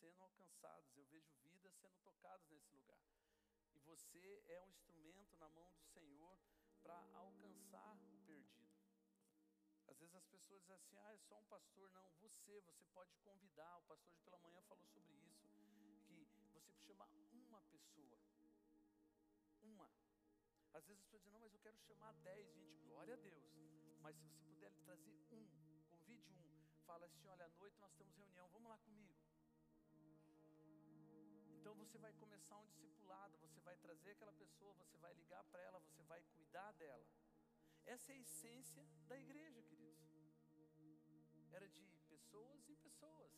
sendo 0.00 0.22
alcançadas, 0.22 0.96
eu 0.96 1.04
vejo 1.04 1.32
vidas 1.42 1.74
sendo 1.76 1.96
tocadas 2.02 2.48
nesse 2.48 2.70
lugar. 2.72 3.02
E 3.74 3.78
você 3.80 4.42
é 4.48 4.60
um 4.60 4.68
instrumento 4.68 5.36
na 5.38 5.48
mão 5.48 5.70
do 5.70 5.82
Senhor 5.82 6.38
para 6.82 6.98
alcançar 7.14 7.94
o 7.94 8.18
perdido. 8.26 8.48
Às 9.86 9.98
vezes 9.98 10.14
as 10.14 10.26
pessoas 10.26 10.60
dizem 10.60 10.76
assim: 10.76 10.98
ah, 10.98 11.14
é 11.14 11.18
só 11.18 11.38
um 11.38 11.44
pastor. 11.44 11.90
Não, 11.90 12.10
você, 12.20 12.60
você 12.60 12.86
pode 12.88 13.14
convidar. 13.18 13.78
O 13.78 13.82
pastor 13.82 14.14
de 14.14 14.20
pela 14.20 14.38
manhã 14.38 14.60
falou 14.62 14.84
sobre 14.86 15.14
isso. 15.14 15.38
Que 16.06 16.14
você 16.52 16.72
chama 16.86 17.08
uma 17.46 17.62
pessoa. 17.62 18.18
Uma. 19.62 19.90
Às 20.72 20.86
vezes 20.86 21.02
as 21.02 21.04
pessoas 21.04 21.22
dizem: 21.22 21.32
não, 21.32 21.40
mas 21.40 21.52
eu 21.52 21.60
quero 21.60 21.76
chamar 21.78 22.12
dez. 22.22 22.46
Gente, 22.54 22.78
glória 22.86 23.14
a 23.14 23.16
Deus. 23.16 23.44
Mas 24.00 24.16
se 24.16 24.22
você 24.22 24.38
puder 24.44 24.72
trazer 24.84 25.18
um, 25.32 25.46
convide 25.90 26.32
um. 26.32 26.84
Fala 26.86 27.06
assim: 27.06 27.26
olha, 27.28 27.46
à 27.46 27.48
noite 27.50 27.78
nós 27.80 27.92
temos 27.94 28.14
reunião, 28.16 28.48
vamos 28.48 28.68
lá 28.68 28.78
comigo. 28.78 29.17
Então 31.68 31.84
você 31.84 31.98
vai 31.98 32.14
começar 32.14 32.56
um 32.56 32.66
discipulado, 32.68 33.36
você 33.36 33.60
vai 33.60 33.76
trazer 33.76 34.12
aquela 34.12 34.32
pessoa, 34.32 34.72
você 34.76 34.96
vai 34.96 35.12
ligar 35.12 35.44
para 35.44 35.60
ela, 35.60 35.78
você 35.80 36.02
vai 36.04 36.22
cuidar 36.34 36.72
dela. 36.72 37.06
Essa 37.84 38.10
é 38.10 38.14
a 38.14 38.20
essência 38.20 38.82
da 39.06 39.18
igreja, 39.18 39.62
queridos. 39.64 40.08
Era 41.52 41.68
de 41.68 41.84
pessoas 42.08 42.66
em 42.70 42.76
pessoas, 42.76 43.30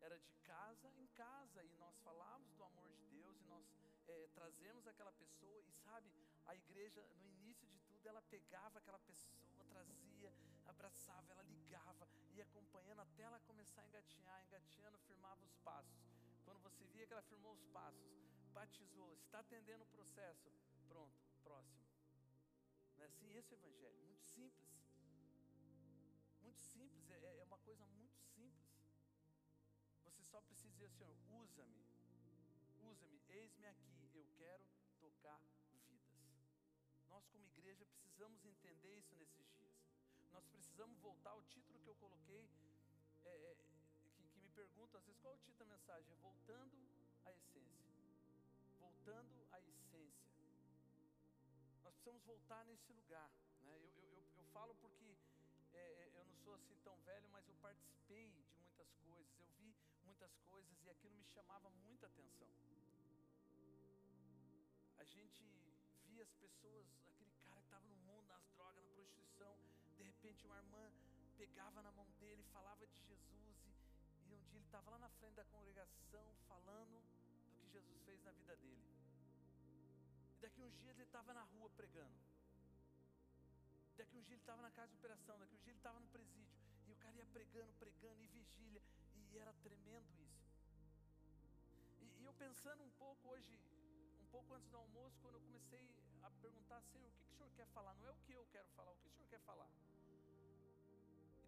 era 0.00 0.16
de 0.20 0.32
casa 0.44 0.88
em 0.98 1.08
casa, 1.08 1.64
e 1.64 1.74
nós 1.80 1.98
falávamos 1.98 2.54
do 2.54 2.62
amor 2.62 2.92
de 2.92 3.04
Deus, 3.06 3.40
e 3.40 3.44
nós 3.46 3.66
é, 4.06 4.28
trazemos 4.36 4.86
aquela 4.86 5.12
pessoa, 5.14 5.60
e 5.66 5.72
sabe, 5.72 6.08
a 6.46 6.54
igreja, 6.54 7.04
no 7.16 7.26
início 7.26 7.66
de 7.66 7.80
tudo, 7.80 8.06
ela 8.06 8.22
pegava 8.22 8.78
aquela 8.78 9.00
pessoa, 9.00 9.64
trazia, 9.68 10.32
abraçava, 10.64 11.32
ela 11.32 11.42
ligava, 11.42 12.08
ia 12.30 12.44
acompanhando 12.44 13.00
até 13.00 13.24
ela 13.24 13.40
começar 13.40 13.82
a 13.82 13.86
engatinhar, 13.86 14.44
engatinhando, 14.44 14.96
firmava 15.08 15.44
os 15.44 15.56
passos. 15.56 16.17
Quando 16.48 16.62
você 16.62 16.86
via 16.86 17.06
que 17.06 17.12
ela 17.12 17.22
firmou 17.22 17.52
os 17.52 17.62
passos, 17.66 18.08
batizou, 18.54 19.12
está 19.16 19.40
atendendo 19.40 19.84
o 19.84 19.86
processo, 19.88 20.50
pronto, 20.88 21.14
próximo. 21.42 21.84
Não 22.96 23.04
é 23.04 23.06
assim 23.06 23.36
esse 23.36 23.52
é 23.52 23.56
o 23.56 23.60
evangelho? 23.60 23.98
Muito 24.06 24.24
simples. 24.24 24.66
Muito 26.40 26.62
simples, 26.62 27.10
é, 27.10 27.40
é 27.40 27.44
uma 27.44 27.58
coisa 27.58 27.84
muito 27.84 28.18
simples. 28.34 28.80
Você 30.04 30.24
só 30.24 30.40
precisa 30.40 30.70
dizer, 30.70 30.88
Senhor, 30.88 31.14
usa-me, 31.42 31.84
usa-me, 32.80 33.20
eis-me 33.28 33.66
aqui, 33.66 34.10
eu 34.14 34.26
quero 34.38 34.64
tocar 34.98 35.38
vidas. 35.86 36.00
Nós, 37.08 37.26
como 37.26 37.44
igreja, 37.44 37.84
precisamos 37.84 38.42
entender 38.46 38.96
isso 38.96 39.14
nesses 39.16 39.46
dias. 39.52 39.76
Nós 40.32 40.46
precisamos 40.46 40.98
voltar 41.00 41.32
ao 41.32 41.42
título 41.42 41.57
perguntam 44.58 44.98
às 44.98 45.06
vezes 45.06 45.20
qual 45.20 45.32
é 45.34 45.36
o 45.36 45.40
título 45.40 45.58
da 45.58 45.76
mensagem? 45.76 46.12
É 46.12 46.16
voltando 46.16 46.76
à 47.24 47.32
essência. 47.32 47.86
Voltando 48.80 49.46
à 49.52 49.60
essência. 49.60 50.28
Nós 51.84 51.94
precisamos 51.94 52.24
voltar 52.24 52.64
nesse 52.66 52.92
lugar. 52.92 53.30
Né? 53.62 53.76
Eu, 53.76 53.90
eu, 54.02 54.08
eu, 54.18 54.24
eu 54.38 54.44
falo 54.52 54.74
porque 54.76 55.16
é, 55.72 55.78
é, 55.78 56.10
eu 56.18 56.24
não 56.24 56.34
sou 56.38 56.54
assim 56.54 56.76
tão 56.82 56.96
velho, 57.02 57.28
mas 57.30 57.46
eu 57.48 57.54
participei 57.62 58.30
de 58.30 58.42
muitas 58.58 58.90
coisas, 59.06 59.38
eu 59.38 59.46
vi 59.58 59.72
muitas 60.02 60.34
coisas 60.38 60.82
e 60.82 60.90
aquilo 60.90 61.14
me 61.14 61.24
chamava 61.26 61.70
muita 61.86 62.06
atenção. 62.08 62.48
A 64.96 65.04
gente 65.04 65.44
via 66.06 66.24
as 66.24 66.32
pessoas, 66.32 66.84
aquele 67.06 67.32
cara 67.44 67.60
que 67.60 67.66
estava 67.66 67.86
no 67.86 67.96
mundo, 68.08 68.26
nas 68.26 68.44
drogas, 68.56 68.82
na 68.82 68.90
prostituição, 68.90 69.56
de 69.96 70.02
repente 70.02 70.44
uma 70.44 70.56
irmã 70.56 70.90
pegava 71.36 71.80
na 71.80 71.92
mão 71.92 72.10
dele, 72.18 72.42
falava 72.52 72.84
de 72.88 72.98
Jesus 73.06 73.47
dia 74.48 74.58
ele 74.58 74.64
estava 74.64 74.90
lá 74.90 74.98
na 74.98 75.08
frente 75.10 75.34
da 75.34 75.44
congregação 75.44 76.26
falando 76.46 76.96
do 77.46 77.56
que 77.60 77.68
Jesus 77.68 78.00
fez 78.02 78.22
na 78.22 78.32
vida 78.32 78.56
dele. 78.56 78.84
E 80.36 80.40
daqui 80.40 80.62
uns 80.62 80.76
dias 80.78 80.96
ele 80.96 81.06
estava 81.06 81.34
na 81.34 81.42
rua 81.42 81.68
pregando. 81.70 82.18
Daqui 83.96 84.16
uns 84.16 84.26
dias 84.26 84.38
ele 84.38 84.42
estava 84.42 84.62
na 84.62 84.70
casa 84.70 84.88
de 84.88 84.96
operação, 84.96 85.38
daqui 85.38 85.54
uns 85.54 85.62
dias 85.62 85.74
ele 85.74 85.78
estava 85.78 86.00
no 86.00 86.08
presídio. 86.08 86.56
E 86.86 86.92
o 86.92 86.96
cara 86.96 87.16
ia 87.16 87.26
pregando, 87.26 87.72
pregando, 87.74 88.22
e 88.22 88.26
vigília. 88.26 88.82
E 89.14 89.38
era 89.38 89.52
tremendo 89.64 90.08
isso. 90.22 90.48
E, 92.00 92.06
e 92.20 92.24
eu 92.24 92.32
pensando 92.34 92.82
um 92.82 92.90
pouco 92.92 93.28
hoje, 93.28 93.52
um 94.22 94.26
pouco 94.28 94.54
antes 94.54 94.70
do 94.70 94.76
almoço, 94.76 95.18
quando 95.20 95.34
eu 95.34 95.40
comecei 95.42 95.84
a 96.22 96.30
perguntar, 96.30 96.80
Senhor, 96.82 97.08
o 97.08 97.12
que, 97.12 97.24
que 97.24 97.32
o 97.32 97.36
Senhor 97.36 97.50
quer 97.52 97.66
falar? 97.66 97.94
Não 97.94 98.06
é 98.06 98.10
o 98.10 98.16
que 98.24 98.32
eu 98.32 98.46
quero 98.46 98.68
falar, 98.70 98.92
o 98.92 98.96
que 98.96 99.08
o 99.08 99.10
Senhor 99.10 99.28
quer 99.28 99.40
falar? 99.40 99.68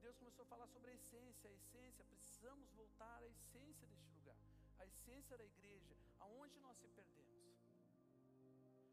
Deus 0.00 0.16
começou 0.16 0.44
a 0.44 0.48
falar 0.52 0.66
sobre 0.66 0.90
a 0.90 0.94
essência, 0.94 1.48
a 1.50 1.52
essência, 1.52 2.04
precisamos 2.06 2.70
voltar 2.72 3.16
à 3.18 3.26
essência 3.26 3.86
deste 3.86 4.10
lugar, 4.18 4.36
a 4.78 4.86
essência 4.86 5.36
da 5.36 5.44
igreja, 5.44 5.94
aonde 6.18 6.58
nós 6.58 6.78
se 6.78 6.88
perdemos, 6.88 7.58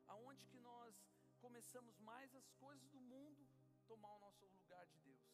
aonde 0.07 0.45
que 0.47 0.59
nós 0.59 0.93
começamos 1.39 1.97
mais 1.99 2.35
as 2.35 2.49
coisas 2.63 2.89
do 2.89 2.99
mundo 2.99 3.47
tomar 3.87 4.13
o 4.15 4.19
nosso 4.19 4.45
lugar 4.45 4.85
de 4.87 4.99
Deus. 4.99 5.25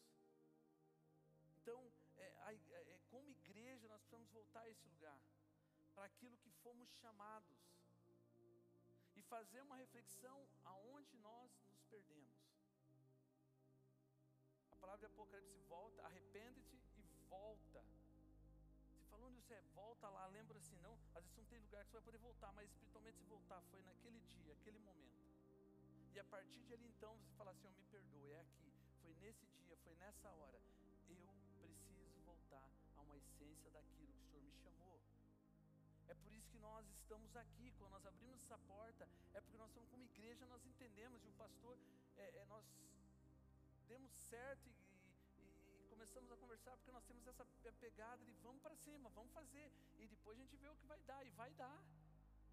Então, 1.56 1.92
é, 2.18 2.26
é, 2.26 2.94
é, 2.94 3.00
como 3.10 3.28
igreja, 3.30 3.88
nós 3.88 4.00
precisamos 4.00 4.30
voltar 4.30 4.60
a 4.60 4.70
esse 4.70 4.86
lugar, 4.86 5.20
para 5.94 6.04
aquilo 6.04 6.36
que 6.38 6.50
fomos 6.62 6.88
chamados, 7.02 7.58
e 9.16 9.22
fazer 9.22 9.60
uma 9.62 9.76
reflexão 9.76 10.48
aonde 10.64 11.16
nós 11.18 11.50
nos 11.70 11.82
perdemos. 11.84 12.33
De 15.04 15.08
Apocalipse 15.08 15.60
volta, 15.68 16.02
arrepende-te 16.02 16.80
e 16.96 17.02
volta. 17.28 17.84
Falou 19.10 19.28
onde 19.28 19.38
você 19.42 19.52
é, 19.52 19.60
volta 19.74 20.08
lá, 20.08 20.24
lembra 20.28 20.56
assim, 20.56 20.78
não. 20.78 20.98
Às 21.14 21.22
vezes 21.24 21.36
não 21.36 21.44
tem 21.44 21.58
lugar 21.58 21.84
que 21.84 21.90
você 21.90 21.98
vai 21.98 22.04
poder 22.04 22.16
voltar, 22.16 22.50
mas 22.54 22.70
espiritualmente 22.70 23.18
se 23.18 23.26
voltar, 23.26 23.60
foi 23.70 23.82
naquele 23.82 24.18
dia, 24.20 24.54
aquele 24.54 24.78
momento. 24.78 25.20
E 26.14 26.18
a 26.18 26.24
partir 26.24 26.62
de 26.62 26.72
ali 26.72 26.86
então 26.86 27.14
você 27.18 27.30
fala 27.34 27.50
assim, 27.50 27.66
eu 27.66 27.72
me 27.72 27.84
perdoe, 27.84 28.30
é 28.30 28.40
aqui, 28.40 28.72
foi 29.02 29.14
nesse 29.16 29.46
dia, 29.48 29.76
foi 29.84 29.94
nessa 29.96 30.30
hora. 30.30 30.58
Eu 31.60 31.68
preciso 31.68 32.18
voltar 32.24 32.66
a 32.96 33.02
uma 33.02 33.18
essência 33.18 33.70
daquilo 33.72 34.10
que 34.10 34.22
o 34.22 34.26
Senhor 34.30 34.42
me 34.42 34.52
chamou. 34.52 34.98
É 36.08 36.14
por 36.14 36.32
isso 36.32 36.48
que 36.48 36.58
nós 36.60 36.88
estamos 36.88 37.36
aqui. 37.36 37.72
Quando 37.72 37.90
nós 37.90 38.06
abrimos 38.06 38.40
essa 38.40 38.56
porta, 38.56 39.06
é 39.34 39.40
porque 39.42 39.58
nós 39.58 39.68
estamos 39.68 39.90
como 39.90 40.02
igreja, 40.02 40.46
nós 40.46 40.64
entendemos, 40.64 41.22
e 41.26 41.28
o 41.28 41.34
pastor, 41.34 41.78
é, 42.16 42.38
é, 42.38 42.46
nós 42.46 42.64
demos 43.86 44.10
certo 44.12 44.66
e, 44.68 44.83
começamos 46.14 46.30
a 46.30 46.36
conversar 46.36 46.76
porque 46.76 46.92
nós 46.92 47.04
temos 47.06 47.26
essa 47.26 47.44
pegada 47.80 48.24
de 48.24 48.32
vamos 48.34 48.62
para 48.62 48.76
cima, 48.76 49.08
vamos 49.10 49.32
fazer 49.32 49.68
e 49.98 50.06
depois 50.06 50.38
a 50.38 50.42
gente 50.42 50.56
vê 50.56 50.68
o 50.68 50.76
que 50.76 50.86
vai 50.86 51.00
dar 51.02 51.26
e 51.26 51.30
vai 51.30 51.50
dar. 51.54 51.82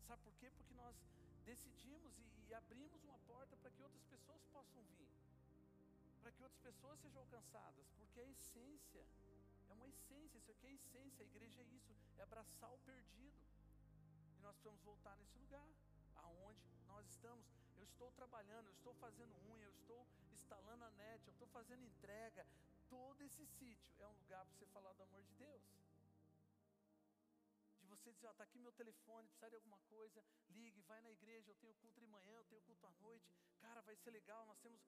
Sabe 0.08 0.20
por 0.24 0.34
quê? 0.38 0.50
Porque 0.50 0.74
nós 0.74 0.96
decidimos 1.46 2.18
e, 2.18 2.26
e 2.48 2.54
abrimos 2.56 3.04
uma 3.04 3.20
porta 3.20 3.56
para 3.58 3.70
que 3.70 3.84
outras 3.84 4.04
pessoas 4.06 4.44
possam 4.46 4.82
vir, 4.98 5.08
para 6.24 6.32
que 6.32 6.42
outras 6.42 6.60
pessoas 6.60 7.00
sejam 7.02 7.22
alcançadas, 7.22 7.88
porque 8.00 8.20
a 8.20 8.28
essência 8.30 9.06
é 9.70 9.74
uma 9.74 9.88
essência, 9.88 10.40
isso 10.40 10.50
aqui 10.50 10.66
é 10.66 10.70
a 10.72 10.74
essência, 10.74 11.24
a 11.24 11.28
igreja 11.28 11.62
é 11.62 11.66
isso, 11.66 11.96
é 12.18 12.24
abraçar 12.24 12.74
o 12.74 12.80
perdido. 12.80 13.46
E 14.38 14.42
nós 14.42 14.56
precisamos 14.56 14.82
voltar 14.82 15.16
nesse 15.18 15.38
lugar 15.38 15.70
aonde 16.16 16.66
nós 16.88 17.06
estamos. 17.06 17.46
Eu 17.78 17.84
estou 17.84 18.12
trabalhando, 18.14 18.66
eu 18.70 18.74
estou 18.74 18.96
fazendo 18.96 19.36
unha, 19.54 19.66
eu 19.66 19.72
estou 19.72 20.08
instalando 20.32 20.84
a 20.84 20.90
net, 20.92 21.28
eu 21.28 21.34
estou 21.34 21.48
fazendo 21.50 21.84
entrega. 21.84 22.44
Todo 22.92 23.22
esse 23.24 23.46
sítio 23.58 24.04
é 24.04 24.08
um 24.08 24.18
lugar 24.22 24.46
para 24.46 24.54
você 24.54 24.66
falar 24.68 24.94
do 24.94 25.04
amor 25.04 25.24
de 25.24 25.34
Deus. 25.36 25.64
De 27.80 27.88
você 27.88 28.12
dizer, 28.12 28.30
está 28.30 28.44
aqui 28.44 28.60
meu 28.60 28.74
telefone, 28.74 29.28
precisar 29.30 29.50
de 29.50 29.56
alguma 29.56 29.80
coisa, 29.96 30.24
ligue, 30.50 30.82
vai 30.82 31.02
na 31.02 31.12
igreja, 31.12 31.50
eu 31.50 31.56
tenho 31.56 31.74
culto 31.76 32.00
de 32.00 32.08
manhã, 32.08 32.36
eu 32.38 32.46
tenho 32.46 32.62
culto 32.64 32.86
à 32.86 32.92
noite, 33.06 33.34
cara, 33.60 33.82
vai 33.82 33.96
ser 33.96 34.12
legal, 34.12 34.46
nós 34.46 34.60
temos. 34.60 34.82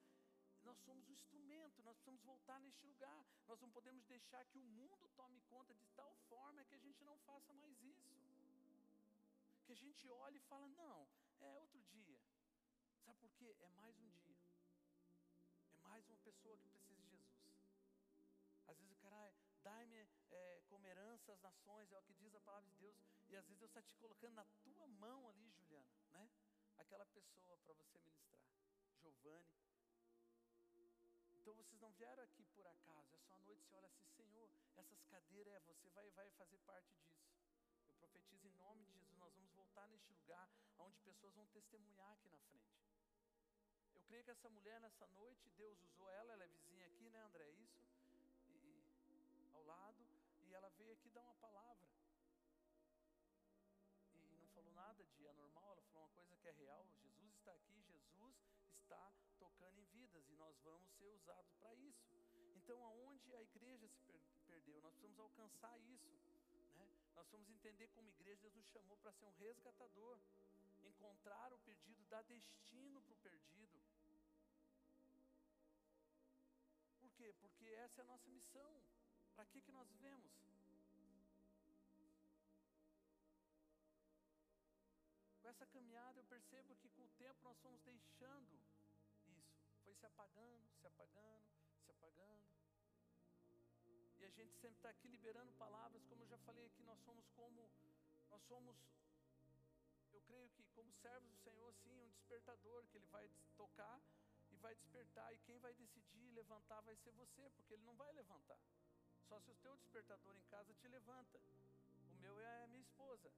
Nós 0.63 0.78
somos 0.80 1.09
um 1.09 1.13
instrumento, 1.13 1.84
nós 1.84 1.96
precisamos 1.97 2.22
voltar 2.24 2.59
neste 2.62 2.86
lugar. 2.86 3.25
Nós 3.47 3.59
não 3.59 3.69
podemos 3.69 4.06
deixar 4.06 4.46
que 4.46 4.58
o 4.59 4.63
mundo 4.63 5.09
tome 5.09 5.42
conta 5.50 5.74
de 5.75 5.86
tal 5.88 6.13
forma 6.30 6.63
que 6.63 6.75
a 6.75 6.84
gente 6.86 7.03
não 7.03 7.18
faça 7.19 7.51
mais 7.54 7.81
isso 7.81 8.13
que 9.66 9.72
a 9.72 9.75
gente 9.75 10.10
olha 10.10 10.38
e 10.38 10.42
fala: 10.42 10.68
não, 10.68 11.07
é 11.39 11.50
outro 11.51 11.81
dia. 11.83 12.19
Sabe 13.06 13.19
por 13.19 13.31
quê? 13.33 13.56
É 13.62 13.69
mais 13.69 13.98
um 14.00 14.10
dia. 14.10 14.38
É 15.72 15.75
mais 15.78 16.07
uma 16.07 16.18
pessoa 16.18 16.57
que 16.57 16.68
precisa. 16.68 16.93
Às 18.74 18.80
vezes 18.80 18.92
o 18.92 19.02
cara, 19.02 19.31
dai-me 19.62 20.08
é, 20.31 20.62
como 20.68 20.88
herança 20.88 21.31
as 21.31 21.42
nações, 21.42 21.92
é 21.92 21.98
o 21.98 22.04
que 22.04 22.14
diz 22.16 22.34
a 22.34 22.42
palavra 22.42 22.68
de 22.72 22.75
Deus. 22.78 22.96
E 23.30 23.36
às 23.36 23.46
vezes 23.46 23.60
Deus 23.60 23.70
está 23.70 23.81
te 23.84 23.96
colocando 23.98 24.34
na 24.34 24.46
tua 24.64 24.88
mão 24.88 25.30
ali, 25.30 25.52
Juliana, 25.52 25.94
né? 26.12 26.30
Aquela 26.78 27.06
pessoa 27.06 27.58
para 27.60 27.74
você 27.74 28.00
ministrar. 28.00 28.42
Giovanni. 29.00 29.64
Então 31.36 31.54
vocês 31.54 31.80
não 31.80 31.92
vieram 31.92 32.24
aqui 32.24 32.44
por 32.56 32.66
acaso. 32.66 33.16
Essa 33.16 33.38
noite 33.38 33.62
você 33.64 33.75
olha 33.75 33.88
assim, 33.88 34.08
Senhor, 34.16 34.50
essas 34.76 35.04
cadeiras 35.04 35.54
é 35.54 35.60
você 35.60 35.90
vai, 35.92 36.10
vai 36.12 36.31
fazer 36.31 36.58
parte 36.60 36.92
disso. 36.96 37.22
Eu 37.86 37.94
profetizo 37.96 38.48
em 38.48 38.54
nome 38.54 38.86
de 38.86 38.94
Jesus, 38.94 39.18
nós 39.19 39.34
vamos 39.36 39.52
voltar 39.54 39.88
neste 39.90 40.12
lugar 40.14 40.50
onde 40.80 40.98
pessoas 41.02 41.34
vão 41.36 41.46
testemunhar 41.48 42.12
aqui 42.14 42.30
na 42.30 42.40
frente. 42.40 42.74
Eu 43.94 44.02
creio 44.04 44.24
que 44.24 44.31
essa 44.31 44.50
mulher 44.50 44.80
nessa 44.81 45.06
noite, 45.08 45.50
Deus 45.52 45.80
usou 45.84 46.10
ela, 46.10 46.34
ela 46.34 46.44
é 46.44 46.48
vizinha 46.48 46.88
aqui, 46.88 47.10
né, 47.10 47.19
André? 47.19 47.44
É 47.44 47.52
isso? 47.52 47.82
E, 49.63 49.65
e, 49.65 49.68
lado, 49.68 50.06
e 50.42 50.54
ela 50.54 50.69
veio 50.77 50.92
aqui 50.94 51.10
dar 51.10 51.24
uma 51.24 51.36
palavra. 51.36 51.88
nada 54.74 55.06
de 55.06 55.27
anormal, 55.27 55.71
ela 55.71 55.81
falou 55.83 56.04
uma 56.04 56.13
coisa 56.15 56.36
que 56.38 56.48
é 56.48 56.51
real. 56.51 56.86
Jesus 57.01 57.33
está 57.36 57.54
aqui, 57.54 57.81
Jesus 57.83 58.36
está 58.74 59.13
tocando 59.38 59.80
em 59.80 59.86
vidas 59.86 60.27
e 60.30 60.36
nós 60.36 60.57
vamos 60.63 60.89
ser 60.98 61.07
usados 61.13 61.54
para 61.54 61.74
isso. 61.75 62.04
Então, 62.56 62.83
aonde 62.83 63.33
a 63.36 63.42
igreja 63.42 63.88
se 63.88 64.01
per 64.01 64.19
perdeu, 64.48 64.81
nós 64.81 64.94
precisamos 64.94 65.19
alcançar 65.19 65.80
isso. 65.80 66.07
Né? 66.75 66.88
Nós 67.16 67.27
precisamos 67.27 67.50
entender 67.50 67.88
como 67.89 68.09
igreja 68.09 68.42
Deus 68.42 68.56
nos 68.56 68.68
chamou 68.68 68.98
para 68.98 69.13
ser 69.13 69.25
um 69.25 69.31
resgatador, 69.31 70.19
encontrar 70.83 71.54
o 71.54 71.59
perdido, 71.59 72.04
dar 72.06 72.24
destino 72.24 73.01
para 73.04 73.13
o 73.13 73.18
perdido. 73.18 73.81
Por 77.00 77.12
quê? 77.13 77.33
Porque 77.39 77.66
essa 77.66 78.01
é 78.01 78.04
a 78.04 78.07
nossa 78.07 78.30
missão. 78.30 78.83
Para 79.35 79.45
que, 79.45 79.62
que 79.62 79.71
nós 79.71 79.88
vivemos? 79.89 80.31
Com 85.41 85.50
essa 85.50 85.65
caminhada 85.68 86.19
eu 86.19 86.24
percebo 86.25 86.75
que 86.77 86.89
com 86.89 87.03
o 87.03 87.09
tempo 87.18 87.44
nós 87.44 87.57
fomos 87.59 87.81
deixando 87.81 88.56
isso. 88.56 88.83
Foi 89.83 89.94
se 89.94 90.06
apagando, 90.06 90.69
se 90.80 90.88
apagando, 90.88 91.45
se 91.85 91.91
apagando. 91.91 92.45
E 94.19 94.25
a 94.25 94.30
gente 94.30 94.56
sempre 94.56 94.77
está 94.77 94.89
aqui 94.89 95.09
liberando 95.09 95.51
palavras, 95.53 96.06
como 96.06 96.24
eu 96.24 96.27
já 96.27 96.38
falei 96.38 96.65
aqui, 96.65 96.81
nós 96.83 96.97
somos 97.01 97.27
como, 97.35 97.69
nós 98.30 98.41
somos, 98.44 98.77
eu 100.13 100.21
creio 100.21 100.50
que 100.51 100.63
como 100.75 100.94
servos 100.94 101.30
do 101.30 101.38
Senhor, 101.39 101.74
sim, 101.74 102.01
um 102.01 102.09
despertador, 102.12 102.85
que 102.88 102.97
Ele 102.97 103.07
vai 103.07 103.30
tocar 103.57 104.01
e 104.50 104.56
vai 104.56 104.74
despertar, 104.75 105.33
e 105.33 105.38
quem 105.39 105.59
vai 105.59 105.74
decidir 105.74 106.31
levantar 106.31 106.80
vai 106.81 106.95
ser 106.95 107.12
você, 107.12 107.50
porque 107.50 107.74
Ele 107.74 107.83
não 107.83 107.95
vai 107.95 108.13
levantar. 108.13 108.59
Só 109.28 109.40
se 109.40 109.52
o 109.52 109.56
teu 109.56 109.75
despertador 109.78 110.36
em 110.36 110.44
casa 110.44 110.74
te 110.74 110.88
levanta. 110.88 111.40
O 112.12 112.16
meu 112.22 112.40
é 112.40 112.64
a 112.64 112.68
minha 112.68 112.81
esposa. 112.81 113.31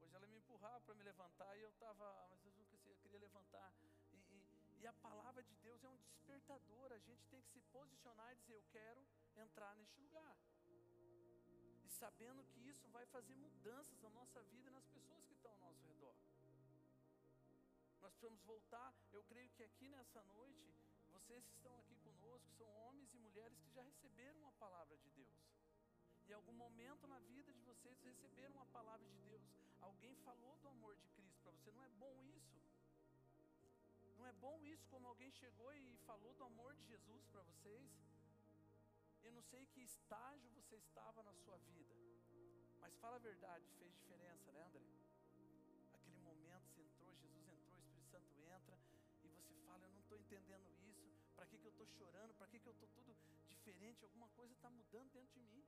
Hoje 0.00 0.14
ela 0.14 0.26
me 0.26 0.36
empurrava 0.36 0.80
para 0.80 0.94
me 0.94 1.02
levantar 1.02 1.56
e 1.56 1.62
eu 1.62 1.70
estava, 1.70 2.04
ah, 2.04 2.28
mas 2.30 2.44
eu 2.44 2.52
nunca 2.52 2.76
sei, 2.76 2.92
eu 2.92 2.96
queria 2.98 3.18
levantar. 3.18 3.72
E, 4.12 4.16
e, 4.16 4.80
e, 4.80 4.86
a 4.86 4.92
palavra 4.92 5.42
de 5.42 5.54
Deus 5.56 5.82
é 5.82 5.88
um 5.88 5.96
despertador. 5.96 6.92
A 6.92 6.98
gente 6.98 7.24
tem 7.26 7.40
que 7.42 7.50
se 7.50 7.60
posicionar 7.72 8.32
e 8.32 8.36
dizer: 8.36 8.54
Eu 8.54 8.64
quero 8.70 9.06
entrar 9.36 9.74
neste 9.76 9.98
lugar. 10.00 10.36
E 11.84 11.88
sabendo 11.88 12.44
que 12.44 12.60
isso 12.60 12.86
vai 12.88 13.06
fazer 13.06 13.34
mudanças 13.34 13.98
na 14.00 14.10
nossa 14.10 14.42
vida 14.44 14.68
e 14.68 14.72
nas 14.72 14.86
pessoas 14.88 15.24
que 15.24 15.32
estão 15.34 15.52
ao 15.52 15.58
nosso 15.58 15.82
redor. 15.86 16.14
Nós 18.00 18.12
precisamos 18.12 18.42
voltar. 18.42 18.94
Eu 19.12 19.22
creio 19.24 19.48
que 19.50 19.62
aqui 19.62 19.88
nessa 19.88 20.22
noite, 20.24 20.74
vocês 21.12 21.44
estão 21.46 21.78
aqui 21.80 21.94
conosco 22.24 22.50
são 22.56 22.68
homens 22.86 23.12
e 23.12 23.18
mulheres 23.18 23.58
que 23.60 23.70
já 23.70 23.82
receberam 23.82 24.46
a 24.46 24.52
palavra 24.52 24.96
de 24.96 25.10
Deus. 25.10 25.36
Em 26.26 26.32
algum 26.32 26.54
momento 26.54 27.06
na 27.06 27.18
vida 27.20 27.52
de 27.52 27.60
vocês 27.60 28.00
receberam 28.02 28.60
a 28.60 28.66
palavra 28.66 29.06
de 29.06 29.20
Deus. 29.28 29.42
Alguém 29.80 30.14
falou 30.28 30.56
do 30.62 30.68
amor 30.68 30.96
de 30.96 31.06
Cristo 31.08 31.38
para 31.42 31.52
você. 31.52 31.70
Não 31.72 31.84
é 31.84 31.88
bom 32.04 32.22
isso? 32.22 32.54
Não 34.16 34.26
é 34.26 34.32
bom 34.32 34.56
isso 34.64 34.86
como 34.88 35.06
alguém 35.06 35.30
chegou 35.32 35.74
e 35.74 35.98
falou 36.06 36.32
do 36.34 36.44
amor 36.44 36.74
de 36.74 36.84
Jesus 36.84 37.26
para 37.26 37.42
vocês? 37.42 37.90
Eu 39.22 39.32
não 39.32 39.42
sei 39.42 39.66
que 39.66 39.82
estágio 39.82 40.48
você 40.50 40.76
estava 40.76 41.22
na 41.22 41.34
sua 41.34 41.58
vida, 41.58 41.94
mas 42.80 42.96
fala 42.96 43.16
a 43.16 43.26
verdade, 43.30 43.66
fez 43.78 43.92
diferença, 44.00 44.52
né, 44.52 44.62
André? 44.64 44.84
Aquele 45.92 46.20
momento 46.20 46.64
você 46.70 46.82
entrou, 46.82 47.14
Jesus 47.16 47.48
entrou, 47.48 47.56
o 47.56 47.80
Espírito 47.82 48.02
Santo 48.10 48.40
entra, 48.56 48.78
e 49.24 49.28
você 49.28 49.54
fala: 49.66 49.84
Eu 49.84 49.90
não 49.90 50.00
estou 50.00 50.18
entendendo 50.18 50.83
para 51.36 51.46
que, 51.46 51.58
que 51.58 51.66
eu 51.66 51.70
estou 51.70 51.86
chorando, 51.86 52.34
para 52.34 52.46
que, 52.46 52.58
que 52.58 52.68
eu 52.68 52.72
estou 52.72 52.88
tudo 52.88 53.16
diferente, 53.48 54.04
alguma 54.04 54.28
coisa 54.28 54.52
está 54.52 54.70
mudando 54.70 55.10
dentro 55.12 55.32
de 55.34 55.42
mim 55.42 55.64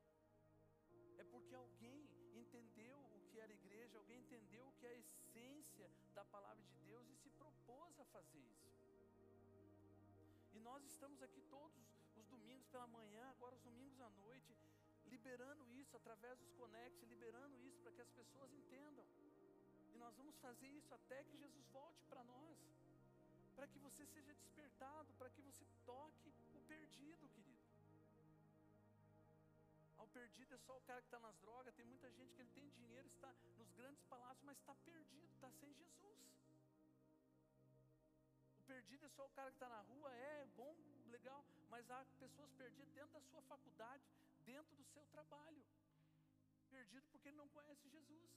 é 1.18 1.24
porque 1.24 1.54
alguém 1.54 2.08
entendeu 2.34 2.98
o 3.14 3.20
que 3.28 3.38
era 3.38 3.52
igreja, 3.52 3.98
alguém 3.98 4.20
entendeu 4.20 4.66
o 4.68 4.72
que 4.72 4.86
é 4.86 4.90
a 4.90 4.98
essência 4.98 5.90
da 6.14 6.24
palavra 6.24 6.62
de 6.62 6.76
Deus 6.88 7.08
e 7.08 7.16
se 7.16 7.30
propôs 7.30 7.98
a 7.98 8.04
fazer 8.06 8.38
isso. 8.38 8.66
E 10.52 10.58
nós 10.60 10.84
estamos 10.84 11.22
aqui 11.22 11.40
todos 11.42 11.76
os 12.16 12.26
domingos 12.26 12.66
pela 12.66 12.86
manhã, 12.86 13.24
agora 13.30 13.54
os 13.54 13.62
domingos 13.62 14.00
à 14.00 14.10
noite, 14.10 14.56
liberando 15.06 15.70
isso 15.70 15.96
através 15.96 16.38
dos 16.38 16.52
Connect, 16.52 17.04
liberando 17.06 17.56
isso 17.60 17.78
para 17.80 17.92
que 17.92 18.00
as 18.00 18.10
pessoas 18.10 18.52
entendam. 18.52 19.06
E 19.94 19.98
nós 19.98 20.14
vamos 20.16 20.36
fazer 20.36 20.68
isso 20.68 20.92
até 20.94 21.24
que 21.24 21.36
Jesus 21.36 21.66
volte 21.68 22.04
para 22.06 22.22
nós, 22.24 22.58
para 23.56 23.66
que 23.66 23.78
você 23.78 24.04
seja 24.06 24.34
despertado, 24.34 25.12
para 25.14 25.30
que 25.30 25.40
você 25.40 25.66
toque 25.86 26.30
o 26.54 26.60
perdido, 26.72 27.28
querido. 27.30 27.64
Ao 29.96 30.06
perdido 30.08 30.54
é 30.54 30.58
só 30.58 30.76
o 30.76 30.82
cara 30.82 31.00
que 31.00 31.06
está 31.06 31.18
nas 31.18 31.36
drogas. 31.38 31.74
Tem 31.74 31.86
muita 31.86 32.10
gente 32.12 32.34
que 32.34 32.42
ele 32.42 32.50
tem 32.50 32.68
dinheiro, 32.68 33.08
está 33.08 33.32
nos 33.56 33.70
grandes 33.72 34.02
palácios, 34.04 34.44
mas 34.44 34.58
está 34.58 34.74
perdido, 34.74 35.26
está 35.32 35.50
sem 35.52 35.72
Jesus. 35.72 36.20
O 38.60 38.62
perdido 38.64 39.06
é 39.06 39.08
só 39.08 39.24
o 39.26 39.30
cara 39.30 39.50
que 39.50 39.56
está 39.56 39.68
na 39.70 39.80
rua, 39.80 40.14
é 40.14 40.46
bom, 40.54 40.76
legal, 41.06 41.42
mas 41.70 41.90
há 41.90 42.04
pessoas 42.18 42.52
perdidas 42.52 42.92
dentro 42.92 43.14
da 43.14 43.20
sua 43.22 43.40
faculdade, 43.42 44.04
dentro 44.44 44.76
do 44.76 44.84
seu 44.84 45.06
trabalho. 45.06 45.64
Perdido 46.68 47.06
porque 47.08 47.28
ele 47.28 47.38
não 47.38 47.48
conhece 47.48 47.88
Jesus. 47.88 48.30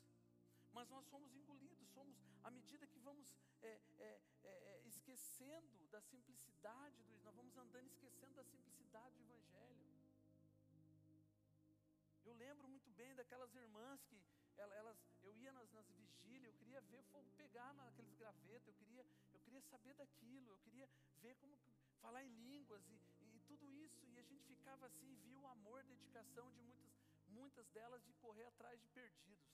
Mas 0.72 0.88
nós 0.90 1.06
somos 1.08 1.36
engolidos, 1.36 1.90
somos, 1.90 2.16
à 2.44 2.52
medida 2.52 2.88
que 2.88 3.00
vamos 3.00 3.34
é, 3.62 3.82
é, 3.98 4.22
é, 4.44 4.76
é 4.76 4.79
esquecendo 5.10 5.88
da 5.88 6.02
simplicidade 6.02 7.02
do 7.04 7.18
nós 7.24 7.36
vamos 7.36 7.58
andando 7.58 7.88
esquecendo 7.88 8.34
da 8.36 8.44
simplicidade 8.44 9.16
do 9.18 9.24
Evangelho. 9.24 9.88
Eu 12.24 12.34
lembro 12.34 12.68
muito 12.70 12.92
bem 12.92 13.16
daquelas 13.16 13.54
irmãs 13.56 14.04
que 14.04 14.22
elas, 14.58 14.98
eu 15.24 15.36
ia 15.36 15.52
nas, 15.52 15.72
nas 15.72 15.90
vigílias, 15.90 16.54
eu 16.54 16.60
queria 16.60 16.82
ver 16.82 17.02
fogo 17.06 17.30
pegar 17.32 17.74
naqueles 17.74 18.14
gravetos, 18.16 18.68
eu 18.68 18.74
queria, 18.76 19.06
eu 19.34 19.40
queria 19.40 19.62
saber 19.62 19.96
daquilo, 19.96 20.52
eu 20.52 20.60
queria 20.60 20.88
ver 21.22 21.36
como 21.38 21.58
falar 22.02 22.24
em 22.24 22.34
línguas 22.44 22.88
e, 22.90 23.02
e 23.36 23.40
tudo 23.48 23.72
isso, 23.72 24.06
e 24.06 24.20
a 24.20 24.24
gente 24.24 24.44
ficava 24.46 24.86
assim, 24.86 25.16
via 25.24 25.40
o 25.40 25.48
amor, 25.48 25.84
dedicação 25.84 26.52
de 26.52 26.62
muitas, 26.62 26.94
muitas 27.28 27.68
delas 27.70 28.04
de 28.04 28.14
correr 28.16 28.46
atrás 28.46 28.80
de 28.80 28.88
perdidos 28.90 29.50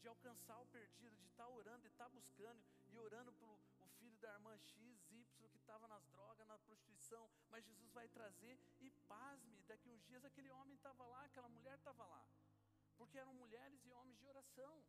de 0.00 0.08
alcançar 0.08 0.58
o 0.58 0.66
perdido, 0.66 1.14
de 1.16 1.26
estar 1.26 1.46
orando, 1.48 1.82
de 1.82 1.88
estar 1.88 2.08
buscando 2.08 2.62
e 2.88 2.98
orando 2.98 3.32
pelo 3.34 3.58
da 4.20 4.32
irmã 4.34 4.56
X, 4.58 5.10
Y 5.10 5.48
que 5.50 5.58
estava 5.58 5.88
nas 5.88 6.04
drogas, 6.08 6.46
na 6.46 6.58
prostituição, 6.58 7.28
mas 7.50 7.64
Jesus 7.64 7.90
vai 7.92 8.06
trazer 8.08 8.58
e 8.80 8.90
pasme, 9.08 9.62
daqui 9.66 9.88
uns 9.88 10.02
dias 10.04 10.24
aquele 10.24 10.50
homem 10.50 10.74
estava 10.74 11.04
lá, 11.06 11.24
aquela 11.24 11.48
mulher 11.48 11.76
estava 11.78 12.04
lá, 12.04 12.24
porque 12.98 13.18
eram 13.18 13.34
mulheres 13.34 13.84
e 13.84 13.92
homens 13.92 14.18
de 14.18 14.26
oração. 14.26 14.82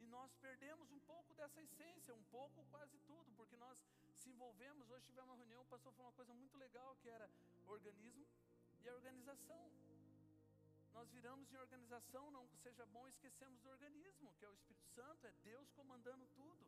E 0.00 0.06
nós 0.06 0.34
perdemos 0.36 0.90
um 0.90 1.00
pouco 1.00 1.34
dessa 1.34 1.62
essência, 1.62 2.14
um 2.14 2.24
pouco, 2.24 2.64
quase 2.70 2.98
tudo, 3.00 3.30
porque 3.32 3.56
nós 3.56 3.78
se 4.16 4.30
envolvemos. 4.30 4.90
Hoje 4.90 5.06
tivemos 5.06 5.30
uma 5.30 5.36
reunião, 5.36 5.62
o 5.62 5.66
pastor 5.66 5.92
falou 5.92 6.08
uma 6.08 6.16
coisa 6.16 6.34
muito 6.34 6.56
legal, 6.56 6.96
que 6.96 7.08
era 7.08 7.30
organismo 7.66 8.26
e 8.82 8.88
a 8.88 8.94
organização. 8.94 9.70
Nós 10.92 11.08
viramos 11.10 11.52
em 11.52 11.56
organização, 11.56 12.30
não 12.30 12.48
seja 12.62 12.84
bom, 12.86 13.06
esquecemos 13.08 13.60
do 13.60 13.68
organismo, 13.70 14.32
que 14.38 14.44
é 14.44 14.48
o 14.48 14.54
Espírito 14.54 14.88
Santo, 14.88 15.26
é 15.26 15.32
Deus 15.44 15.70
comandando 15.70 16.26
tudo. 16.34 16.66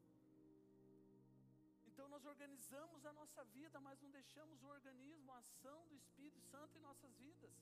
Então 1.95 2.09
nós 2.09 2.25
organizamos 2.27 3.07
a 3.07 3.13
nossa 3.13 3.45
vida, 3.57 3.81
mas 3.81 4.01
não 4.03 4.11
deixamos 4.11 4.61
o 4.61 4.67
organismo, 4.67 5.31
a 5.31 5.39
ação 5.39 5.87
do 5.87 5.95
Espírito 5.95 6.41
Santo 6.51 6.77
em 6.77 6.83
nossas 6.83 7.13
vidas. 7.19 7.53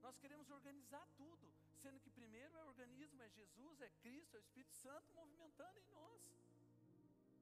Nós 0.00 0.16
queremos 0.16 0.48
organizar 0.48 1.04
tudo, 1.16 1.52
sendo 1.82 1.98
que 1.98 2.08
primeiro 2.10 2.56
é 2.56 2.62
o 2.62 2.68
organismo, 2.68 3.20
é 3.20 3.28
Jesus, 3.30 3.80
é 3.80 3.90
Cristo, 4.00 4.36
é 4.36 4.38
o 4.38 4.46
Espírito 4.46 4.76
Santo 4.76 5.12
movimentando 5.12 5.76
em 5.80 5.88
nós. 5.90 6.22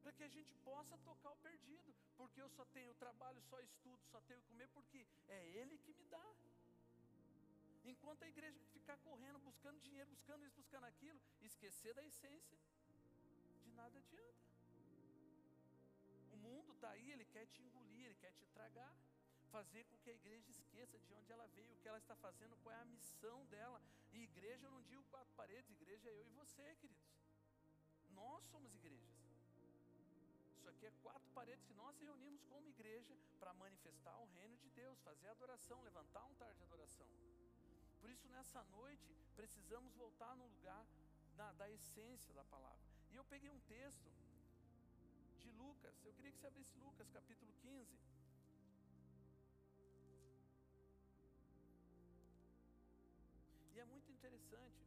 Para 0.03 0.13
que 0.13 0.25
a 0.25 0.29
gente 0.29 0.55
possa 0.65 0.97
tocar 1.05 1.33
o 1.33 1.37
perdido, 1.49 1.95
porque 2.17 2.41
eu 2.41 2.49
só 2.49 2.65
tenho 2.77 2.95
trabalho, 2.95 3.43
só 3.51 3.61
estudo, 3.61 4.03
só 4.11 4.19
tenho 4.23 4.41
que 4.41 4.49
comer, 4.49 4.69
porque 4.69 5.07
é 5.29 5.47
Ele 5.59 5.77
que 5.85 5.93
me 5.93 6.05
dá. 6.05 6.27
Enquanto 7.85 8.23
a 8.23 8.29
igreja 8.29 8.59
ficar 8.73 8.97
correndo, 9.09 9.39
buscando 9.41 9.79
dinheiro, 9.81 10.09
buscando 10.09 10.47
isso, 10.47 10.57
buscando 10.57 10.85
aquilo, 10.85 11.21
esquecer 11.43 11.93
da 11.93 12.03
essência, 12.03 12.59
de 13.65 13.73
nada 13.73 13.99
adianta. 13.99 14.46
Aí, 16.93 17.11
ele 17.13 17.25
quer 17.25 17.47
te 17.47 17.63
engolir, 17.63 18.07
ele 18.07 18.15
quer 18.17 18.33
te 18.33 18.47
tragar, 18.47 18.93
fazer 19.51 19.85
com 19.85 19.97
que 19.99 20.11
a 20.11 20.15
igreja 20.15 20.51
esqueça 20.51 20.99
de 20.99 21.13
onde 21.15 21.33
ela 21.33 21.47
veio, 21.49 21.73
o 21.73 21.77
que 21.77 21.89
ela 21.89 21.99
está 21.99 22.17
fazendo, 22.17 22.57
qual 22.63 22.75
é 22.75 22.81
a 22.81 22.85
missão 22.85 23.45
dela. 23.47 23.81
E 24.13 24.23
igreja 24.23 24.67
eu 24.67 24.71
não 24.71 24.83
digo 24.83 25.03
quatro 25.05 25.35
paredes, 25.35 25.71
igreja 25.71 26.09
é 26.09 26.21
eu 26.21 26.27
e 26.27 26.33
você, 26.33 26.75
queridos. 26.77 27.05
Nós 28.11 28.45
somos 28.47 28.75
igrejas. 28.75 29.15
Isso 30.57 30.69
aqui 30.69 30.87
é 30.87 30.93
quatro 31.03 31.31
paredes 31.33 31.65
que 31.65 31.75
nós 31.75 31.99
reunimos 31.99 32.43
como 32.45 32.69
igreja 32.69 33.17
para 33.39 33.53
manifestar 33.55 34.17
o 34.19 34.27
reino 34.39 34.57
de 34.59 34.71
Deus, 34.71 34.99
fazer 35.01 35.29
adoração, 35.29 35.81
levantar 35.83 36.23
um 36.25 36.29
altar 36.29 36.55
de 36.55 36.63
adoração. 36.63 37.07
Por 38.01 38.11
isso, 38.11 38.29
nessa 38.29 38.63
noite, 38.65 39.15
precisamos 39.35 39.95
voltar 39.95 40.35
no 40.37 40.47
lugar 40.47 40.87
da, 41.35 41.53
da 41.53 41.71
essência 41.71 42.33
da 42.35 42.45
palavra. 42.45 42.85
E 43.11 43.17
eu 43.17 43.25
peguei 43.25 43.51
um 43.51 43.61
texto 43.61 44.11
Lucas. 45.57 45.95
Eu 46.05 46.13
queria 46.13 46.31
que 46.33 46.39
você 46.39 46.47
abrisse 46.47 46.79
Lucas, 46.79 47.09
capítulo 47.11 47.53
15. 47.63 47.99
E 53.75 53.81
é 53.81 53.85
muito 53.85 54.11
interessante 54.11 54.87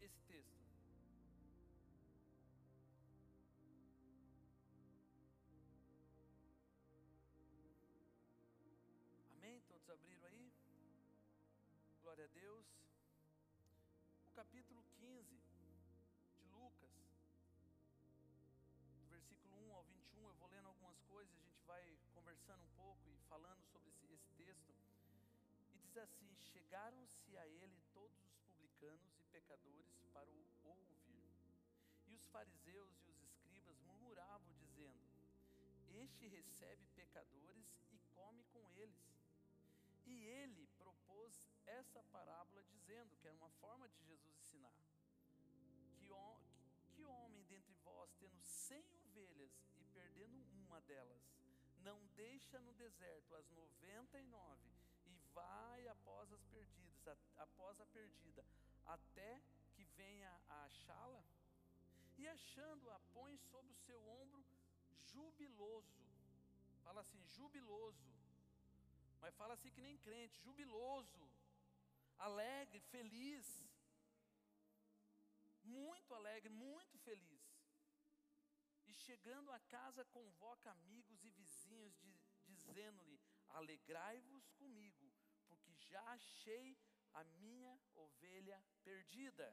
esse 0.00 0.20
texto. 0.28 0.60
Amém? 9.36 9.60
Todos 9.68 9.90
abriram 9.90 10.26
aí? 10.28 10.52
Glória 12.02 12.24
a 12.24 12.28
Deus. 12.28 12.66
O 14.26 14.30
capítulo 14.32 14.82
15 14.98 15.49
versículo 19.20 19.54
1 19.68 19.74
ao 19.74 19.84
21, 19.84 20.28
eu 20.28 20.34
vou 20.34 20.48
lendo 20.48 20.66
algumas 20.68 20.98
coisas, 21.02 21.34
a 21.36 21.42
gente 21.42 21.62
vai 21.66 21.98
conversando 22.14 22.64
um 22.64 22.70
pouco 22.76 23.10
e 23.10 23.18
falando 23.28 23.62
sobre 23.66 23.90
esse, 23.90 24.06
esse 24.12 24.30
texto. 24.30 24.74
E 25.74 25.78
diz 25.78 25.96
assim: 25.96 26.34
Chegaram-se 26.52 27.36
a 27.36 27.46
ele 27.46 27.82
todos 27.92 28.16
os 28.24 28.38
publicanos 28.46 29.18
e 29.18 29.24
pecadores 29.24 29.86
para 30.12 30.30
o 30.30 30.44
ouvir. 30.64 31.30
E 32.06 32.14
os 32.14 32.26
fariseus 32.28 32.90
e 33.06 33.10
os 33.10 33.22
escribas 33.22 33.78
murmuravam, 33.82 34.54
dizendo: 34.58 35.04
Este 35.90 36.26
recebe 36.26 36.86
pecadores 36.96 37.68
e 37.92 37.98
come 38.14 38.42
com 38.44 38.70
eles. 38.70 39.20
E 40.06 40.24
ele 40.24 40.66
propôs 40.78 41.44
essa 41.66 42.02
parábola 42.04 42.62
dizendo, 42.64 43.14
que 43.18 43.28
era 43.28 43.36
uma 43.36 43.50
forma 43.60 43.88
delas, 50.92 51.22
não 51.88 51.98
deixa 52.22 52.58
no 52.66 52.72
deserto 52.84 53.34
as 53.40 53.48
noventa 53.60 54.18
e 54.18 54.26
nove 54.38 54.70
e 55.10 55.14
vai 55.34 55.80
após 55.88 56.32
as 56.36 56.44
perdidas, 56.54 57.18
após 57.46 57.80
a 57.80 57.86
perdida, 57.98 58.44
até 58.96 59.30
que 59.74 59.84
venha 60.00 60.32
a 60.48 60.64
achá-la? 60.68 61.24
E 62.20 62.26
achando-a, 62.36 62.98
põe 63.16 63.34
sobre 63.50 63.70
o 63.72 63.80
seu 63.86 64.00
ombro 64.20 64.44
jubiloso. 65.12 66.02
Fala 66.84 67.00
assim, 67.04 67.22
jubiloso. 67.36 68.08
Mas 69.22 69.36
fala 69.40 69.54
assim 69.54 69.70
que 69.76 69.86
nem 69.86 69.96
crente, 70.06 70.42
jubiloso, 70.46 71.22
alegre, 72.28 72.80
feliz. 72.94 73.46
Muito 75.62 76.14
alegre, 76.18 76.50
muito 76.66 76.98
feliz. 77.08 77.39
Chegando 79.06 79.50
a 79.52 79.60
casa, 79.60 80.04
convoca 80.16 80.70
amigos 80.70 81.24
e 81.24 81.30
vizinhos, 81.30 81.94
dizendo-lhe: 82.44 83.18
Alegrai-vos 83.48 84.50
comigo, 84.60 85.10
porque 85.48 85.72
já 85.90 86.02
achei 86.12 86.78
a 87.14 87.24
minha 87.24 87.80
ovelha 87.94 88.62
perdida. 88.84 89.48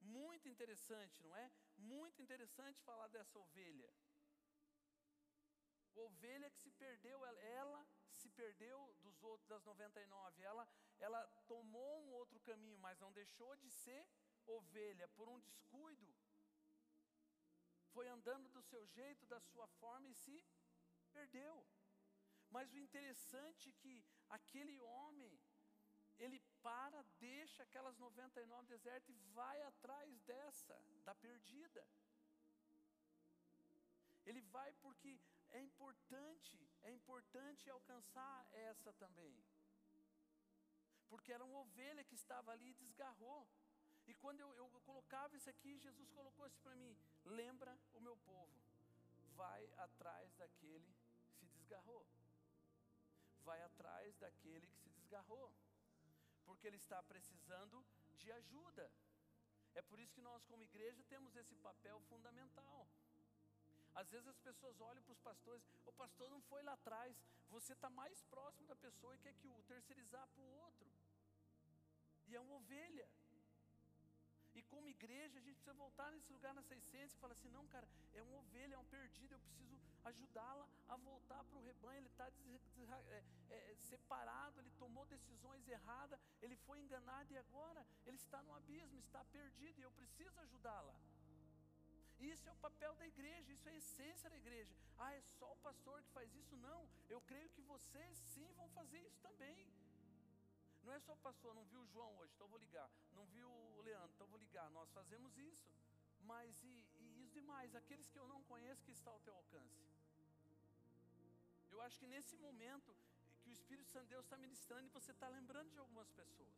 Muito 0.00 0.48
interessante, 0.48 1.22
não 1.22 1.34
é? 1.34 1.50
Muito 1.78 2.20
interessante 2.22 2.82
falar 2.82 3.08
dessa 3.08 3.38
ovelha. 3.38 3.90
Ovelha 5.94 6.50
que 6.50 6.58
se 6.58 6.70
perdeu, 6.72 7.24
ela, 7.24 7.40
ela 7.40 7.86
se 8.10 8.28
perdeu 8.28 8.94
dos 9.00 9.22
outros 9.22 9.48
das 9.48 9.64
99. 9.64 10.42
Ela, 10.42 10.68
ela 10.98 11.26
tomou 11.46 12.02
um 12.02 12.12
outro 12.12 12.38
caminho, 12.40 12.78
mas 12.78 13.00
não 13.00 13.12
deixou 13.12 13.56
de 13.56 13.70
ser 13.70 14.06
ovelha 14.46 15.08
por 15.08 15.28
um 15.28 15.40
descuido. 15.40 16.14
Foi 17.96 18.08
andando 18.08 18.48
do 18.50 18.62
seu 18.70 18.82
jeito, 18.88 19.26
da 19.34 19.40
sua 19.40 19.66
forma 19.80 20.06
e 20.10 20.14
se 20.14 20.34
perdeu. 21.14 21.54
Mas 22.54 22.72
o 22.72 22.78
interessante 22.78 23.70
é 23.70 23.76
que 23.82 23.94
aquele 24.28 24.78
homem, 24.80 25.32
ele 26.18 26.38
para, 26.66 27.00
deixa 27.18 27.62
aquelas 27.62 27.96
99 27.96 28.66
desertas 28.74 29.08
e 29.08 29.18
vai 29.38 29.62
atrás 29.62 30.20
dessa, 30.30 30.76
da 31.06 31.14
perdida. 31.14 31.82
Ele 34.26 34.42
vai 34.56 34.70
porque 34.84 35.18
é 35.58 35.60
importante, 35.62 36.58
é 36.82 36.92
importante 36.92 37.70
alcançar 37.70 38.46
essa 38.70 38.92
também. 39.04 39.34
Porque 41.08 41.32
era 41.32 41.44
uma 41.44 41.60
ovelha 41.60 42.04
que 42.04 42.14
estava 42.14 42.52
ali 42.52 42.70
e 42.72 42.80
desgarrou. 42.84 43.48
E 44.06 44.14
quando 44.14 44.40
eu, 44.40 44.54
eu 44.54 44.68
colocava 44.84 45.36
isso 45.36 45.50
aqui, 45.50 45.78
Jesus 45.78 46.10
colocou 46.10 46.46
isso 46.46 46.60
para 46.60 46.74
mim: 46.74 46.96
lembra 47.24 47.76
o 47.94 48.00
meu 48.00 48.16
povo, 48.18 48.52
vai 49.34 49.68
atrás 49.76 50.34
daquele 50.34 50.94
que 51.38 51.46
se 51.46 51.46
desgarrou 51.46 52.06
vai 53.46 53.62
atrás 53.62 54.16
daquele 54.16 54.66
que 54.66 54.78
se 54.82 54.90
desgarrou, 54.98 55.48
porque 56.44 56.66
ele 56.66 56.80
está 56.84 57.00
precisando 57.12 57.76
de 58.18 58.32
ajuda. 58.32 58.90
É 59.74 59.82
por 59.82 60.00
isso 60.00 60.14
que 60.16 60.26
nós, 60.28 60.44
como 60.50 60.64
igreja, 60.64 61.02
temos 61.04 61.36
esse 61.36 61.54
papel 61.68 62.00
fundamental. 62.10 62.88
Às 63.94 64.10
vezes 64.10 64.26
as 64.26 64.40
pessoas 64.48 64.80
olham 64.80 65.02
para 65.04 65.12
os 65.12 65.20
pastores, 65.20 65.64
o 65.84 65.92
pastor 65.92 66.28
não 66.28 66.40
foi 66.50 66.62
lá 66.64 66.72
atrás, 66.72 67.16
você 67.48 67.72
está 67.72 67.88
mais 67.88 68.22
próximo 68.24 68.66
da 68.66 68.76
pessoa 68.76 69.14
e 69.14 69.18
quer 69.18 69.34
que 69.34 69.48
o 69.48 69.62
terceirizar 69.62 70.26
para 70.34 70.42
o 70.42 70.52
outro. 70.64 70.90
E 72.26 72.34
é 72.34 72.40
uma 72.40 72.56
ovelha. 72.56 73.08
Como 74.70 74.88
igreja, 74.88 75.38
a 75.38 75.42
gente 75.42 75.56
precisa 75.56 75.74
voltar 75.74 76.10
nesse 76.12 76.32
lugar, 76.32 76.54
nessa 76.54 76.74
essência, 76.74 77.16
e 77.16 77.20
falar 77.20 77.32
assim: 77.32 77.50
não, 77.50 77.66
cara, 77.68 77.88
é 78.14 78.22
uma 78.22 78.38
ovelha, 78.38 78.74
é 78.74 78.78
um 78.78 78.84
perdido, 78.84 79.34
eu 79.34 79.40
preciso 79.40 79.80
ajudá-la 80.04 80.66
a 80.88 80.96
voltar 80.96 81.42
para 81.44 81.58
o 81.58 81.62
rebanho. 81.62 81.98
Ele 81.98 82.08
está 82.08 82.28
é, 83.08 83.22
é, 83.50 83.74
separado, 83.90 84.60
ele 84.60 84.70
tomou 84.78 85.04
decisões 85.06 85.66
erradas, 85.68 86.18
ele 86.42 86.56
foi 86.56 86.80
enganado 86.80 87.32
e 87.32 87.38
agora 87.38 87.86
ele 88.04 88.16
está 88.16 88.42
no 88.42 88.54
abismo, 88.54 88.98
está 88.98 89.24
perdido 89.26 89.78
e 89.78 89.82
eu 89.82 89.90
preciso 89.92 90.38
ajudá-la. 90.40 90.94
Isso 92.18 92.48
é 92.48 92.52
o 92.52 92.56
papel 92.56 92.94
da 92.94 93.06
igreja, 93.06 93.52
isso 93.52 93.68
é 93.68 93.72
a 93.72 93.76
essência 93.76 94.30
da 94.30 94.36
igreja. 94.36 94.74
Ah, 94.98 95.12
é 95.14 95.20
só 95.38 95.52
o 95.52 95.56
pastor 95.56 96.02
que 96.02 96.10
faz 96.12 96.34
isso? 96.34 96.56
Não, 96.56 96.88
eu 97.08 97.20
creio 97.20 97.48
que 97.50 97.62
vocês 97.62 98.18
sim 98.18 98.50
vão 98.54 98.68
fazer 98.70 99.00
isso 99.00 99.20
também. 99.20 99.66
Não 100.86 100.94
é 100.94 101.00
só 101.00 101.12
o 101.14 101.22
pastor, 101.28 101.52
não 101.52 101.64
viu 101.64 101.80
o 101.80 101.86
João 101.92 102.16
hoje, 102.18 102.32
então 102.34 102.46
vou 102.46 102.60
ligar. 102.60 102.88
Não 103.12 103.24
viu 103.26 103.48
o 103.48 103.80
Leandro, 103.82 104.12
então 104.14 104.28
vou 104.28 104.38
ligar. 104.38 104.70
Nós 104.70 104.88
fazemos 104.98 105.36
isso. 105.36 105.66
Mas 106.20 106.62
e, 106.62 106.74
e 107.00 107.20
os 107.22 107.30
demais, 107.32 107.74
aqueles 107.74 108.08
que 108.08 108.18
eu 108.18 108.28
não 108.28 108.40
conheço, 108.44 108.84
que 108.84 108.92
está 108.92 109.10
ao 109.10 109.18
teu 109.20 109.34
alcance? 109.34 109.82
Eu 111.72 111.80
acho 111.82 111.98
que 111.98 112.06
nesse 112.06 112.36
momento 112.36 112.94
que 113.42 113.50
o 113.50 113.52
Espírito 113.52 113.90
Santo 113.90 114.04
de 114.04 114.10
Deus 114.10 114.24
está 114.24 114.38
ministrando 114.38 114.86
e 114.86 114.96
você 114.98 115.10
está 115.10 115.28
lembrando 115.28 115.70
de 115.72 115.78
algumas 115.80 116.08
pessoas. 116.10 116.56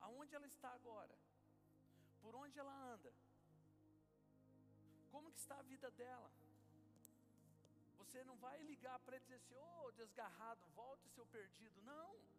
Aonde 0.00 0.34
ela 0.34 0.46
está 0.46 0.70
agora? 0.72 1.16
Por 2.20 2.34
onde 2.34 2.58
ela 2.58 2.74
anda? 2.92 3.12
Como 5.12 5.30
que 5.30 5.38
está 5.38 5.58
a 5.58 5.62
vida 5.62 5.90
dela? 5.92 6.30
Você 7.98 8.24
não 8.24 8.36
vai 8.36 8.58
ligar 8.62 8.98
para 9.00 9.16
ele 9.16 9.24
e 9.24 9.28
dizer 9.28 9.40
assim, 9.42 9.54
ô 9.54 9.86
oh, 9.86 9.92
desgarrado, 9.92 10.60
volte 10.74 11.08
seu 11.10 11.26
perdido. 11.26 11.80
Não. 11.82 12.37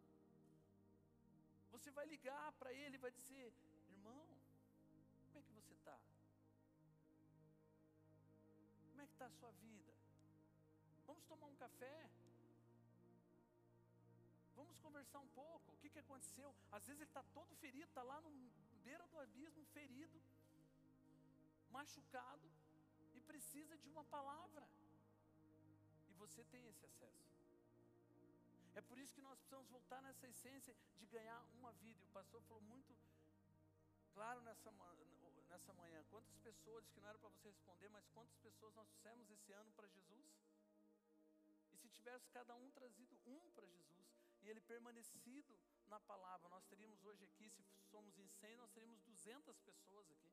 Você 1.80 1.90
vai 1.92 2.04
ligar 2.04 2.52
para 2.60 2.70
ele 2.74 2.96
e 2.96 3.04
vai 3.04 3.10
dizer, 3.10 3.54
irmão, 3.88 4.22
como 5.24 5.38
é 5.38 5.42
que 5.42 5.52
você 5.58 5.72
está? 5.72 5.98
Como 8.90 9.00
é 9.00 9.06
que 9.06 9.12
está 9.14 9.24
a 9.24 9.30
sua 9.30 9.50
vida? 9.52 9.94
Vamos 11.06 11.24
tomar 11.24 11.46
um 11.46 11.56
café? 11.56 12.10
Vamos 14.54 14.76
conversar 14.80 15.20
um 15.20 15.28
pouco. 15.28 15.72
O 15.72 15.78
que, 15.78 15.88
que 15.88 16.00
aconteceu? 16.00 16.54
Às 16.70 16.86
vezes 16.86 17.00
ele 17.00 17.08
está 17.08 17.22
todo 17.38 17.56
ferido, 17.56 17.88
está 17.88 18.02
lá 18.02 18.20
no 18.20 18.30
beira 18.84 19.06
do 19.06 19.18
abismo, 19.18 19.64
ferido, 19.78 20.20
machucado, 21.70 22.50
e 23.14 23.22
precisa 23.22 23.78
de 23.78 23.88
uma 23.88 24.04
palavra. 24.04 24.68
E 26.10 26.12
você 26.12 26.44
tem 26.44 26.66
esse 26.66 26.84
acesso. 26.84 27.39
É 28.74 28.80
por 28.80 28.98
isso 28.98 29.14
que 29.14 29.22
nós 29.22 29.38
precisamos 29.38 29.68
voltar 29.68 30.00
nessa 30.02 30.28
essência 30.28 30.76
de 30.98 31.06
ganhar 31.06 31.40
uma 31.54 31.72
vida. 31.72 32.00
E 32.02 32.06
o 32.06 32.10
pastor 32.10 32.40
falou 32.42 32.62
muito 32.62 32.96
claro 34.12 34.40
nessa, 34.42 34.70
nessa 35.48 35.72
manhã. 35.74 36.04
Quantas 36.08 36.36
pessoas, 36.38 36.88
que 36.88 37.00
não 37.00 37.08
era 37.08 37.18
para 37.18 37.28
você 37.30 37.48
responder, 37.48 37.88
mas 37.88 38.06
quantas 38.08 38.36
pessoas 38.38 38.74
nós 38.74 38.88
trouxemos 38.88 39.30
esse 39.30 39.52
ano 39.52 39.72
para 39.72 39.88
Jesus? 39.88 40.26
E 41.72 41.76
se 41.76 41.88
tivesse 41.88 42.28
cada 42.30 42.54
um 42.54 42.70
trazido 42.70 43.18
um 43.26 43.50
para 43.52 43.66
Jesus 43.66 43.90
e 44.42 44.48
ele 44.48 44.60
permanecido 44.60 45.58
na 45.88 46.00
palavra, 46.00 46.48
nós 46.48 46.64
teríamos 46.66 47.02
hoje 47.04 47.24
aqui, 47.24 47.50
se 47.50 47.64
somos 47.90 48.16
em 48.18 48.28
100, 48.28 48.56
nós 48.56 48.70
teríamos 48.70 49.00
200 49.00 49.58
pessoas 49.60 50.10
aqui. 50.10 50.32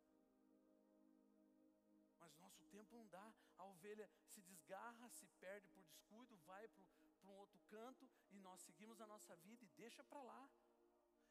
Mas 2.20 2.38
nosso 2.38 2.63
tempo 2.65 2.96
não 2.96 3.08
dá. 3.08 3.34
A 3.58 3.65
ovelha 3.65 4.10
se 4.27 4.41
desgarra, 4.41 5.10
se 5.10 5.25
perde 5.39 5.67
por 5.70 5.84
descuido, 5.84 6.38
vai 6.46 6.67
para 6.67 6.84
para 7.27 7.36
um 7.36 7.39
outro 7.39 7.60
canto 7.69 8.10
e 8.31 8.39
nós 8.39 8.62
seguimos 8.62 9.01
a 9.01 9.07
nossa 9.07 9.36
vida 9.36 9.63
e 9.65 9.69
deixa 9.84 10.01
para 10.05 10.22
lá. 10.22 10.50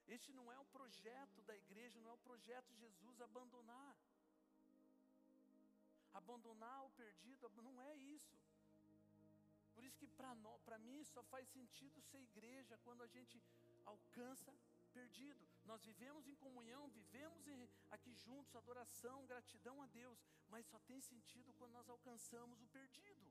Este 0.07 0.31
não 0.33 0.53
é 0.53 0.59
o 0.59 0.65
projeto 0.67 1.41
da 1.43 1.57
igreja, 1.57 2.01
não 2.01 2.11
é 2.11 2.13
o 2.13 2.25
projeto 2.29 2.69
de 2.75 2.81
Jesus 2.81 3.21
abandonar. 3.21 3.97
Abandonar 6.13 6.85
o 6.85 6.91
perdido, 6.91 7.51
não 7.63 7.81
é 7.81 7.97
isso. 7.97 8.37
Por 9.75 9.85
isso 9.85 9.99
que 9.99 10.07
para 10.07 10.79
mim 10.79 11.03
só 11.05 11.23
faz 11.25 11.49
sentido 11.49 12.01
ser 12.03 12.21
igreja 12.21 12.79
quando 12.85 13.03
a 13.03 13.07
gente 13.07 13.43
alcança 13.87 14.55
perdido. 14.93 15.49
Nós 15.65 15.83
vivemos 15.83 16.29
em 16.29 16.37
comunhão, 16.37 16.89
vivemos 16.89 17.47
em, 17.49 17.69
aqui 17.91 18.15
juntos, 18.15 18.55
adoração, 18.55 19.27
gratidão 19.27 19.83
a 19.83 19.87
Deus, 19.87 20.19
mas 20.49 20.67
só 20.67 20.79
tem 20.81 21.01
sentido 21.01 21.53
quando 21.55 21.73
nós 21.73 21.89
alcançamos 21.89 22.61
o 22.61 22.67
perdido. 22.69 23.26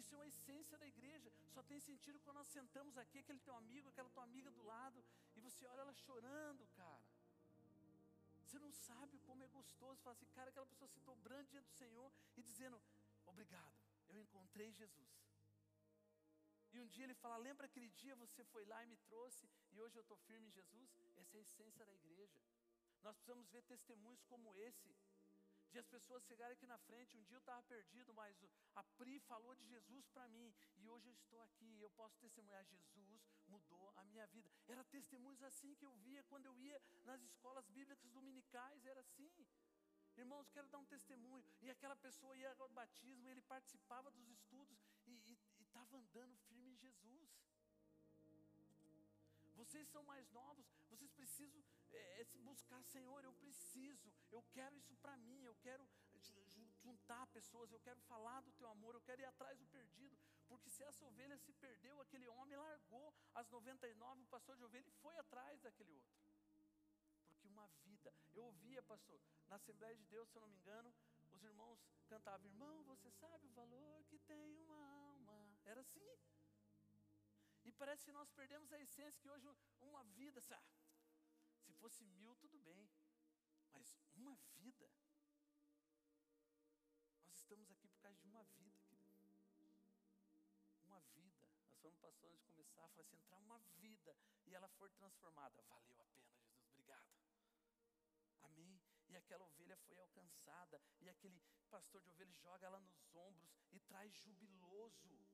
Isso 0.00 0.14
é 0.14 0.18
uma 0.18 0.26
essência 0.32 0.76
da 0.78 0.86
igreja. 0.86 1.32
Só 1.54 1.62
tem 1.62 1.80
sentido 1.80 2.20
quando 2.20 2.38
nós 2.38 2.48
sentamos 2.48 2.96
aqui, 3.02 3.18
aquele 3.18 3.40
teu 3.40 3.54
amigo, 3.54 3.88
aquela 3.88 4.10
tua 4.10 4.24
amiga 4.24 4.50
do 4.50 4.62
lado, 4.62 5.04
e 5.36 5.40
você 5.40 5.66
olha 5.66 5.80
ela 5.80 5.94
chorando, 6.06 6.66
cara. 6.80 7.06
Você 8.42 8.58
não 8.58 8.72
sabe 8.72 9.18
como 9.20 9.42
é 9.42 9.48
gostoso 9.48 10.00
falar 10.02 10.14
assim, 10.16 10.26
cara, 10.26 10.50
aquela 10.50 10.66
pessoa 10.66 10.88
se 10.88 11.00
dobrando 11.00 11.48
diante 11.48 11.68
do 11.68 11.78
Senhor 11.82 12.12
e 12.36 12.42
dizendo: 12.42 12.80
Obrigado, 13.26 13.76
eu 14.08 14.18
encontrei 14.20 14.72
Jesus. 14.72 15.14
E 16.72 16.80
um 16.80 16.86
dia 16.86 17.04
ele 17.04 17.14
fala: 17.14 17.36
Lembra 17.38 17.66
aquele 17.66 17.88
dia 17.88 18.14
você 18.14 18.44
foi 18.44 18.64
lá 18.66 18.82
e 18.84 18.86
me 18.86 18.96
trouxe, 19.08 19.48
e 19.72 19.80
hoje 19.80 19.96
eu 19.96 20.02
estou 20.02 20.16
firme 20.28 20.48
em 20.48 20.52
Jesus? 20.52 20.90
Essa 21.16 21.36
é 21.36 21.40
a 21.40 21.42
essência 21.42 21.84
da 21.84 21.94
igreja. 21.94 22.40
Nós 23.02 23.16
precisamos 23.16 23.48
ver 23.48 23.62
testemunhos 23.62 24.22
como 24.24 24.54
esse, 24.56 24.94
de 25.76 25.80
as 25.80 25.86
pessoas 25.86 26.24
chegarem 26.24 26.54
aqui 26.54 26.66
na 26.66 26.78
frente. 26.78 27.18
Um 27.18 27.24
dia 27.24 27.36
eu 27.36 27.44
estava 27.44 27.62
perdido, 27.64 28.14
mas 28.14 28.34
a 28.74 28.82
Pri 28.98 29.20
falou 29.20 29.54
de 29.54 29.64
Jesus 29.66 30.06
para 30.08 30.26
mim, 30.28 30.54
e 30.78 30.88
hoje 30.88 31.06
eu 31.06 31.12
estou 31.12 31.40
aqui. 31.42 31.80
Eu 31.80 31.90
posso 31.90 32.16
testemunhar: 32.18 32.64
Jesus 32.64 33.22
mudou 33.46 33.92
a 33.96 34.04
minha 34.04 34.26
vida. 34.28 34.50
Era 34.66 34.82
testemunhos 34.84 35.42
assim 35.42 35.74
que 35.74 35.84
eu 35.84 35.94
via 35.96 36.22
quando 36.24 36.46
eu 36.46 36.58
ia 36.58 36.80
nas 37.04 37.20
escolas 37.22 37.66
bíblicas 37.68 38.10
dominicais, 38.10 38.86
era 38.86 39.00
assim. 39.00 39.30
Irmãos, 40.16 40.48
quero 40.48 40.66
dar 40.68 40.78
um 40.78 40.86
testemunho. 40.86 41.44
E 41.60 41.68
aquela 41.68 41.96
pessoa 41.96 42.34
ia 42.38 42.54
ao 42.58 42.70
batismo, 42.70 43.28
ele 43.28 43.42
participava 43.42 44.10
dos 44.10 44.30
estudos 44.30 44.78
e 45.06 45.38
estava 45.60 45.98
andando 45.98 46.34
firme 46.48 46.72
em 46.72 46.76
Jesus. 46.78 47.28
Vocês 49.56 49.88
são 49.88 50.02
mais 50.04 50.30
novos, 50.30 50.66
vocês 50.88 51.10
precisam 51.12 51.62
é, 51.92 52.20
é 52.20 52.24
buscar, 52.44 52.82
Senhor, 52.84 53.22
eu 53.24 53.32
preciso, 53.34 54.12
eu 54.30 54.42
quero 54.52 54.76
isso 54.76 54.96
para 54.96 55.16
mim, 55.18 55.42
eu 55.44 55.54
quero 55.56 55.86
juntar 56.82 57.26
pessoas, 57.28 57.70
eu 57.72 57.80
quero 57.80 58.00
falar 58.02 58.40
do 58.42 58.52
teu 58.52 58.68
amor, 58.68 58.94
eu 58.94 59.00
quero 59.00 59.20
ir 59.20 59.24
atrás 59.24 59.58
do 59.58 59.66
perdido, 59.66 60.16
porque 60.46 60.70
se 60.70 60.82
essa 60.82 61.04
ovelha 61.04 61.36
se 61.38 61.52
perdeu, 61.52 62.00
aquele 62.00 62.28
homem 62.28 62.56
largou 62.56 63.14
as 63.34 63.48
99, 63.50 64.22
o 64.22 64.26
pastor 64.26 64.56
de 64.56 64.64
ovelha 64.64 64.88
e 64.88 64.92
foi 65.02 65.16
atrás 65.18 65.60
daquele 65.60 65.92
outro. 65.92 66.16
Porque 67.28 67.48
uma 67.48 67.66
vida, 67.84 68.14
eu 68.32 68.44
ouvia, 68.44 68.82
pastor, 68.82 69.20
na 69.48 69.56
Assembleia 69.56 69.96
de 69.96 70.06
Deus, 70.06 70.28
se 70.28 70.36
eu 70.36 70.42
não 70.42 70.48
me 70.48 70.56
engano, 70.56 70.94
os 71.32 71.42
irmãos 71.42 71.78
cantavam, 72.08 72.46
irmão, 72.46 72.84
você 72.84 73.10
sabe 73.10 73.46
o 73.46 73.50
valor 73.50 74.04
que 74.04 74.18
tem 74.20 74.56
uma 74.60 74.86
alma. 74.86 75.58
Era 75.64 75.80
assim. 75.80 76.00
E 77.64 77.72
parece 77.72 78.04
que 78.04 78.12
nós 78.12 78.30
perdemos 78.30 78.72
a 78.72 78.80
essência 78.80 79.20
que 79.20 79.28
hoje 79.28 79.46
uma 79.80 80.04
vida, 80.04 80.40
se 80.40 80.54
fosse 81.86 82.04
mil, 82.04 82.34
tudo 82.34 82.58
bem. 82.58 82.90
Mas 83.70 83.96
uma 84.16 84.34
vida. 84.56 84.90
Nós 87.22 87.36
estamos 87.36 87.70
aqui 87.70 87.86
por 87.86 88.00
causa 88.00 88.18
de 88.18 88.26
uma 88.26 88.42
vida, 88.58 88.80
querido. 88.88 89.14
Uma 90.82 91.00
vida. 91.14 91.46
Nós 91.68 91.78
fomos 91.78 91.96
pastor 91.98 92.28
antes 92.32 92.44
de 92.44 92.50
começar, 92.50 92.88
falei 92.88 93.02
assim, 93.06 93.16
entrar 93.18 93.38
uma 93.38 93.60
vida 93.78 94.16
e 94.46 94.52
ela 94.52 94.68
for 94.70 94.90
transformada. 94.90 95.62
Valeu 95.62 96.00
a 96.00 96.06
pena, 96.06 96.28
Jesus, 96.32 96.60
obrigado. 96.64 97.08
Amém? 98.40 98.80
E 99.06 99.16
aquela 99.16 99.44
ovelha 99.44 99.76
foi 99.76 99.96
alcançada, 100.00 100.82
e 101.00 101.08
aquele 101.08 101.40
pastor 101.70 102.02
de 102.02 102.10
ovelhas 102.10 102.34
joga 102.38 102.66
ela 102.66 102.80
nos 102.80 103.14
ombros 103.14 103.54
e 103.70 103.78
traz 103.78 104.12
jubiloso. 104.12 105.24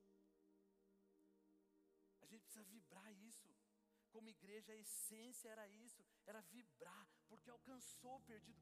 A 2.20 2.26
gente 2.26 2.42
precisa 2.44 2.64
vibrar 2.64 3.10
isso. 3.10 3.56
Como 4.12 4.28
igreja, 4.28 4.72
a 4.72 4.76
essência 4.76 5.48
era 5.48 5.66
isso, 5.68 6.04
era 6.26 6.40
vibrar, 6.54 7.06
porque 7.28 7.50
alcançou 7.50 8.16
o 8.16 8.20
perdido, 8.20 8.60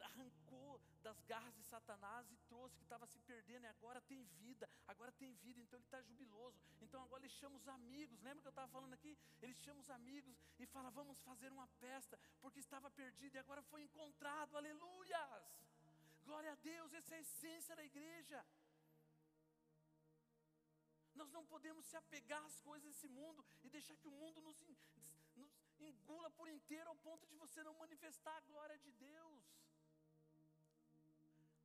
arrancou 0.00 0.80
das 1.02 1.18
garras 1.22 1.54
de 1.54 1.62
Satanás 1.62 2.30
e 2.30 2.36
trouxe 2.48 2.76
que 2.76 2.82
estava 2.82 3.06
se 3.06 3.18
perdendo, 3.20 3.64
e 3.64 3.66
agora 3.68 4.00
tem 4.00 4.24
vida, 4.40 4.68
agora 4.86 5.12
tem 5.12 5.32
vida, 5.44 5.60
então 5.60 5.78
ele 5.78 5.86
está 5.86 6.00
jubiloso. 6.02 6.58
Então 6.80 7.02
agora 7.02 7.22
ele 7.22 7.32
chama 7.40 7.56
os 7.56 7.68
amigos, 7.68 8.20
lembra 8.22 8.42
que 8.42 8.48
eu 8.48 8.56
estava 8.56 8.70
falando 8.76 8.94
aqui? 8.94 9.16
Ele 9.40 9.54
chama 9.54 9.80
os 9.80 9.90
amigos 9.90 10.36
e 10.58 10.66
fala: 10.66 10.90
vamos 10.90 11.20
fazer 11.22 11.50
uma 11.52 11.66
festa, 11.84 12.18
porque 12.40 12.60
estava 12.60 12.90
perdido 12.90 13.34
e 13.36 13.38
agora 13.38 13.62
foi 13.62 13.82
encontrado, 13.82 14.56
aleluias! 14.56 15.44
Glória 16.24 16.52
a 16.52 16.54
Deus, 16.56 16.92
essa 16.92 17.14
é 17.14 17.18
a 17.18 17.20
essência 17.20 17.74
da 17.74 17.84
igreja. 17.84 18.44
Nós 21.22 21.30
não 21.30 21.44
podemos 21.46 21.84
se 21.86 21.96
apegar 21.96 22.42
às 22.44 22.56
coisas 22.68 22.84
desse 22.88 23.08
mundo 23.16 23.44
e 23.62 23.68
deixar 23.74 23.96
que 23.96 24.08
o 24.08 24.14
mundo 24.22 24.40
nos, 24.46 24.56
nos, 25.36 25.52
engula 25.78 26.28
por 26.38 26.48
inteiro 26.48 26.88
ao 26.90 26.96
ponto 26.96 27.24
de 27.28 27.36
você 27.42 27.62
não 27.62 27.74
manifestar 27.74 28.34
a 28.38 28.40
glória 28.40 28.76
de 28.84 28.90
Deus. 28.90 29.44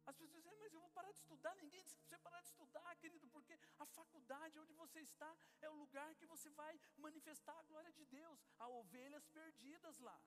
As 0.05 0.15
pessoas 0.15 0.43
dizem, 0.43 0.59
mas 0.59 0.71
eu 0.75 0.79
vou 0.79 0.91
parar 0.91 1.11
de 1.11 1.17
estudar. 1.17 1.55
Ninguém 1.55 1.83
diz 1.83 1.95
você 1.95 2.19
parar 2.19 2.41
de 2.41 2.49
estudar, 2.49 2.95
querido, 2.97 3.27
porque 3.29 3.57
a 3.79 3.87
faculdade 3.87 4.59
onde 4.59 4.73
você 4.73 4.99
está 4.99 5.35
é 5.59 5.67
o 5.71 5.79
lugar 5.83 6.13
que 6.19 6.27
você 6.27 6.51
vai 6.51 6.79
manifestar 6.95 7.57
a 7.57 7.63
glória 7.63 7.91
de 7.91 8.05
Deus. 8.05 8.39
Há 8.59 8.67
ovelhas 8.67 9.25
perdidas 9.39 9.97
lá. 9.97 10.21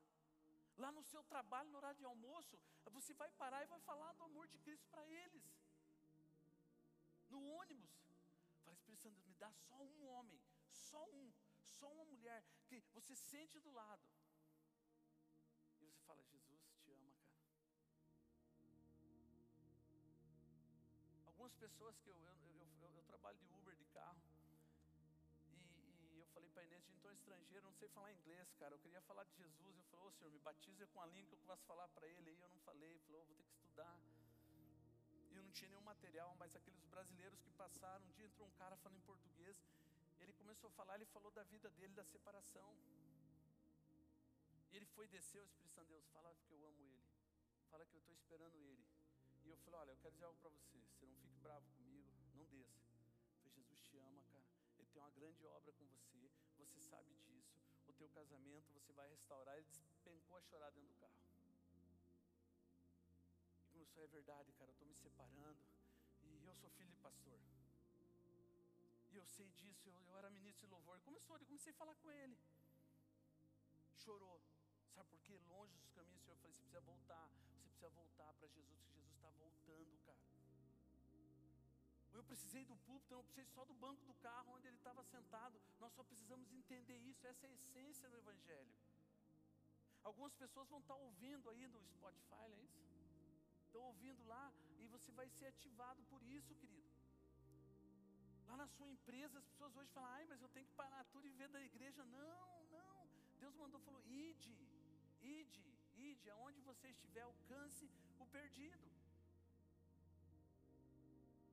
Lá 0.76 0.90
no 0.90 1.04
seu 1.04 1.22
trabalho, 1.34 1.70
no 1.70 1.76
horário 1.76 1.98
de 1.98 2.04
almoço, 2.04 2.58
você 2.98 3.14
vai 3.14 3.30
parar 3.42 3.62
e 3.62 3.72
vai 3.74 3.80
falar 3.90 4.12
do 4.14 4.24
amor 4.24 4.48
de 4.48 4.58
Cristo 4.58 4.88
para 4.88 5.06
eles. 5.06 5.44
No 7.28 7.40
ônibus, 7.60 8.00
Fala, 8.70 8.76
Espírito 8.76 9.02
Santo, 9.02 9.20
me 9.26 9.29
dá 9.40 9.50
só 9.50 9.76
um 9.82 10.06
homem, 10.12 10.40
só 10.68 11.02
um, 11.18 11.32
só 11.78 11.90
uma 11.90 12.04
mulher 12.04 12.44
que 12.66 12.78
você 12.92 13.14
sente 13.16 13.58
do 13.58 13.70
lado. 13.72 14.06
E 15.80 15.86
você 15.86 16.00
fala, 16.02 16.22
Jesus 16.24 16.60
te 16.82 16.92
ama, 16.92 17.14
cara. 17.24 17.40
Algumas 21.26 21.54
pessoas 21.54 21.98
que 22.00 22.08
eu, 22.10 22.16
eu, 22.22 22.68
eu, 22.82 22.92
eu, 22.98 23.02
trabalho 23.04 23.38
de 23.38 23.46
Uber 23.58 23.74
de 23.74 23.86
carro. 23.86 24.22
E, 25.48 26.16
e 26.16 26.20
eu 26.20 26.26
falei 26.28 26.50
para 26.50 26.64
Inês, 26.64 26.86
então 26.90 27.10
estrangeiro, 27.12 27.64
não 27.64 27.72
sei 27.72 27.88
falar 27.88 28.12
inglês, 28.12 28.52
cara. 28.58 28.74
Eu 28.74 28.78
queria 28.78 29.00
falar 29.02 29.24
de 29.24 29.34
Jesus. 29.36 29.78
Eu 29.78 29.84
falei, 29.84 30.04
ô 30.04 30.08
oh, 30.08 30.12
Senhor, 30.12 30.30
me 30.30 30.38
batiza 30.38 30.86
com 30.88 31.00
a 31.00 31.06
língua 31.06 31.36
que 31.36 31.42
eu 31.42 31.46
posso 31.46 31.64
falar 31.64 31.88
para 31.88 32.06
ele. 32.06 32.28
Aí 32.28 32.40
eu 32.40 32.48
não 32.50 32.60
falei, 32.60 32.98
falou, 33.00 33.22
oh, 33.22 33.24
vou 33.24 33.36
ter 33.36 33.44
que 33.44 33.54
estudar 33.54 33.98
e 35.40 35.42
eu 35.42 35.46
não 35.46 35.52
tinha 35.52 35.68
nenhum 35.70 35.80
material, 35.80 36.34
mas 36.38 36.54
aqueles 36.54 36.84
brasileiros 36.84 37.40
que 37.40 37.50
passaram, 37.52 38.04
um 38.04 38.12
dia 38.12 38.26
entrou 38.26 38.46
um 38.46 38.52
cara 38.52 38.76
falando 38.76 38.98
em 38.98 39.08
português, 39.08 39.56
ele 40.20 40.34
começou 40.34 40.68
a 40.68 40.72
falar, 40.72 40.96
ele 40.96 41.06
falou 41.06 41.30
da 41.30 41.42
vida 41.44 41.70
dele, 41.70 41.94
da 41.94 42.04
separação. 42.04 42.76
E 44.70 44.76
ele 44.76 44.84
foi 44.86 45.08
descer, 45.08 45.40
o 45.40 45.46
Espírito 45.46 45.72
Santo 45.74 45.86
de 45.86 45.94
Deus, 45.94 46.06
fala 46.08 46.34
que 46.46 46.52
eu 46.52 46.66
amo 46.66 46.82
ele, 46.82 47.02
fala 47.70 47.86
que 47.86 47.94
eu 47.94 48.00
estou 48.00 48.14
esperando 48.14 48.54
ele. 48.56 48.84
E 49.42 49.48
eu 49.48 49.56
falei, 49.56 49.80
olha, 49.80 49.92
eu 49.92 49.96
quero 49.96 50.12
dizer 50.12 50.26
algo 50.26 50.38
para 50.40 50.50
você, 50.50 50.78
você 50.92 51.06
não 51.06 51.16
fique 51.16 51.38
bravo 51.38 51.66
comigo, 51.78 52.06
não 52.34 52.44
desça. 52.44 52.78
Falei, 53.38 53.50
Jesus 53.54 53.80
te 53.80 53.96
ama, 53.96 54.22
cara. 54.24 54.44
Ele 54.78 54.88
tem 54.88 55.00
uma 55.00 55.10
grande 55.10 55.46
obra 55.46 55.72
com 55.72 55.86
você, 55.86 56.30
você 56.58 56.80
sabe 56.82 57.14
disso. 57.14 57.56
O 57.88 57.94
teu 57.94 58.10
casamento 58.10 58.70
você 58.74 58.92
vai 58.92 59.08
restaurar. 59.08 59.56
Ele 59.56 59.66
despencou 59.88 60.36
a 60.36 60.42
chorar 60.42 60.70
dentro 60.70 60.88
do 60.88 60.99
começou, 63.80 64.04
é 64.04 64.08
verdade, 64.08 64.52
cara, 64.52 64.70
eu 64.70 64.74
estou 64.74 64.86
me 64.86 64.94
separando. 64.94 65.60
E 66.22 66.44
eu 66.44 66.54
sou 66.54 66.68
filho 66.70 66.90
de 66.90 66.98
pastor. 66.98 67.40
E 69.10 69.16
eu 69.16 69.26
sei 69.26 69.50
disso, 69.52 69.88
eu, 69.88 69.94
eu 70.08 70.18
era 70.18 70.28
ministro 70.28 70.66
de 70.66 70.72
louvor. 70.72 71.00
Começou, 71.00 71.38
eu 71.38 71.46
comecei 71.46 71.72
a 71.72 71.76
falar 71.76 71.94
com 71.96 72.10
ele. 72.10 72.36
Chorou. 73.96 74.38
Sabe 74.94 75.08
por 75.08 75.20
quê? 75.22 75.38
Longe 75.48 75.74
dos 75.78 75.90
caminhos, 75.92 76.22
Senhor. 76.22 76.36
Eu 76.36 76.40
falei, 76.42 76.52
você 76.52 76.60
precisa 76.60 76.80
voltar. 76.82 77.26
Você 77.56 77.68
precisa 77.68 77.88
voltar 77.88 78.34
para 78.34 78.48
Jesus, 78.48 78.82
que 78.82 78.92
Jesus 78.92 79.14
está 79.14 79.30
voltando, 79.30 79.98
cara. 80.04 80.20
Eu 82.12 82.24
precisei 82.24 82.64
do 82.66 82.76
púlpito, 82.76 83.14
eu 83.14 83.22
precisei 83.22 83.46
só 83.46 83.64
do 83.64 83.72
banco 83.72 84.04
do 84.04 84.14
carro 84.14 84.52
onde 84.56 84.66
ele 84.66 84.76
estava 84.76 85.02
sentado. 85.04 85.58
Nós 85.78 85.92
só 85.94 86.04
precisamos 86.04 86.52
entender 86.52 86.98
isso. 86.98 87.26
Essa 87.26 87.46
é 87.46 87.50
a 87.50 87.54
essência 87.54 88.10
do 88.10 88.16
Evangelho. 88.18 88.74
Algumas 90.02 90.34
pessoas 90.34 90.68
vão 90.68 90.80
estar 90.80 90.96
ouvindo 90.96 91.48
aí 91.48 91.66
no 91.66 91.82
Spotify, 91.88 92.46
não 92.48 92.58
é 92.58 92.62
isso? 92.62 92.89
Estão 93.70 93.82
ouvindo 93.90 94.22
lá 94.32 94.44
e 94.82 94.86
você 94.94 95.10
vai 95.18 95.28
ser 95.36 95.46
ativado 95.54 96.00
por 96.12 96.22
isso, 96.36 96.54
querido. 96.62 96.90
Lá 98.48 98.56
na 98.62 98.66
sua 98.76 98.88
empresa, 98.94 99.38
as 99.38 99.46
pessoas 99.50 99.76
hoje 99.76 99.92
falam, 99.96 100.10
ai, 100.18 100.24
mas 100.30 100.42
eu 100.44 100.48
tenho 100.54 100.66
que 100.70 100.78
parar 100.82 101.02
tudo 101.12 101.26
e 101.28 101.36
ver 101.40 101.48
da 101.56 101.62
igreja. 101.70 102.04
Não, 102.04 102.48
não. 102.76 102.98
Deus 103.42 103.54
mandou, 103.62 103.80
falou, 103.88 104.02
ide, 104.06 104.54
ide, 105.22 105.66
ide, 106.08 106.30
aonde 106.30 106.60
você 106.70 106.88
estiver, 106.96 107.22
alcance 107.22 107.88
o 108.18 108.26
perdido. 108.26 108.88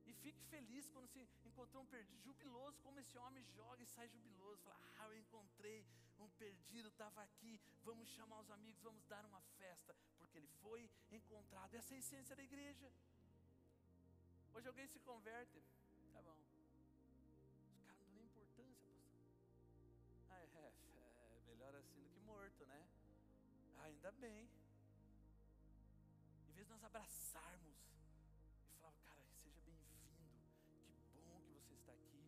E 0.08 0.14
fique 0.24 0.42
feliz 0.56 0.88
quando 0.94 1.08
se 1.08 1.22
encontrou 1.52 1.84
um 1.84 1.92
perdido, 1.96 2.20
jubiloso, 2.30 2.82
como 2.82 3.00
esse 3.04 3.16
homem 3.26 3.46
joga 3.60 3.84
e 3.84 3.94
sai 3.96 4.08
jubiloso. 4.16 4.64
Fala, 4.64 4.80
ah, 5.00 5.08
eu 5.10 5.18
encontrei 5.24 5.86
um 6.20 6.30
perdido 6.30 6.90
estava 6.90 7.22
aqui, 7.22 7.60
vamos 7.84 8.08
chamar 8.10 8.40
os 8.42 8.50
amigos, 8.52 8.82
vamos 8.82 9.04
dar 9.06 9.26
uma 9.26 9.42
festa, 9.58 9.96
porque 10.18 10.38
ele 10.38 10.50
foi 10.62 10.90
encontrado. 11.12 11.74
Essa 11.76 11.94
é 11.94 11.98
a 11.98 12.00
essência 12.00 12.36
da 12.36 12.44
igreja. 12.44 12.92
Hoje 14.54 14.68
alguém 14.68 14.88
se 14.88 15.00
converte, 15.00 15.62
tá 16.14 16.22
bom. 16.22 16.38
Os 17.76 17.84
caras 17.86 18.00
não 18.00 18.08
dão 18.08 18.16
nem 18.16 18.26
importância, 18.26 18.88
pastor. 18.88 19.22
Ah, 20.32 20.40
é, 20.40 20.46
é, 20.46 20.74
é 21.38 21.42
melhor 21.46 21.76
assim 21.76 22.02
do 22.02 22.10
que 22.10 22.20
morto, 22.22 22.66
né? 22.66 22.88
Ah, 23.78 23.84
ainda 23.84 24.12
bem. 24.14 24.50
Em 26.48 26.54
vez 26.54 26.66
de 26.66 26.74
nós 26.74 26.84
abraçarmos 26.84 27.78
e 28.64 28.80
falarmos, 28.80 29.00
cara, 29.02 29.22
seja 29.44 29.62
bem-vindo, 29.62 30.02
que 31.14 31.22
bom 31.22 31.40
que 31.42 31.54
você 31.54 31.76
está 31.76 31.94
aqui. 31.94 32.24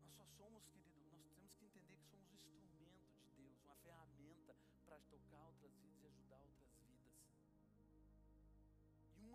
Nós 0.00 0.12
só 0.16 0.24
somos, 0.26 0.64
queridos. 0.66 0.91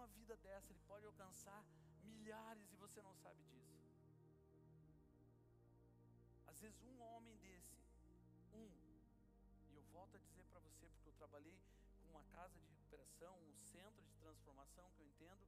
Vida 0.08 0.36
dessa 0.38 0.72
ele 0.72 0.80
pode 0.88 1.06
alcançar 1.06 1.64
milhares 2.04 2.72
e 2.72 2.76
você 2.76 3.02
não 3.02 3.16
sabe 3.16 3.44
disso. 3.44 3.78
Às 6.46 6.60
vezes 6.60 6.82
um 6.82 7.00
homem 7.02 7.36
desse, 7.38 7.78
um, 8.54 8.72
e 9.70 9.76
eu 9.76 9.84
volto 9.92 10.16
a 10.16 10.20
dizer 10.20 10.44
para 10.46 10.60
você 10.60 10.88
porque 10.90 11.10
eu 11.10 11.14
trabalhei 11.14 11.60
com 12.02 12.10
uma 12.10 12.24
casa 12.26 12.58
de 12.58 12.66
recuperação, 12.66 13.38
um 13.40 13.58
centro 13.60 14.04
de 14.04 14.16
transformação 14.16 14.90
que 14.92 15.02
eu 15.02 15.08
entendo, 15.08 15.48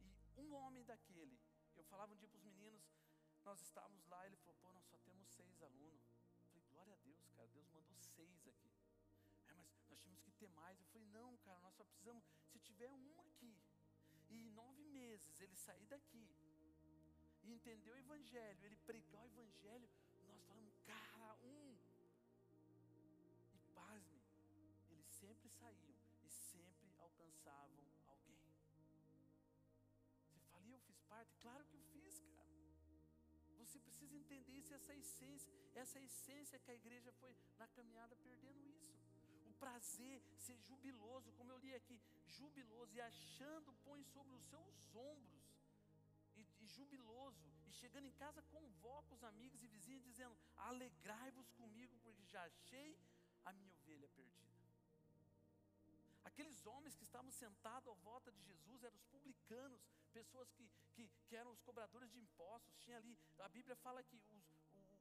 e 0.00 0.40
um 0.40 0.54
homem 0.54 0.84
daquele, 0.84 1.38
eu 1.76 1.84
falava 1.84 2.12
um 2.12 2.16
dia 2.16 2.28
para 2.28 2.38
os 2.38 2.44
meninos, 2.44 2.82
nós 3.44 3.60
estávamos 3.62 4.06
lá, 4.08 4.26
ele 4.26 4.36
falou, 4.36 4.56
pô, 4.60 4.72
nós 4.72 4.84
só 4.86 4.98
temos 4.98 5.26
seis 5.28 5.62
alunos. 5.62 6.02
Eu 6.38 6.46
falei, 6.48 6.62
glória 6.70 6.92
a 6.92 6.96
Deus, 6.98 7.26
cara, 7.30 7.48
Deus 7.48 7.66
mandou 7.68 7.96
seis 7.96 8.46
aqui. 8.46 8.70
É, 9.46 9.52
mas 9.54 9.66
nós 9.88 9.98
tínhamos 10.00 10.20
que 10.20 10.32
ter 10.32 10.48
mais. 10.48 10.78
Eu 10.78 10.86
falei, 10.86 11.06
não, 11.08 11.36
cara, 11.38 11.58
nós 11.60 11.74
só 11.74 11.84
precisamos, 11.84 12.24
se 12.48 12.58
tiver 12.58 12.90
um 12.90 12.98
e 14.30 14.36
em 14.46 14.50
nove 14.50 14.84
meses 14.84 15.40
ele 15.40 15.56
sair 15.56 15.86
daqui, 15.86 16.28
e 17.42 17.52
entender 17.52 17.90
o 17.90 17.96
Evangelho, 17.96 18.64
ele 18.64 18.76
pregar 18.76 19.22
o 19.24 19.26
Evangelho, 19.26 19.88
nós 20.26 20.42
falamos, 20.44 20.74
cara, 20.86 21.34
um. 21.42 21.76
E 23.54 23.58
pasme, 23.74 24.20
eles 24.90 25.06
sempre 25.06 25.48
saíam 25.48 25.96
e 26.22 26.28
sempre 26.28 26.92
alcançavam 26.98 27.78
alguém. 28.06 28.42
Você 30.26 30.40
fala, 30.50 30.66
e 30.66 30.72
eu 30.72 30.80
fiz 30.80 31.00
parte? 31.02 31.34
Claro 31.40 31.64
que 31.64 31.74
eu 31.74 31.82
fiz, 31.92 32.20
cara. 32.36 32.48
Você 33.60 33.78
precisa 33.80 34.14
entender 34.14 34.52
isso, 34.52 34.74
essa 34.74 34.94
essência, 34.94 35.52
essa 35.74 35.98
essência 36.00 36.58
que 36.58 36.70
a 36.70 36.74
igreja 36.74 37.12
foi 37.12 37.34
na 37.58 37.66
caminhada 37.68 38.14
perdendo 38.16 38.60
isso. 38.66 38.77
Prazer, 39.58 40.22
ser 40.36 40.56
jubiloso, 40.58 41.32
como 41.32 41.50
eu 41.52 41.58
li 41.58 41.74
aqui, 41.74 42.00
jubiloso 42.26 42.94
e 42.94 43.00
achando 43.00 43.72
põe 43.84 44.02
sobre 44.04 44.34
os 44.34 44.42
seus 44.44 44.94
ombros 44.94 45.46
e, 46.36 46.46
e 46.60 46.66
jubiloso, 46.68 47.44
e 47.66 47.72
chegando 47.72 48.06
em 48.06 48.12
casa 48.12 48.42
convoca 48.42 49.14
os 49.14 49.24
amigos 49.24 49.62
e 49.62 49.66
vizinhos 49.66 50.04
dizendo: 50.04 50.36
Alegrai-vos 50.56 51.50
comigo, 51.52 51.98
porque 52.04 52.24
já 52.24 52.44
achei 52.44 52.96
a 53.44 53.52
minha 53.52 53.72
ovelha 53.72 54.08
perdida. 54.08 54.48
Aqueles 56.24 56.64
homens 56.66 56.94
que 56.94 57.02
estavam 57.02 57.32
sentados 57.32 57.88
à 57.88 57.94
volta 58.04 58.30
de 58.30 58.40
Jesus 58.42 58.84
eram 58.84 58.96
os 58.96 59.04
publicanos, 59.06 59.80
pessoas 60.12 60.50
que, 60.52 60.68
que, 60.94 61.10
que 61.26 61.34
eram 61.34 61.50
os 61.50 61.60
cobradores 61.62 62.10
de 62.12 62.18
impostos. 62.18 62.76
Tinha 62.78 62.96
ali, 62.96 63.18
a 63.40 63.48
Bíblia 63.48 63.74
fala 63.76 64.02
que 64.02 64.14
os, 64.14 64.30
o, 64.30 64.36
o, 64.36 64.98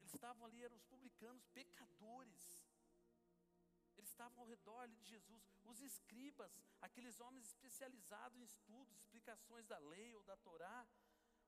eles 0.00 0.14
estavam 0.14 0.46
ali, 0.46 0.62
eram 0.62 0.76
os 0.76 0.84
publicanos, 0.84 1.44
pecadores. 1.46 2.67
Estavam 4.10 4.40
ao 4.40 4.48
redor 4.54 4.88
de 4.88 5.04
Jesus, 5.04 5.42
os 5.64 5.80
escribas, 5.80 6.52
aqueles 6.80 7.20
homens 7.20 7.44
especializados 7.46 8.38
em 8.38 8.42
estudos, 8.42 8.96
explicações 8.96 9.66
da 9.66 9.78
lei 9.78 10.14
ou 10.14 10.22
da 10.24 10.36
Torá, 10.36 10.86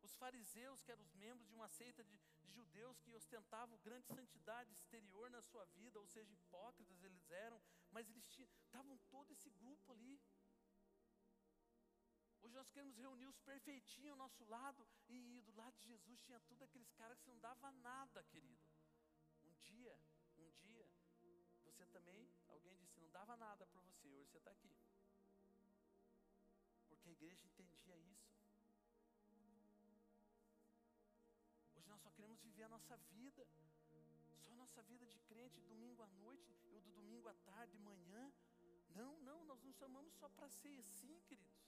os 0.02 0.14
fariseus, 0.14 0.82
que 0.82 0.92
eram 0.92 1.02
os 1.02 1.14
membros 1.14 1.46
de 1.48 1.54
uma 1.54 1.68
seita 1.68 2.02
de, 2.04 2.18
de 2.42 2.50
judeus 2.50 2.98
que 3.00 3.14
ostentavam 3.14 3.78
grande 3.78 4.06
santidade 4.06 4.72
exterior 4.72 5.30
na 5.30 5.42
sua 5.42 5.64
vida, 5.66 5.98
ou 5.98 6.06
seja, 6.06 6.32
hipócritas 6.32 7.02
eles 7.02 7.30
eram, 7.30 7.60
mas 7.90 8.08
eles 8.08 8.26
tinham, 8.28 8.48
estavam 8.64 8.96
todo 9.10 9.30
esse 9.32 9.50
grupo 9.50 9.92
ali. 9.92 10.20
Hoje 12.42 12.54
nós 12.54 12.70
queremos 12.70 12.96
reunir 12.96 13.26
os 13.26 13.38
perfeitinhos 13.40 14.12
ao 14.12 14.16
nosso 14.16 14.44
lado, 14.44 14.88
e, 15.08 15.42
do 15.42 15.52
lado 15.52 15.76
de 15.78 15.88
Jesus 15.88 16.20
tinha 16.22 16.40
tudo 16.40 16.62
aqueles 16.64 16.90
caras 16.92 17.20
que 17.20 17.28
não 17.28 17.38
dava 17.38 17.70
nada, 17.72 18.22
querido. 18.24 18.64
Um 19.44 19.52
dia, 19.56 19.98
um 20.38 20.50
dia, 20.52 20.88
você 21.64 21.86
também, 21.86 22.29
dava 23.10 23.36
nada 23.36 23.66
para 23.66 23.80
você, 23.80 24.08
hoje 24.14 24.30
você 24.30 24.38
está 24.38 24.50
aqui. 24.50 24.74
Porque 26.88 27.08
a 27.08 27.12
igreja 27.12 27.46
entendia 27.46 27.96
isso. 27.96 28.30
Hoje 31.74 31.88
nós 31.88 32.00
só 32.02 32.10
queremos 32.10 32.40
viver 32.40 32.64
a 32.64 32.68
nossa 32.68 32.96
vida, 32.96 33.46
só 34.44 34.52
a 34.52 34.56
nossa 34.56 34.82
vida 34.82 35.06
de 35.06 35.18
crente, 35.20 35.60
domingo 35.62 36.02
à 36.02 36.08
noite, 36.08 36.56
ou 36.72 36.80
do 36.80 36.92
domingo 36.92 37.28
à 37.28 37.34
tarde, 37.34 37.72
de 37.72 37.78
manhã. 37.78 38.32
Não, 38.90 39.18
não, 39.20 39.44
nós 39.44 39.62
não 39.62 39.72
chamamos 39.72 40.12
só 40.14 40.28
para 40.28 40.48
ser 40.48 40.78
assim, 40.78 41.20
queridos. 41.20 41.60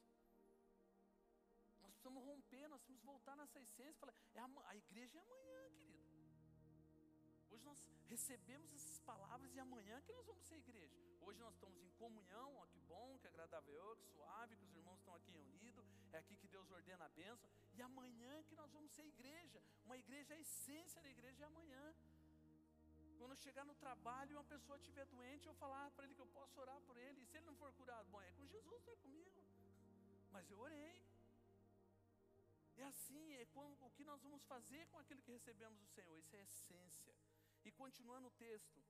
Nós 1.83 1.93
precisamos 1.93 2.25
romper, 2.25 2.69
nós 2.69 2.81
precisamos 2.81 3.05
voltar 3.05 3.37
nessa 3.37 3.61
essência. 3.61 3.99
Falar, 4.01 4.15
é 4.35 4.41
a, 4.41 4.51
a 4.67 4.77
igreja 4.77 5.19
é 5.19 5.21
amanhã, 5.21 5.71
querido. 5.71 6.02
Hoje 7.53 7.65
nós 7.65 7.81
recebemos 8.09 8.73
essas 8.73 8.99
palavras 9.01 9.55
e 9.55 9.61
amanhã 9.61 10.01
que 10.01 10.13
nós 10.13 10.25
vamos 10.25 10.43
ser 10.45 10.57
igreja. 10.57 10.97
Hoje 11.21 11.39
nós 11.39 11.53
estamos 11.55 11.83
em 11.83 11.91
comunhão, 12.03 12.57
ó, 12.57 12.65
que 12.67 12.81
bom, 12.93 13.19
que 13.21 13.27
agradável, 13.27 13.97
que 13.97 14.07
suave, 14.07 14.57
que 14.57 14.65
os 14.65 14.75
irmãos 14.75 14.99
estão 15.01 15.15
aqui 15.15 15.31
reunidos, 15.31 15.87
é 16.13 16.19
aqui 16.19 16.35
que 16.37 16.49
Deus 16.49 16.71
ordena 16.71 17.05
a 17.05 17.11
bênção. 17.11 17.51
E 17.75 17.83
amanhã 17.83 18.43
que 18.45 18.57
nós 18.57 18.73
vamos 18.73 18.91
ser 18.93 19.05
igreja. 19.05 19.63
Uma 19.85 19.99
igreja, 19.99 20.33
a 20.33 20.41
essência 20.41 21.03
da 21.03 21.11
igreja 21.11 21.45
é 21.45 21.47
amanhã. 21.47 21.95
Quando 23.19 23.33
eu 23.33 23.37
chegar 23.37 23.67
no 23.67 23.75
trabalho 23.75 24.33
e 24.33 24.35
uma 24.35 24.45
pessoa 24.45 24.79
estiver 24.79 25.05
doente, 25.07 25.47
eu 25.47 25.55
falar 25.55 25.91
para 25.91 26.05
ele 26.07 26.15
que 26.15 26.23
eu 26.23 26.33
posso 26.39 26.59
orar 26.59 26.81
por 26.89 26.97
ele. 26.97 27.21
E 27.21 27.27
se 27.27 27.37
ele 27.37 27.47
não 27.47 27.57
for 27.57 27.71
curado, 27.75 28.09
bom, 28.09 28.23
é 28.23 28.33
com 28.33 28.47
Jesus, 28.47 28.83
não 28.87 28.95
é 28.95 28.97
comigo. 28.97 29.45
Mas 30.31 30.51
eu 30.51 30.59
orei. 30.59 30.99
E 32.79 32.83
assim 32.83 33.35
é 33.35 33.47
o 33.81 33.91
que 33.91 34.05
nós 34.05 34.23
vamos 34.23 34.43
fazer 34.45 34.87
com 34.89 34.99
aquilo 34.99 35.21
que 35.21 35.33
recebemos 35.33 35.79
do 35.79 35.87
Senhor. 35.89 36.19
Isso 36.19 36.35
é 36.35 36.43
essência. 36.43 37.15
E 37.65 37.73
continuando 37.73 38.29
o 38.29 38.31
texto. 38.33 38.85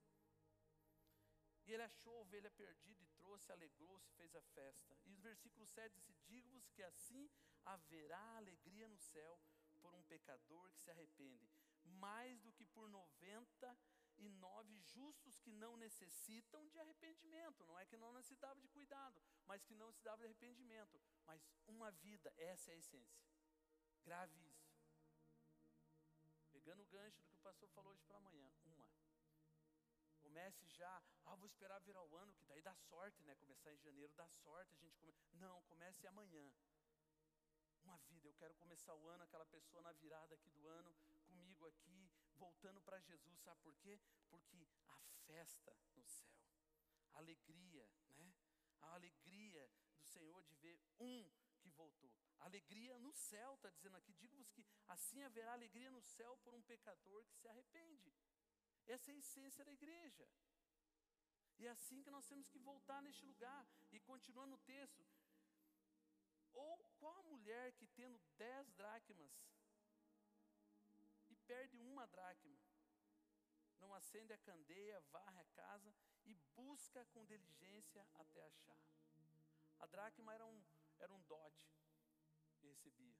E 1.65 1.71
ele 1.71 1.83
achou 1.83 2.17
a 2.17 2.21
ovelha 2.21 2.51
perdida 2.51 3.01
e 3.03 3.07
trouxe, 3.19 3.51
alegrou-se, 3.51 4.11
fez 4.13 4.35
a 4.35 4.41
festa. 4.41 4.97
E 5.05 5.13
o 5.13 5.21
versículo 5.21 5.65
7 5.65 6.01
diz: 6.01 6.21
Digo-vos 6.25 6.67
que 6.69 6.83
assim 6.83 7.29
haverá 7.65 8.37
alegria 8.37 8.87
no 8.87 8.97
céu 8.97 9.39
por 9.79 9.93
um 9.93 10.03
pecador 10.03 10.69
que 10.71 10.81
se 10.81 10.91
arrepende, 10.91 11.49
mais 11.83 12.41
do 12.41 12.51
que 12.51 12.65
por 12.65 12.89
noventa 12.89 13.77
e 14.17 14.29
nove 14.29 14.79
justos 14.79 15.37
que 15.39 15.51
não 15.51 15.75
necessitam 15.77 16.67
de 16.67 16.79
arrependimento. 16.79 17.65
Não 17.65 17.77
é 17.79 17.85
que 17.85 17.97
não 17.97 18.11
necessitava 18.13 18.59
de 18.59 18.67
cuidado, 18.67 19.21
mas 19.45 19.63
que 19.63 19.75
não 19.75 19.87
necessitava 19.87 20.19
de 20.19 20.25
arrependimento. 20.25 21.01
Mas 21.25 21.41
uma 21.67 21.91
vida, 21.91 22.33
essa 22.37 22.71
é 22.71 22.75
a 22.75 22.77
essência. 22.77 23.23
Grave 24.03 24.37
isso. 24.49 24.71
Pegando 26.51 26.83
o 26.83 26.85
gancho 26.85 27.17
do 27.21 27.27
que 27.27 27.35
o 27.35 27.39
pastor 27.39 27.69
falou 27.69 27.91
hoje 27.91 28.03
pela 28.03 28.19
manhã, 28.21 28.47
uma. 28.47 28.62
Comece 30.33 30.65
já, 30.65 31.03
ah, 31.25 31.35
vou 31.35 31.45
esperar 31.45 31.77
virar 31.81 32.01
o 32.01 32.17
ano, 32.17 32.33
que 32.33 32.43
daí 32.45 32.59
dá 32.59 32.73
sorte, 32.73 33.23
né? 33.23 33.35
Começar 33.35 33.71
em 33.71 33.77
janeiro 33.77 34.11
dá 34.15 34.27
sorte, 34.27 34.73
a 34.73 34.79
gente 34.79 34.97
come... 34.97 35.13
Não, 35.33 35.61
comece 35.65 36.07
amanhã. 36.07 36.51
Uma 37.83 37.97
vida, 38.09 38.29
eu 38.29 38.33
quero 38.33 38.55
começar 38.55 38.95
o 38.95 39.07
ano, 39.09 39.21
aquela 39.21 39.45
pessoa 39.45 39.83
na 39.83 39.91
virada 39.91 40.33
aqui 40.33 40.49
do 40.49 40.67
ano, 40.67 40.91
comigo 41.27 41.67
aqui, 41.67 42.09
voltando 42.33 42.81
para 42.81 42.99
Jesus, 42.99 43.41
sabe 43.41 43.61
por 43.61 43.75
quê? 43.75 43.99
Porque 44.27 44.67
a 44.87 44.97
festa 45.27 45.77
no 45.93 46.03
céu, 46.03 46.41
a 47.11 47.19
alegria, 47.19 47.87
né? 48.15 48.33
A 48.81 48.95
alegria 48.95 49.69
do 49.99 50.03
Senhor 50.03 50.41
de 50.45 50.55
ver 50.55 50.81
um 50.99 51.29
que 51.59 51.69
voltou. 51.69 52.11
Alegria 52.39 52.97
no 52.97 53.13
céu, 53.13 53.53
está 53.53 53.69
dizendo 53.69 53.97
aqui. 53.97 54.11
Digo-vos 54.13 54.49
que 54.49 54.65
assim 54.87 55.21
haverá 55.21 55.53
alegria 55.53 55.91
no 55.91 56.01
céu 56.01 56.35
por 56.37 56.55
um 56.55 56.61
pecador 56.63 57.23
que 57.25 57.35
se 57.35 57.47
arrepende. 57.47 58.11
Essa 58.87 59.11
é 59.11 59.13
a 59.15 59.17
essência 59.17 59.63
da 59.65 59.71
igreja. 59.71 60.27
E 61.59 61.65
é 61.65 61.69
assim 61.69 62.01
que 62.01 62.11
nós 62.11 62.27
temos 62.27 62.49
que 62.49 62.59
voltar 62.59 63.01
neste 63.01 63.25
lugar. 63.25 63.65
E 63.91 63.99
continuando 63.99 64.55
o 64.55 64.59
texto. 64.59 65.05
Ou 66.51 66.77
qual 66.99 67.15
a 67.17 67.23
mulher 67.23 67.71
que 67.73 67.87
tendo 67.87 68.19
dez 68.37 68.71
dracmas 68.73 69.31
e 71.29 71.35
perde 71.35 71.77
uma 71.77 72.05
dracma, 72.07 72.59
não 73.79 73.93
acende 73.93 74.31
a 74.33 74.37
candeia, 74.37 75.01
varre 75.11 75.39
a 75.39 75.45
casa 75.45 75.93
e 76.25 76.35
busca 76.55 77.05
com 77.07 77.25
diligência 77.25 78.07
até 78.13 78.41
achar? 78.45 78.83
A 79.79 79.87
dracma 79.87 80.33
era 80.33 80.45
um, 80.45 80.63
era 80.99 81.13
um 81.13 81.21
dote 81.23 81.67
que 82.57 82.67
recebia. 82.67 83.19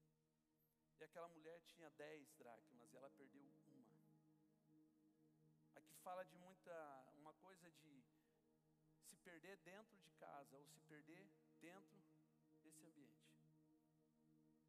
E 1.00 1.04
aquela 1.04 1.28
mulher 1.28 1.60
tinha 1.64 1.90
dez 1.92 2.32
dracmas 2.36 2.94
e 2.94 2.96
ela 2.96 3.10
perdeu 3.10 3.44
fala 6.04 6.24
de 6.26 6.36
muita, 6.36 6.76
uma 7.14 7.34
coisa 7.36 7.72
de 7.72 8.04
se 9.08 9.16
perder 9.18 9.58
dentro 9.58 9.98
de 9.98 10.12
casa 10.12 10.58
ou 10.58 10.66
se 10.68 10.82
perder 10.82 11.26
dentro 11.62 12.04
desse 12.62 12.84
ambiente. 12.86 13.24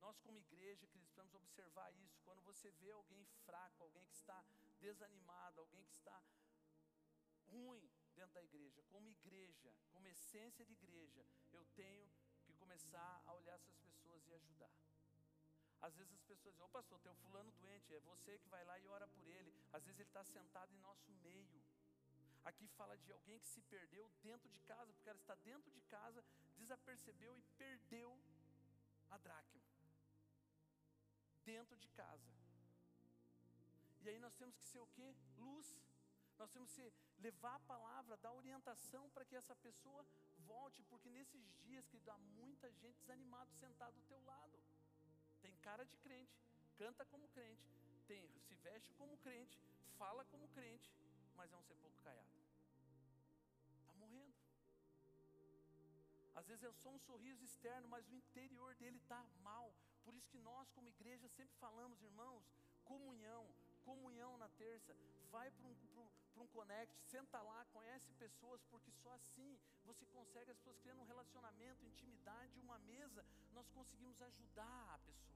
Nós, 0.00 0.18
como 0.20 0.38
igreja, 0.38 0.86
precisamos 0.86 1.34
observar 1.34 1.92
isso. 1.94 2.20
Quando 2.22 2.42
você 2.42 2.70
vê 2.72 2.90
alguém 2.92 3.24
fraco, 3.46 3.82
alguém 3.82 4.06
que 4.06 4.14
está 4.14 4.44
desanimado, 4.78 5.60
alguém 5.60 5.84
que 5.84 5.94
está 5.94 6.22
ruim 7.48 7.90
dentro 8.14 8.34
da 8.34 8.44
igreja, 8.44 8.82
como 8.84 9.08
igreja, 9.08 9.74
como 9.90 10.06
essência 10.06 10.64
de 10.64 10.72
igreja, 10.72 11.26
eu 11.50 11.64
tenho 11.74 12.08
que 12.44 12.52
começar 12.54 13.22
a 13.24 13.34
olhar 13.34 13.54
essas 13.54 13.74
pessoas 13.76 14.26
e 14.28 14.34
ajudar. 14.34 14.72
Às 15.86 15.94
vezes 15.96 16.12
as 16.14 16.22
pessoas 16.22 16.54
dizem, 16.54 16.66
ô 16.66 16.68
pastor, 16.68 16.98
tem 17.00 17.12
um 17.12 17.22
fulano 17.26 17.50
doente, 17.60 17.94
é 17.94 18.00
você 18.00 18.38
que 18.38 18.48
vai 18.48 18.64
lá 18.64 18.78
e 18.78 18.86
ora 18.86 19.06
por 19.08 19.26
ele. 19.28 19.52
Às 19.72 19.84
vezes 19.84 20.00
ele 20.00 20.08
está 20.08 20.24
sentado 20.24 20.72
em 20.74 20.78
nosso 20.78 21.10
meio. 21.26 21.62
Aqui 22.44 22.66
fala 22.68 22.96
de 22.98 23.12
alguém 23.12 23.38
que 23.38 23.46
se 23.46 23.60
perdeu 23.62 24.10
dentro 24.22 24.48
de 24.48 24.60
casa, 24.60 24.92
porque 24.92 25.08
ela 25.08 25.18
está 25.18 25.34
dentro 25.50 25.70
de 25.70 25.82
casa, 25.82 26.24
desapercebeu 26.56 27.36
e 27.38 27.42
perdeu 27.58 28.10
a 29.10 29.18
dracma 29.18 29.62
dentro 31.44 31.76
de 31.76 31.88
casa. 31.88 32.32
E 34.02 34.08
aí 34.08 34.18
nós 34.18 34.34
temos 34.34 34.56
que 34.56 34.64
ser 34.64 34.80
o 34.80 34.86
que? 34.86 35.14
Luz. 35.38 35.68
Nós 36.38 36.50
temos 36.50 36.70
que 36.72 36.92
levar 37.18 37.54
a 37.56 37.60
palavra, 37.60 38.16
dar 38.16 38.32
orientação 38.32 39.08
para 39.10 39.24
que 39.24 39.36
essa 39.36 39.54
pessoa 39.56 40.04
volte, 40.46 40.82
porque 40.84 41.10
nesses 41.10 41.44
dias 41.60 41.86
que 41.88 41.98
dá 42.00 42.16
muita 42.40 42.70
gente 42.72 42.98
desanimada 43.00 43.50
sentado 43.52 43.94
do 43.94 44.02
teu 44.04 44.22
lado. 44.24 44.58
Tem 45.44 45.54
cara 45.56 45.84
de 45.84 45.96
crente, 45.98 46.34
canta 46.74 47.04
como 47.04 47.28
crente, 47.28 47.68
tem, 48.06 48.26
se 48.46 48.54
veste 48.66 48.94
como 48.94 49.18
crente, 49.18 49.60
fala 49.98 50.24
como 50.32 50.48
crente, 50.48 50.90
mas 51.36 51.52
é 51.52 51.56
um 51.56 51.62
sepulcro 51.62 52.02
caiado. 52.02 52.38
Está 53.82 53.94
morrendo. 53.96 54.34
Às 56.34 56.46
vezes 56.46 56.64
é 56.64 56.72
só 56.72 56.88
um 56.88 56.98
sorriso 56.98 57.44
externo, 57.44 57.86
mas 57.88 58.08
o 58.08 58.14
interior 58.14 58.74
dele 58.76 58.96
está 58.96 59.22
mal. 59.42 59.74
Por 60.02 60.14
isso 60.14 60.30
que 60.30 60.38
nós, 60.38 60.70
como 60.70 60.88
igreja, 60.88 61.28
sempre 61.28 61.54
falamos, 61.58 62.02
irmãos, 62.02 62.50
comunhão, 62.82 63.44
comunhão 63.84 64.38
na 64.38 64.48
terça, 64.48 64.96
vai 65.30 65.50
para 65.50 65.66
um, 65.66 65.74
para 66.34 66.42
um 66.42 66.48
connect, 66.48 66.92
senta 67.12 67.40
lá, 67.40 67.64
conhece 67.76 68.12
pessoas, 68.24 68.60
porque 68.70 68.90
só 69.02 69.12
assim 69.12 69.56
você 69.84 70.04
consegue, 70.06 70.50
as 70.50 70.58
pessoas 70.58 70.78
criando 70.78 71.00
um 71.02 71.10
relacionamento, 71.12 71.86
intimidade, 71.86 72.58
uma 72.60 72.78
mesa, 72.80 73.24
nós 73.52 73.68
conseguimos 73.70 74.20
ajudar 74.20 74.94
a 74.94 74.98
pessoa. 74.98 75.34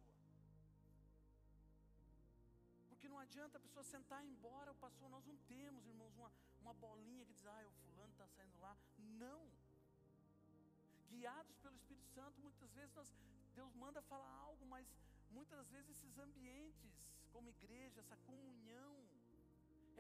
Porque 2.89 3.09
não 3.09 3.19
adianta 3.21 3.59
a 3.59 3.61
pessoa 3.61 3.85
sentar 3.85 4.25
e 4.25 4.29
ir 4.29 4.33
embora, 4.33 4.73
o 4.73 4.75
pastor, 4.75 5.09
nós 5.09 5.25
não 5.25 5.37
temos, 5.55 5.87
irmãos, 5.87 6.13
uma, 6.17 6.33
uma 6.61 6.75
bolinha 6.75 7.25
que 7.25 7.33
diz, 7.33 7.47
ah, 7.47 7.65
o 7.67 7.73
fulano 7.85 8.13
está 8.13 8.27
saindo 8.27 8.59
lá. 8.61 8.77
Não. 8.99 9.49
Guiados 11.09 11.57
pelo 11.59 11.77
Espírito 11.77 12.09
Santo, 12.09 12.41
muitas 12.41 12.73
vezes 12.73 12.93
nós, 12.95 13.15
Deus 13.55 13.73
manda 13.75 14.03
falar 14.03 14.31
algo, 14.47 14.67
mas 14.67 14.87
muitas 15.31 15.69
vezes 15.69 15.91
esses 15.91 16.19
ambientes, 16.19 16.93
como 17.33 17.49
igreja, 17.51 18.01
essa 18.01 18.17
comunhão, 18.17 19.08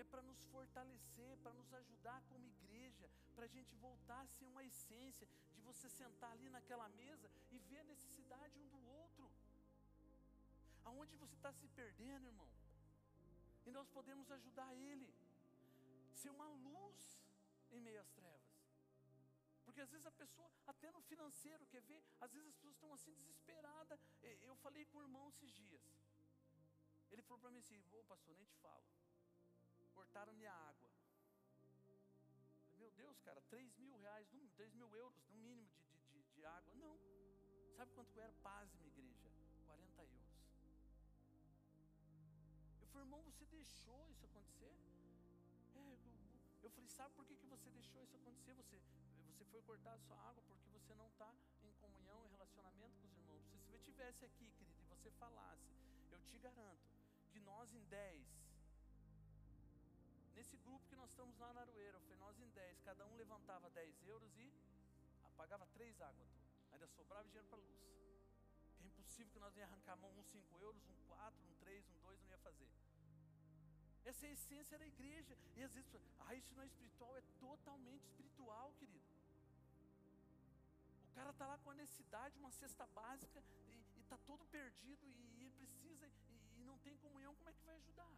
é 0.00 0.04
para 0.04 0.22
nos 0.22 0.40
fortalecer, 0.52 1.36
para 1.42 1.52
nos 1.52 1.72
ajudar 1.80 2.20
como 2.28 2.46
igreja, 2.46 3.10
para 3.34 3.44
a 3.46 3.52
gente 3.56 3.74
voltar 3.76 4.20
a 4.22 4.26
ser 4.36 4.46
uma 4.46 4.64
essência, 4.64 5.26
de 5.54 5.60
você 5.68 5.88
sentar 5.88 6.30
ali 6.32 6.48
naquela 6.48 6.88
mesa 6.90 7.30
e 7.50 7.58
ver 7.58 7.78
a 7.78 7.84
necessidade 7.92 8.58
um 8.58 8.68
do 8.68 8.80
outro. 9.02 9.30
Aonde 10.84 11.16
você 11.16 11.34
está 11.34 11.52
se 11.52 11.66
perdendo, 11.80 12.26
irmão? 12.26 12.48
E 13.66 13.70
nós 13.70 13.88
podemos 13.88 14.30
ajudar 14.30 14.72
ele, 14.74 15.08
ser 16.14 16.30
uma 16.30 16.48
luz 16.48 17.20
em 17.70 17.80
meio 17.80 18.00
às 18.00 18.10
trevas. 18.12 18.48
Porque 19.64 19.80
às 19.80 19.90
vezes 19.90 20.06
a 20.06 20.10
pessoa, 20.12 20.50
até 20.66 20.90
no 20.92 21.02
financeiro, 21.02 21.66
quer 21.66 21.82
ver? 21.82 22.02
Às 22.20 22.32
vezes 22.32 22.48
as 22.48 22.54
pessoas 22.54 22.74
estão 22.74 22.92
assim 22.94 23.12
desesperadas. 23.12 24.00
Eu 24.22 24.56
falei 24.56 24.84
com 24.86 24.98
o 24.98 25.02
irmão 25.02 25.28
esses 25.28 25.52
dias. 25.52 25.82
Ele 27.10 27.22
falou 27.22 27.40
para 27.40 27.50
mim 27.50 27.58
assim: 27.58 27.78
Ô 27.92 28.02
pastor, 28.04 28.34
nem 28.36 28.46
te 28.46 28.56
falo. 28.56 28.86
Cortaram 29.98 30.32
minha 30.34 30.52
água. 30.52 30.90
Meu 32.78 32.90
Deus, 32.92 33.18
cara, 33.20 33.40
3 33.50 33.76
mil 33.78 33.96
reais, 33.96 34.28
3 34.56 34.72
mil 34.74 34.94
euros 34.94 35.26
no 35.30 35.36
mínimo 35.38 35.68
de, 35.74 35.82
de, 35.88 35.98
de, 36.12 36.22
de 36.34 36.44
água. 36.44 36.72
Não. 36.76 36.96
Sabe 37.76 37.92
quanto 37.94 38.20
era? 38.20 38.32
Paz, 38.48 38.72
minha 38.74 38.86
igreja. 38.86 39.28
40 39.66 40.02
euros. 40.04 40.30
Eu 42.80 42.86
falei, 42.92 43.06
irmão, 43.06 43.22
você 43.22 43.44
deixou 43.46 44.08
isso 44.08 44.24
acontecer? 44.24 44.72
É, 45.74 45.80
eu, 45.80 45.98
eu 46.62 46.70
falei, 46.70 46.88
sabe 46.88 47.14
por 47.16 47.26
que, 47.26 47.36
que 47.36 47.46
você 47.46 47.68
deixou 47.70 48.00
isso 48.04 48.16
acontecer? 48.16 48.54
Você 48.54 48.78
você 49.38 49.44
foi 49.44 49.62
cortar 49.62 49.96
sua 50.00 50.16
água 50.28 50.42
porque 50.48 50.68
você 50.68 50.94
não 50.94 51.06
está 51.08 51.32
em 51.62 51.72
comunhão, 51.74 52.24
em 52.26 52.30
relacionamento 52.30 52.96
com 52.98 53.06
os 53.06 53.16
irmãos. 53.16 53.44
Se 53.46 53.56
você 53.56 53.76
estivesse 53.76 54.24
aqui, 54.24 54.50
querido, 54.58 54.82
e 54.82 54.86
você 54.86 55.10
falasse, 55.12 55.72
eu 56.10 56.20
te 56.22 56.38
garanto 56.38 56.88
que 57.30 57.38
nós 57.40 57.72
em 57.72 57.84
10, 57.84 58.37
nesse 60.78 60.86
grupo 60.86 60.88
que 60.88 60.96
nós 60.96 61.10
estamos 61.10 61.36
lá 61.38 61.52
na 61.52 61.60
Aroeira, 61.62 61.98
nós 62.18 62.38
em 62.38 62.48
10, 62.50 62.80
cada 62.82 63.04
um 63.06 63.16
levantava 63.16 63.68
10 63.70 64.06
euros 64.06 64.30
e 64.38 64.52
apagava 65.24 65.66
três 65.74 66.00
águas, 66.00 66.28
ainda 66.72 66.86
sobrava 66.86 67.26
dinheiro 67.28 67.48
para 67.48 67.58
luz. 67.58 67.76
É 68.80 68.86
impossível 68.86 69.32
que 69.32 69.40
nós 69.40 69.56
ia 69.56 69.64
arrancar 69.64 69.96
mão 69.96 70.12
um 70.16 70.22
5 70.22 70.58
euros, 70.58 70.82
um 70.88 70.96
4, 71.08 71.44
um 71.44 71.54
3, 71.54 71.88
um 71.88 71.98
2, 71.98 72.22
não 72.22 72.30
ia 72.30 72.38
fazer. 72.38 72.68
Essa 74.04 74.26
é 74.26 74.28
a 74.30 74.32
essência 74.32 74.78
da 74.78 74.86
igreja. 74.86 75.36
E 75.56 75.62
às 75.62 75.72
vezes, 75.72 75.90
ah, 76.20 76.34
isso 76.34 76.54
não 76.54 76.62
é 76.62 76.66
espiritual, 76.66 77.16
é 77.16 77.22
totalmente 77.40 78.04
espiritual, 78.04 78.72
querido 78.78 79.08
cara 81.18 81.30
está 81.30 81.46
lá 81.48 81.58
com 81.58 81.70
a 81.70 81.74
necessidade, 81.74 82.38
uma 82.38 82.52
cesta 82.52 82.86
básica, 82.86 83.42
e 83.96 84.00
está 84.00 84.16
todo 84.18 84.46
perdido, 84.46 85.04
e 85.04 85.42
ele 85.42 85.50
precisa, 85.50 86.06
e, 86.06 86.60
e 86.60 86.64
não 86.64 86.78
tem 86.78 86.96
comunhão, 86.98 87.34
como 87.34 87.48
é 87.50 87.52
que 87.52 87.64
vai 87.64 87.74
ajudar? 87.74 88.08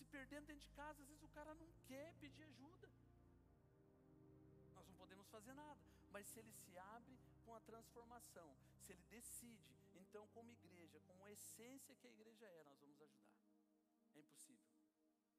Se 0.00 0.06
perdendo 0.06 0.46
dentro 0.46 0.62
de 0.62 0.70
casa, 0.70 1.02
às 1.02 1.08
vezes 1.08 1.22
o 1.22 1.28
cara 1.28 1.54
não 1.54 1.70
quer 1.86 2.14
pedir 2.14 2.42
ajuda. 2.44 2.88
Nós 4.74 4.88
não 4.88 4.94
podemos 4.94 5.28
fazer 5.28 5.52
nada, 5.52 5.78
mas 6.10 6.26
se 6.26 6.38
ele 6.38 6.50
se 6.52 6.78
abre 6.78 7.18
com 7.44 7.54
a 7.54 7.60
transformação, 7.60 8.56
se 8.80 8.92
ele 8.92 9.02
decide, 9.10 9.76
então, 9.94 10.26
como 10.28 10.50
igreja, 10.52 10.98
com 11.00 11.22
a 11.22 11.30
essência 11.30 11.94
que 11.96 12.06
a 12.06 12.10
igreja 12.10 12.46
é, 12.46 12.64
nós 12.64 12.80
vamos 12.80 12.98
ajudar. 12.98 13.30
É 14.14 14.20
impossível. 14.20 14.72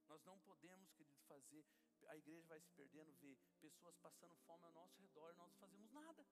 Nós 0.08 0.24
não 0.26 0.38
podemos, 0.42 0.92
querido, 0.92 1.20
fazer. 1.24 1.66
A 2.08 2.16
igreja 2.16 2.46
vai 2.48 2.60
se 2.60 2.72
perdendo, 2.74 3.12
ver 3.14 3.36
pessoas 3.60 3.98
passando 3.98 4.36
fome 4.46 4.64
ao 4.66 4.74
nosso 4.74 5.02
redor 5.02 5.32
e 5.32 5.38
nós 5.38 5.50
não 5.50 5.58
fazemos 5.58 5.92
nada. 5.92 6.24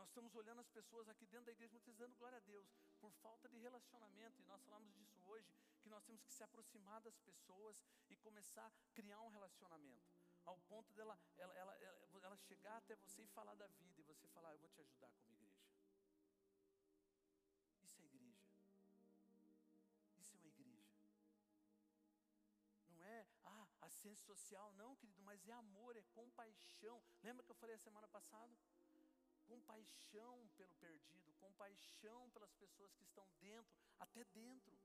Nós 0.00 0.08
estamos 0.08 0.34
olhando 0.34 0.60
as 0.62 0.68
pessoas 0.70 1.10
aqui 1.10 1.26
dentro 1.26 1.44
da 1.44 1.52
igreja, 1.52 1.74
muitas 1.74 1.94
dando 1.94 2.16
glória 2.16 2.38
a 2.38 2.40
Deus, 2.40 2.66
por 2.98 3.12
falta 3.16 3.46
de 3.50 3.58
relacionamento, 3.58 4.40
e 4.40 4.44
nós 4.46 4.62
falamos 4.62 4.90
disso 4.94 5.20
hoje, 5.26 5.52
que 5.82 5.90
nós 5.90 6.02
temos 6.04 6.22
que 6.22 6.32
se 6.32 6.42
aproximar 6.42 7.02
das 7.02 7.18
pessoas 7.18 7.84
e 8.08 8.16
começar 8.16 8.66
a 8.66 8.72
criar 8.94 9.20
um 9.20 9.28
relacionamento, 9.28 10.10
ao 10.46 10.56
ponto 10.60 10.90
dela 10.94 11.18
ela, 11.36 11.54
ela, 11.54 11.74
ela, 11.76 12.08
ela 12.22 12.36
chegar 12.38 12.78
até 12.78 12.96
você 12.96 13.24
e 13.24 13.28
falar 13.28 13.54
da 13.56 13.66
vida, 13.66 14.00
e 14.00 14.04
você 14.04 14.26
falar, 14.28 14.54
eu 14.54 14.58
vou 14.58 14.70
te 14.70 14.80
ajudar 14.80 15.12
como 15.12 15.34
igreja. 15.34 15.68
Isso 17.82 18.00
é 18.00 18.04
igreja. 18.06 18.40
Isso 20.16 20.34
é 20.34 20.38
uma 20.38 20.48
igreja. 20.48 20.94
Não 22.88 23.04
é, 23.04 23.28
ah, 23.44 23.68
assistência 23.82 24.24
social, 24.24 24.72
não, 24.72 24.96
querido, 24.96 25.20
mas 25.20 25.46
é 25.46 25.52
amor, 25.52 25.94
é 25.94 26.02
compaixão. 26.14 27.04
Lembra 27.22 27.44
que 27.44 27.50
eu 27.50 27.56
falei 27.56 27.76
a 27.76 27.78
semana 27.78 28.08
passada? 28.08 28.56
Compaixão 29.50 30.48
pelo 30.56 30.74
perdido, 30.76 31.32
compaixão 31.46 32.30
pelas 32.30 32.52
pessoas 32.62 32.92
que 32.94 33.02
estão 33.02 33.26
dentro, 33.40 33.74
até 33.98 34.24
dentro. 34.26 34.78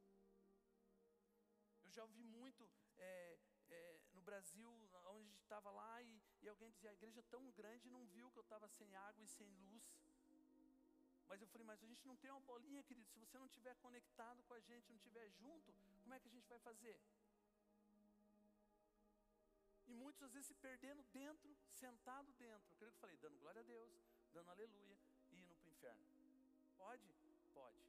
Eu 1.83 1.91
já 1.91 2.03
ouvi 2.03 2.23
muito 2.23 2.67
é, 2.97 3.37
é, 3.69 3.99
no 4.13 4.21
Brasil, 4.21 4.69
onde 5.13 5.29
a 5.29 5.31
gente 5.31 5.43
estava 5.43 5.69
lá, 5.69 6.01
e, 6.01 6.21
e, 6.41 6.49
alguém 6.49 6.71
dizia: 6.71 6.89
a 6.89 6.93
igreja 6.99 7.19
é 7.19 7.31
tão 7.35 7.43
grande 7.51 7.89
não 7.89 8.05
viu 8.07 8.31
que 8.31 8.39
eu 8.39 8.47
estava 8.47 8.67
sem 8.67 8.95
água 8.95 9.23
e 9.23 9.27
sem 9.27 9.47
luz. 9.63 9.83
Mas 11.27 11.41
eu 11.41 11.47
falei: 11.47 11.65
mas 11.71 11.83
a 11.83 11.87
gente 11.91 12.07
não 12.07 12.17
tem 12.17 12.31
uma 12.31 12.47
bolinha, 12.51 12.83
querido. 12.83 13.07
Se 13.11 13.19
você 13.19 13.37
não 13.37 13.45
estiver 13.45 13.75
conectado 13.75 14.43
com 14.43 14.53
a 14.53 14.59
gente, 14.59 14.89
não 14.89 14.95
estiver 14.95 15.29
junto, 15.41 15.73
como 16.01 16.13
é 16.15 16.19
que 16.19 16.27
a 16.27 16.35
gente 16.37 16.47
vai 16.47 16.59
fazer? 16.59 16.99
E 19.87 19.93
muitos 19.93 20.21
às 20.23 20.33
vezes 20.33 20.47
se 20.47 20.55
perdendo 20.55 21.03
dentro, 21.13 21.55
sentado 21.69 22.33
dentro. 22.33 22.71
Eu 22.71 22.77
creio 22.77 22.91
que 22.91 22.97
eu 22.97 23.01
falei, 23.01 23.17
dando 23.17 23.37
glória 23.37 23.61
a 23.61 23.63
Deus, 23.63 23.91
dando 24.35 24.51
aleluia 24.51 24.97
e 25.31 25.39
indo 25.39 25.55
para 25.55 25.69
o 25.69 25.71
inferno. 25.71 26.03
Pode? 26.77 27.07
Pode. 27.53 27.79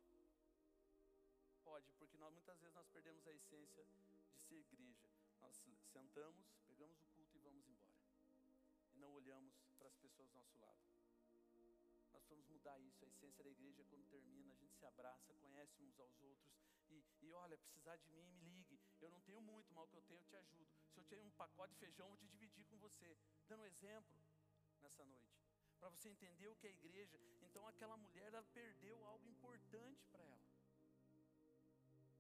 Pode, 1.65 1.93
porque 1.99 2.17
nós, 2.19 2.33
muitas 2.33 2.61
vezes 2.61 2.73
nós 2.73 2.87
perdemos 2.87 3.27
a 3.27 3.33
essência 3.33 3.85
de 4.33 4.39
ser 4.39 4.61
igreja. 4.61 5.09
Nós 5.41 5.57
sentamos, 5.93 6.47
pegamos 6.69 7.03
o 7.03 7.07
culto 7.17 7.37
e 7.37 7.41
vamos 7.41 7.67
embora. 7.67 7.99
E 8.95 8.99
não 8.99 9.13
olhamos 9.15 9.53
para 9.77 9.89
as 9.89 9.97
pessoas 9.97 10.29
do 10.29 10.37
nosso 10.37 10.57
lado. 10.61 10.79
Nós 12.13 12.25
vamos 12.29 12.47
mudar 12.47 12.79
isso. 12.79 13.05
A 13.05 13.09
essência 13.09 13.43
da 13.43 13.51
igreja, 13.51 13.85
quando 13.91 14.07
termina, 14.07 14.53
a 14.53 14.57
gente 14.57 14.77
se 14.77 14.87
abraça, 14.87 15.35
conhece 15.35 15.83
uns 15.83 15.99
aos 15.99 16.23
outros. 16.23 16.55
E, 16.89 17.05
e 17.23 17.33
olha, 17.33 17.59
precisar 17.59 17.97
de 17.97 18.09
mim, 18.11 18.23
me 18.23 18.39
ligue. 18.39 18.79
Eu 19.01 19.11
não 19.11 19.21
tenho 19.23 19.41
muito, 19.41 19.75
mas 19.75 19.85
o 19.85 19.89
que 19.89 19.97
eu 19.97 20.03
tenho 20.03 20.21
eu 20.21 20.25
te 20.27 20.37
ajudo. 20.37 20.71
Se 20.95 21.01
eu 21.01 21.05
tenho 21.07 21.25
um 21.25 21.31
pacote 21.33 21.75
de 21.75 21.81
feijão, 21.81 22.07
eu 22.07 22.11
vou 22.11 22.19
te 22.19 22.29
dividir 22.29 22.65
com 22.67 22.79
você. 22.79 23.19
Dando 23.49 23.63
um 23.63 23.67
exemplo 23.67 24.17
nessa 24.81 25.05
noite 25.05 25.46
para 25.87 25.97
você 25.97 26.09
entender 26.09 26.49
o 26.49 26.57
que 26.57 26.67
é 26.67 26.71
igreja. 26.71 27.17
Então 27.43 27.67
aquela 27.69 27.97
mulher 27.97 28.27
ela 28.33 28.43
perdeu 28.53 28.97
algo 29.07 29.29
importante 29.29 30.05
para 30.13 30.25
ela. 30.25 30.47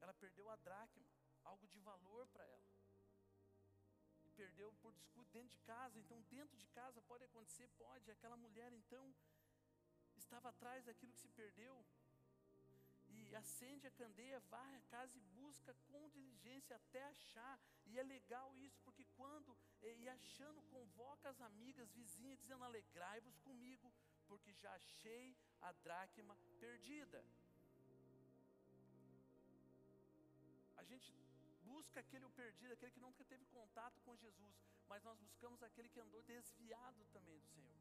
Ela 0.00 0.14
perdeu 0.14 0.48
a 0.48 0.56
dracma, 0.56 1.04
algo 1.42 1.66
de 1.66 1.80
valor 1.80 2.28
para 2.28 2.44
ela. 2.44 2.68
E 4.24 4.30
perdeu 4.30 4.72
por 4.82 4.92
descuido 4.92 5.28
dentro 5.32 5.50
de 5.50 5.58
casa. 5.64 5.98
Então 5.98 6.20
dentro 6.30 6.56
de 6.56 6.66
casa 6.68 7.02
pode 7.02 7.24
acontecer, 7.24 7.68
pode. 7.76 8.08
Aquela 8.08 8.36
mulher 8.36 8.72
então 8.72 9.12
estava 10.16 10.50
atrás 10.50 10.84
daquilo 10.84 11.12
que 11.12 11.18
se 11.18 11.28
perdeu. 11.30 11.84
Acende 13.34 13.86
a 13.86 13.90
candeia, 13.90 14.40
varre 14.50 14.76
a 14.76 14.80
casa 14.82 15.16
e 15.16 15.20
busca 15.40 15.74
com 15.88 16.08
diligência 16.08 16.76
até 16.76 17.02
achar. 17.04 17.58
E 17.86 17.98
é 17.98 18.02
legal 18.02 18.56
isso, 18.56 18.80
porque 18.82 19.04
quando 19.16 19.56
e 19.82 20.08
achando, 20.08 20.62
convoca 20.62 21.28
as 21.28 21.40
amigas, 21.40 21.92
vizinhas, 21.92 22.38
dizendo: 22.38 22.64
Alegrai-vos 22.64 23.38
comigo, 23.40 23.92
porque 24.26 24.52
já 24.54 24.72
achei 24.74 25.36
a 25.60 25.72
dracma 25.72 26.36
perdida. 26.60 27.24
A 30.76 30.84
gente 30.84 31.12
busca 31.62 32.00
aquele 32.00 32.24
o 32.24 32.30
perdido, 32.30 32.72
aquele 32.72 32.92
que 32.92 33.00
nunca 33.00 33.24
teve 33.24 33.44
contato 33.46 34.00
com 34.02 34.16
Jesus, 34.16 34.56
mas 34.88 35.02
nós 35.02 35.18
buscamos 35.18 35.62
aquele 35.62 35.88
que 35.88 36.00
andou 36.00 36.22
desviado 36.22 37.04
também 37.12 37.38
do 37.38 37.46
Senhor. 37.46 37.76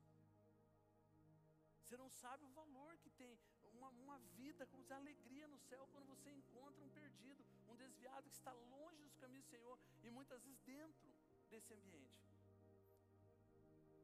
Você 1.82 1.98
não 1.98 2.10
sabe 2.10 2.44
o 2.44 2.50
valor 2.50 2.98
que 2.98 3.12
tem 3.12 3.38
uma, 3.86 3.90
uma 3.90 4.20
vida, 4.38 4.66
dizer, 4.66 4.94
alegria 4.94 5.48
no 5.48 5.60
céu 5.60 5.88
quando 5.92 6.08
você 6.08 6.32
encontra 6.32 6.84
um 6.84 6.90
perdido, 6.90 7.46
um 7.68 7.76
desviado 7.76 8.30
que 8.30 8.36
está 8.36 8.52
longe 8.54 9.02
dos 9.04 9.16
caminhos 9.18 9.46
do 9.46 9.50
Senhor 9.50 9.80
e 10.04 10.10
muitas 10.10 10.44
vezes 10.44 10.62
dentro 10.64 11.10
desse 11.50 11.74
ambiente. 11.74 12.24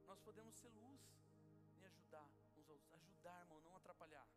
Nós 0.06 0.20
podemos 0.20 0.56
ser 0.56 0.70
luz 0.70 1.02
e 1.78 1.86
ajudar 1.86 2.24
uns 2.24 2.58
aos 2.58 2.70
outros, 2.70 2.94
ajudar, 2.94 3.42
irmão, 3.42 3.62
não 3.62 3.76
atrapalhar. 3.76 4.28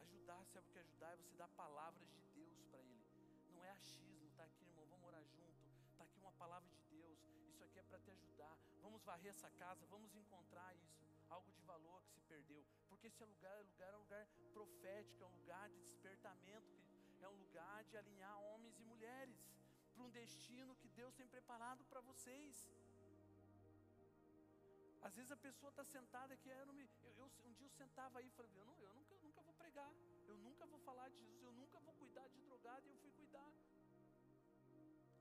Ajudar, 0.00 0.44
sabe 0.46 0.68
o 0.68 0.72
que 0.72 0.78
ajudar? 0.78 1.12
É 1.12 1.16
você 1.16 1.36
dar 1.36 1.48
palavras 1.48 2.08
de 2.10 2.20
Deus 2.34 2.60
para 2.70 2.80
ele. 2.80 3.06
Não 3.52 3.64
é 3.64 3.70
achismo, 3.70 4.28
está 4.28 4.44
aqui, 4.44 4.64
irmão, 4.64 4.86
vamos 4.86 5.06
orar 5.06 5.24
junto. 5.24 5.60
Está 5.92 6.04
aqui 6.04 6.18
uma 6.18 6.32
palavra 6.32 6.68
de 6.68 6.82
Deus. 6.88 7.18
Isso 7.50 7.62
aqui 7.64 7.78
é 7.78 7.82
para 7.82 7.98
te 8.00 8.10
ajudar. 8.10 8.56
Vamos 8.80 9.02
varrer 9.02 9.30
essa 9.30 9.50
casa, 9.50 9.86
vamos 9.86 10.14
encontrar 10.14 10.74
isso. 10.74 11.04
Algo 11.28 11.52
de 11.52 11.62
valor 11.62 12.02
que 12.02 12.10
se 12.12 12.20
perdeu. 12.22 12.64
Porque 13.04 13.12
esse 13.12 13.22
é 13.22 13.26
lugar, 13.26 13.52
é 13.52 13.62
lugar, 13.62 13.92
é 13.92 13.96
lugar 13.96 14.26
profético, 14.54 15.24
é 15.24 15.26
um 15.26 15.36
lugar 15.40 15.68
de 15.68 15.78
despertamento, 15.88 16.70
é 17.20 17.28
um 17.28 17.36
lugar 17.36 17.84
de 17.84 17.98
alinhar 17.98 18.34
homens 18.44 18.78
e 18.78 18.84
mulheres 18.92 19.36
para 19.92 20.04
um 20.04 20.08
destino 20.08 20.74
que 20.76 20.88
Deus 20.88 21.14
tem 21.14 21.28
preparado 21.28 21.84
para 21.84 22.00
vocês. 22.00 22.66
Às 25.02 25.14
vezes 25.14 25.32
a 25.32 25.36
pessoa 25.36 25.68
está 25.68 25.84
sentada 25.84 26.32
aqui, 26.32 26.48
eu, 26.48 26.72
me, 26.72 26.88
eu, 27.02 27.14
eu, 27.18 27.30
um 27.44 27.52
dia 27.52 27.66
eu 27.66 27.70
sentava 27.72 28.20
aí 28.20 28.26
e 28.26 28.30
falei, 28.30 28.50
eu, 28.56 28.64
não, 28.64 28.78
eu 28.80 28.94
nunca, 28.94 29.14
nunca 29.18 29.42
vou 29.42 29.52
pregar, 29.52 29.92
eu 30.26 30.38
nunca 30.38 30.64
vou 30.64 30.78
falar 30.78 31.10
de 31.10 31.18
Jesus, 31.18 31.42
eu 31.42 31.52
nunca 31.52 31.78
vou 31.80 31.92
cuidar 31.96 32.26
de 32.28 32.40
drogado, 32.40 32.86
e 32.86 32.90
eu 32.90 32.96
fui 32.96 33.10
cuidar. 33.10 33.52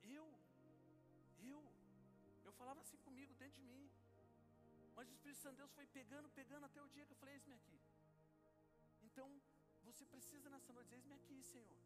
Eu, 0.04 0.26
eu, 1.40 1.62
eu 2.46 2.54
falava 2.54 2.80
assim 2.80 2.98
comigo 3.00 3.36
dentro 3.36 3.60
de 3.60 3.64
mim, 3.64 3.92
mas 4.96 5.08
o 5.10 5.12
Espírito 5.12 5.40
Santo 5.42 5.56
de 5.56 5.62
Deus 5.64 5.72
foi 5.72 5.88
pegando, 5.88 6.30
pegando 6.30 6.66
até 6.66 6.82
o 6.82 6.90
dia 6.90 7.06
que 7.06 7.14
eu 7.14 7.18
falei, 7.18 7.36
eis-me 7.36 7.56
aqui. 7.56 7.80
Então, 9.02 9.28
você 9.84 10.06
precisa 10.06 10.50
nessa 10.50 10.72
noite 10.74 10.88
dizer, 10.88 10.98
eis-me 10.98 11.16
aqui, 11.16 11.44
Senhor. 11.44 11.78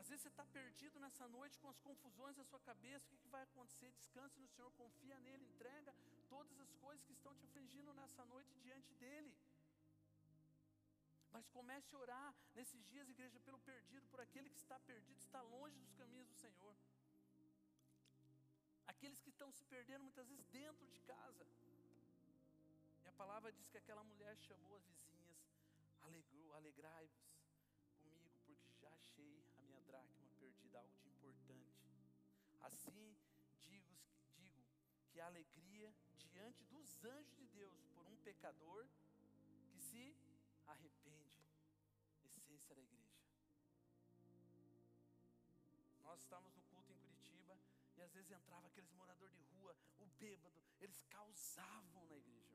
Às 0.00 0.08
vezes 0.08 0.22
você 0.22 0.28
está 0.28 0.44
perdido 0.46 0.98
nessa 0.98 1.26
noite 1.28 1.58
com 1.58 1.68
as 1.68 1.78
confusões 1.78 2.36
da 2.36 2.44
sua 2.44 2.60
cabeça, 2.60 3.06
o 3.06 3.10
que, 3.10 3.18
que 3.18 3.28
vai 3.28 3.42
acontecer? 3.42 3.90
Descanse 3.92 4.40
no 4.40 4.48
Senhor, 4.48 4.70
confia 4.72 5.18
nele, 5.20 5.44
entrega 5.44 5.94
todas 6.28 6.58
as 6.60 6.72
coisas 6.74 7.04
que 7.04 7.12
estão 7.12 7.34
te 7.34 7.44
afligindo 7.44 7.92
nessa 7.92 8.24
noite 8.24 8.54
diante 8.60 8.94
dele. 8.94 9.34
Mas 11.32 11.46
comece 11.48 11.94
a 11.94 11.98
orar 11.98 12.34
nesses 12.54 12.84
dias, 12.86 13.08
igreja, 13.08 13.38
pelo 13.40 13.58
perdido, 13.58 14.06
por 14.08 14.20
aquele 14.20 14.48
que 14.48 14.56
está 14.56 14.78
perdido, 14.80 15.18
está 15.18 15.42
longe 15.42 15.76
dos 15.78 15.92
caminhos 15.92 16.28
do 16.28 16.34
Senhor. 16.34 16.74
Aqueles 18.86 19.20
que 19.20 19.30
estão 19.30 19.52
se 19.52 19.64
perdendo 19.64 20.04
muitas 20.04 20.26
vezes 20.28 20.44
dentro 20.46 20.86
de 20.88 20.98
casa. 21.00 21.46
Palavra 23.20 23.52
diz 23.52 23.68
que 23.68 23.76
aquela 23.76 24.02
mulher 24.02 24.34
chamou 24.38 24.74
as 24.76 24.86
vizinhas, 24.86 25.38
alegrou, 26.00 26.54
alegrai-vos 26.54 27.38
comigo, 27.98 28.30
porque 28.46 28.72
já 28.80 28.88
achei 28.94 29.44
a 29.58 29.60
minha 29.60 29.82
dracma 29.82 30.30
perdida, 30.38 30.78
algo 30.78 30.98
de 31.00 31.08
importante. 31.10 31.84
Assim 32.60 33.14
digo, 33.60 33.94
digo 34.38 34.64
que 35.10 35.20
a 35.20 35.26
alegria 35.26 35.94
diante 36.16 36.64
dos 36.64 37.04
anjos 37.04 37.36
de 37.36 37.46
Deus 37.48 37.84
por 37.94 38.06
um 38.06 38.16
pecador 38.24 38.88
que 39.70 39.78
se 39.78 40.16
arrepende, 40.66 41.44
essência 42.24 42.74
da 42.74 42.80
igreja. 42.80 43.20
Nós 46.00 46.20
estávamos 46.20 46.56
no 46.56 46.62
culto 46.62 46.90
em 46.90 46.96
Curitiba 46.96 47.58
e 47.98 48.00
às 48.00 48.14
vezes 48.14 48.30
entrava 48.30 48.66
aqueles 48.68 48.90
moradores 48.92 49.36
de 49.36 49.42
rua, 49.42 49.76
o 49.98 50.06
bêbado, 50.18 50.64
eles 50.80 51.02
causavam 51.10 52.06
na 52.06 52.16
igreja, 52.16 52.49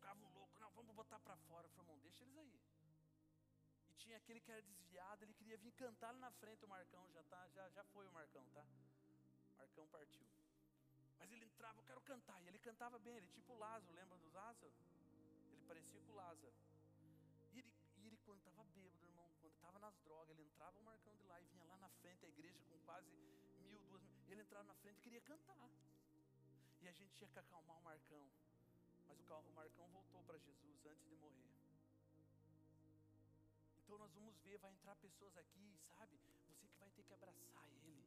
ficavam 0.00 0.26
loucos, 0.32 0.58
não, 0.58 0.70
vamos 0.72 0.94
botar 0.96 1.18
para 1.20 1.36
fora. 1.48 1.66
Eu 1.66 1.70
falei, 1.70 1.84
irmão, 1.84 1.98
deixa 2.00 2.24
eles 2.24 2.36
aí. 2.38 2.54
E 3.90 3.94
tinha 4.02 4.16
aquele 4.16 4.40
que 4.40 4.50
era 4.50 4.62
desviado, 4.62 5.22
ele 5.24 5.34
queria 5.34 5.58
vir 5.58 5.72
cantar 5.72 6.14
na 6.14 6.30
frente, 6.40 6.64
o 6.64 6.68
Marcão 6.68 7.06
já 7.12 7.22
tá, 7.24 7.48
já, 7.48 7.68
já 7.68 7.84
foi 7.92 8.06
o 8.06 8.12
Marcão, 8.12 8.44
tá? 8.54 8.64
Marcão 9.58 9.86
partiu. 9.88 10.26
Mas 11.18 11.30
ele 11.30 11.44
entrava, 11.44 11.78
eu 11.78 11.84
quero 11.84 12.00
cantar. 12.00 12.40
E 12.42 12.48
ele 12.48 12.58
cantava 12.58 12.98
bem, 12.98 13.14
ele 13.18 13.28
tipo 13.28 13.54
Lázaro, 13.54 13.92
lembra 13.92 14.16
do 14.18 14.30
Lázaro? 14.32 14.72
Ele 15.52 15.64
parecia 15.68 16.00
com 16.00 16.12
o 16.12 16.14
Lázaro. 16.14 16.54
E 17.52 17.58
ele, 17.58 17.70
e 17.98 18.06
ele 18.06 18.16
quando 18.24 18.38
estava 18.38 18.64
bêbado, 18.64 19.04
irmão, 19.04 19.28
quando 19.38 19.52
estava 19.52 19.78
nas 19.78 19.98
drogas, 20.00 20.30
ele 20.30 20.48
entrava 20.48 20.78
o 20.78 20.82
Marcão 20.82 21.14
de 21.14 21.24
lá 21.24 21.38
e 21.42 21.44
vinha 21.44 21.64
lá 21.64 21.76
na 21.76 21.90
frente 22.00 22.20
da 22.20 22.28
igreja 22.28 22.58
com 22.70 22.78
quase 22.86 23.10
mil, 23.66 23.78
duas 23.80 24.02
mil. 24.02 24.32
Ele 24.32 24.40
entrava 24.40 24.64
na 24.64 24.74
frente 24.76 24.96
e 24.96 25.02
queria 25.02 25.20
cantar. 25.20 25.68
E 26.80 26.88
a 26.88 26.92
gente 26.92 27.12
tinha 27.12 27.28
que 27.28 27.38
acalmar 27.38 27.76
o 27.76 27.82
Marcão. 27.82 28.24
Mas 29.10 29.18
o, 29.18 29.52
Marcão 29.54 29.88
voltou 29.88 30.22
para 30.22 30.38
Jesus 30.38 30.86
antes 30.86 31.04
de 31.08 31.16
morrer. 31.16 31.50
Então 33.82 33.98
nós 33.98 34.12
vamos 34.12 34.36
ver, 34.44 34.56
vai 34.58 34.72
entrar 34.72 34.94
pessoas 34.96 35.36
aqui, 35.36 35.76
sabe? 35.88 36.16
Você 36.16 36.54
que 36.54 36.78
vai 36.78 36.90
ter 36.90 37.02
que 37.02 37.12
abraçar 37.12 37.68
ele. 37.82 38.04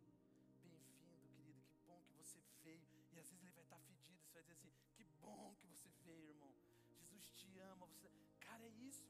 Bem-vindo, 0.63 1.27
querido, 1.35 1.61
que 1.61 1.75
bom 1.85 2.01
que 2.07 2.13
você 2.13 2.41
veio. 2.63 2.87
E 3.11 3.19
às 3.19 3.29
vezes 3.29 3.43
ele 3.43 3.51
vai 3.51 3.65
estar 3.65 3.79
fedido, 3.79 4.23
você 4.23 4.31
vai 4.31 4.43
dizer 4.43 4.53
assim: 4.53 4.71
que 4.95 5.03
bom 5.21 5.53
que 5.59 5.67
você 5.67 5.89
veio, 6.05 6.29
irmão. 6.29 6.53
Jesus 6.87 7.29
te 7.31 7.59
ama. 7.59 7.85
Você... 7.87 8.09
Cara, 8.39 8.63
é 8.63 8.69
isso. 8.69 9.03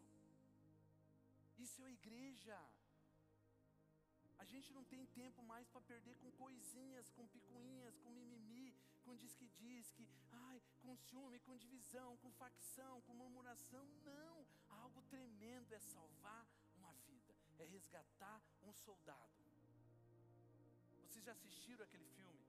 Isso 1.59 1.79
é 1.83 1.85
a 1.85 1.91
igreja. 1.91 2.57
A 4.39 4.45
gente 4.45 4.73
não 4.73 4.83
tem 4.83 5.05
tempo 5.05 5.43
mais 5.43 5.67
para 5.69 5.81
perder 5.81 6.15
com 6.15 6.31
coisinhas, 6.31 7.11
com 7.11 7.27
picuinhas, 7.27 7.99
com 7.99 8.09
mimimi, 8.09 8.73
com 9.03 9.15
diz 9.15 9.33
que 9.35 9.47
diz 9.61 9.91
que, 9.91 10.09
ai, 10.31 10.59
com 10.83 10.95
ciúme, 10.97 11.39
com 11.39 11.55
divisão, 11.65 12.17
com 12.17 12.31
facção, 12.31 13.01
com 13.01 13.13
murmuração. 13.13 13.85
Não, 14.11 14.45
algo 14.83 15.01
tremendo 15.03 15.73
é 15.73 15.79
salvar 15.79 16.45
uma 16.77 16.93
vida, 17.07 17.33
é 17.57 17.65
resgatar 17.65 18.41
um 18.61 18.73
soldado. 18.73 19.41
Vocês 21.07 21.25
já 21.25 21.31
assistiram 21.31 21.83
aquele 21.85 22.05
filme? 22.17 22.43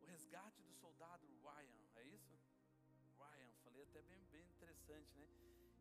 O 0.00 0.06
Resgate 0.06 0.62
do 0.62 0.74
Soldado 0.74 1.26
Ryan, 1.44 1.80
é 1.96 2.04
isso? 2.04 2.34
Ryan, 3.18 3.50
falei 3.64 3.82
até 3.82 4.00
bem, 4.02 4.24
bem 4.32 4.44
interessante, 4.46 5.18
né? 5.18 5.26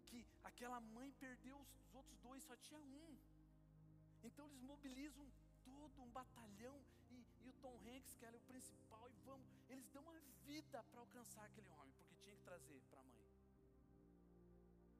Que 0.07 0.25
aquela 0.43 0.79
mãe 0.79 1.11
perdeu 1.13 1.57
os, 1.57 1.69
os 1.85 1.95
outros 1.95 2.17
dois, 2.19 2.43
só 2.43 2.55
tinha 2.57 2.79
um. 2.79 3.17
Então 4.23 4.45
eles 4.47 4.61
mobilizam 4.61 5.25
todo 5.63 6.01
um 6.01 6.09
batalhão 6.09 6.77
Tom 7.65 7.75
Hanks, 7.87 8.15
que 8.15 8.25
era 8.25 8.37
o 8.37 8.45
principal, 8.51 9.09
e 9.09 9.15
vamos, 9.25 9.47
eles 9.69 9.87
dão 9.89 10.03
uma 10.03 10.19
vida 10.45 10.83
para 10.83 10.99
alcançar 11.01 11.45
aquele 11.45 11.69
homem, 11.69 11.93
porque 11.97 12.15
tinha 12.23 12.35
que 12.35 12.43
trazer 12.43 12.81
para 12.89 12.99
a 12.99 13.03
mãe. 13.03 13.27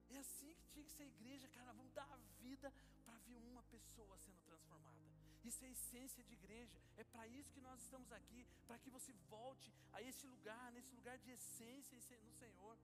É 0.10 0.18
assim 0.18 0.54
que 0.56 0.68
tinha 0.72 0.86
que 0.86 0.92
ser 0.92 1.04
a 1.04 1.14
igreja, 1.16 1.48
cara. 1.50 1.74
Vamos 1.74 1.94
dar 1.94 2.10
a 2.12 2.18
vida 2.42 2.74
para 3.06 3.18
ver 3.20 3.40
uma 3.44 3.64
pessoa 3.64 4.18
sendo 4.18 4.42
transformada. 4.50 5.06
Isso 5.44 5.64
é 5.64 5.68
a 5.68 5.72
essência 5.72 6.24
de 6.24 6.34
igreja. 6.34 6.78
É 6.98 7.04
para 7.04 7.28
isso 7.28 7.54
que 7.54 7.62
nós 7.62 7.82
estamos 7.82 8.12
aqui, 8.12 8.46
para 8.68 8.80
que 8.80 8.90
você 8.90 9.14
volte 9.30 9.74
a 9.92 10.02
esse 10.02 10.26
lugar, 10.28 10.72
nesse 10.72 10.94
lugar 11.00 11.18
de 11.20 11.32
essência 11.32 11.98
no 12.28 12.34
Senhor. 12.34 12.78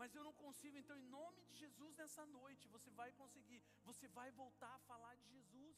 Mas 0.00 0.14
eu 0.14 0.24
não 0.24 0.32
consigo, 0.44 0.76
então, 0.78 0.96
em 0.98 1.08
nome 1.18 1.42
de 1.48 1.54
Jesus, 1.62 1.94
nessa 1.96 2.24
noite, 2.26 2.68
você 2.68 2.90
vai 3.00 3.12
conseguir. 3.12 3.62
Você 3.84 4.08
vai 4.08 4.30
voltar 4.32 4.74
a 4.74 4.84
falar 4.90 5.14
de 5.16 5.26
Jesus. 5.36 5.76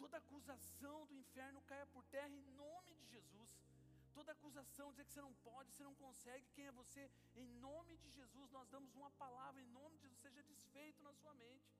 Toda 0.00 0.16
acusação 0.16 0.98
do 1.08 1.14
inferno 1.22 1.60
caia 1.70 1.86
por 1.94 2.04
terra 2.16 2.34
em 2.42 2.46
nome 2.64 2.94
de 3.00 3.06
Jesus. 3.14 3.50
Toda 4.16 4.32
acusação, 4.32 4.90
dizer 4.90 5.04
que 5.04 5.12
você 5.12 5.22
não 5.26 5.34
pode, 5.48 5.70
você 5.72 5.84
não 5.88 5.94
consegue, 5.94 6.52
quem 6.54 6.66
é 6.66 6.72
você? 6.72 7.02
Em 7.42 7.48
nome 7.66 7.96
de 7.98 8.10
Jesus, 8.10 8.50
nós 8.50 8.68
damos 8.74 8.94
uma 8.94 9.10
palavra, 9.22 9.60
em 9.60 9.70
nome 9.80 9.96
de 9.98 10.02
Jesus, 10.04 10.20
seja 10.20 10.42
desfeito 10.42 11.02
na 11.02 11.12
sua 11.20 11.34
mente. 11.34 11.70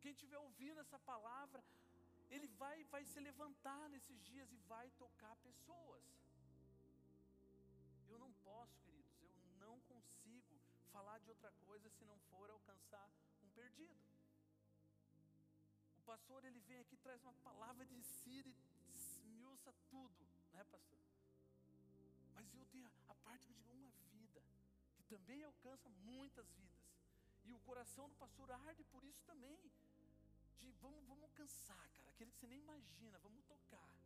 Quem 0.00 0.12
estiver 0.12 0.38
ouvindo 0.38 0.80
essa 0.80 0.98
palavra, 0.98 1.62
ele 2.30 2.48
vai, 2.62 2.76
vai 2.94 3.04
se 3.04 3.20
levantar 3.20 3.88
nesses 3.90 4.18
dias 4.30 4.50
e 4.50 4.56
vai 4.72 4.90
tocar 5.02 5.34
pessoas. 5.48 6.02
Eu 8.08 8.18
não 8.18 8.32
posso, 8.48 8.74
queridos, 8.80 9.12
eu 9.22 9.30
não 9.64 9.80
consigo 9.92 10.60
falar 10.92 11.18
de 11.18 11.28
outra 11.28 11.52
coisa 11.66 11.88
se 11.90 12.04
não 12.04 12.18
for 12.30 12.50
alcançar 12.50 13.08
um 13.42 13.48
perdido. 13.50 14.03
O 16.04 16.06
pastor 16.06 16.44
ele 16.44 16.60
vem 16.60 16.78
aqui 16.80 16.98
traz 16.98 17.22
uma 17.22 17.32
palavra 17.42 17.86
de 17.86 18.02
si 18.02 18.42
e 18.44 18.54
esmiuça 18.94 19.72
tudo 19.88 20.26
não 20.52 20.60
é, 20.60 20.64
pastor? 20.64 21.00
Mas 22.34 22.54
eu 22.54 22.66
tenho 22.66 22.90
a 23.08 23.14
parte 23.14 23.54
digo 23.54 23.72
uma 23.72 23.90
vida, 24.12 24.42
que 24.96 25.02
também 25.04 25.42
alcança 25.42 25.88
muitas 25.88 26.46
vidas. 26.52 26.92
coração 27.60 28.06
do 28.10 28.16
pastor 28.16 28.50
arde 28.50 28.84
por 28.84 29.02
isso 29.02 29.24
também. 29.24 29.58
De 30.58 30.70
vamos, 30.72 31.06
vamos 31.06 31.24
alcançar, 31.24 31.88
cara, 31.96 32.10
aquele 32.10 32.30
que 32.32 32.38
você 32.38 32.48
nem 32.48 32.58
imagina, 32.58 33.18
vamos 33.20 33.42
tocar. 33.46 33.96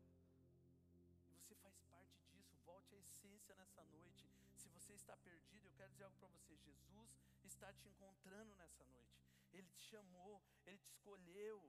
E 1.32 1.34
você 1.34 1.56
faz 1.56 1.76
parte 1.90 2.22
disso, 2.30 2.56
volte 2.64 2.94
à 2.94 2.98
essência 2.98 3.56
nessa 3.56 3.82
noite. 3.86 4.24
Se 4.56 4.68
você 4.68 4.92
está 4.92 5.16
perdido, 5.16 5.66
eu 5.66 5.72
quero 5.72 5.90
dizer 5.90 6.04
algo 6.04 6.16
para 6.18 6.28
você: 6.28 6.56
Jesus 6.58 7.10
está 7.44 7.72
te 7.72 7.88
encontrando 7.88 8.54
nessa 8.54 8.86
noite. 8.86 9.18
Ele 9.52 9.68
te 9.70 9.80
chamou, 9.80 10.40
ele 10.64 10.78
te 10.78 10.86
escolheu. 10.86 11.68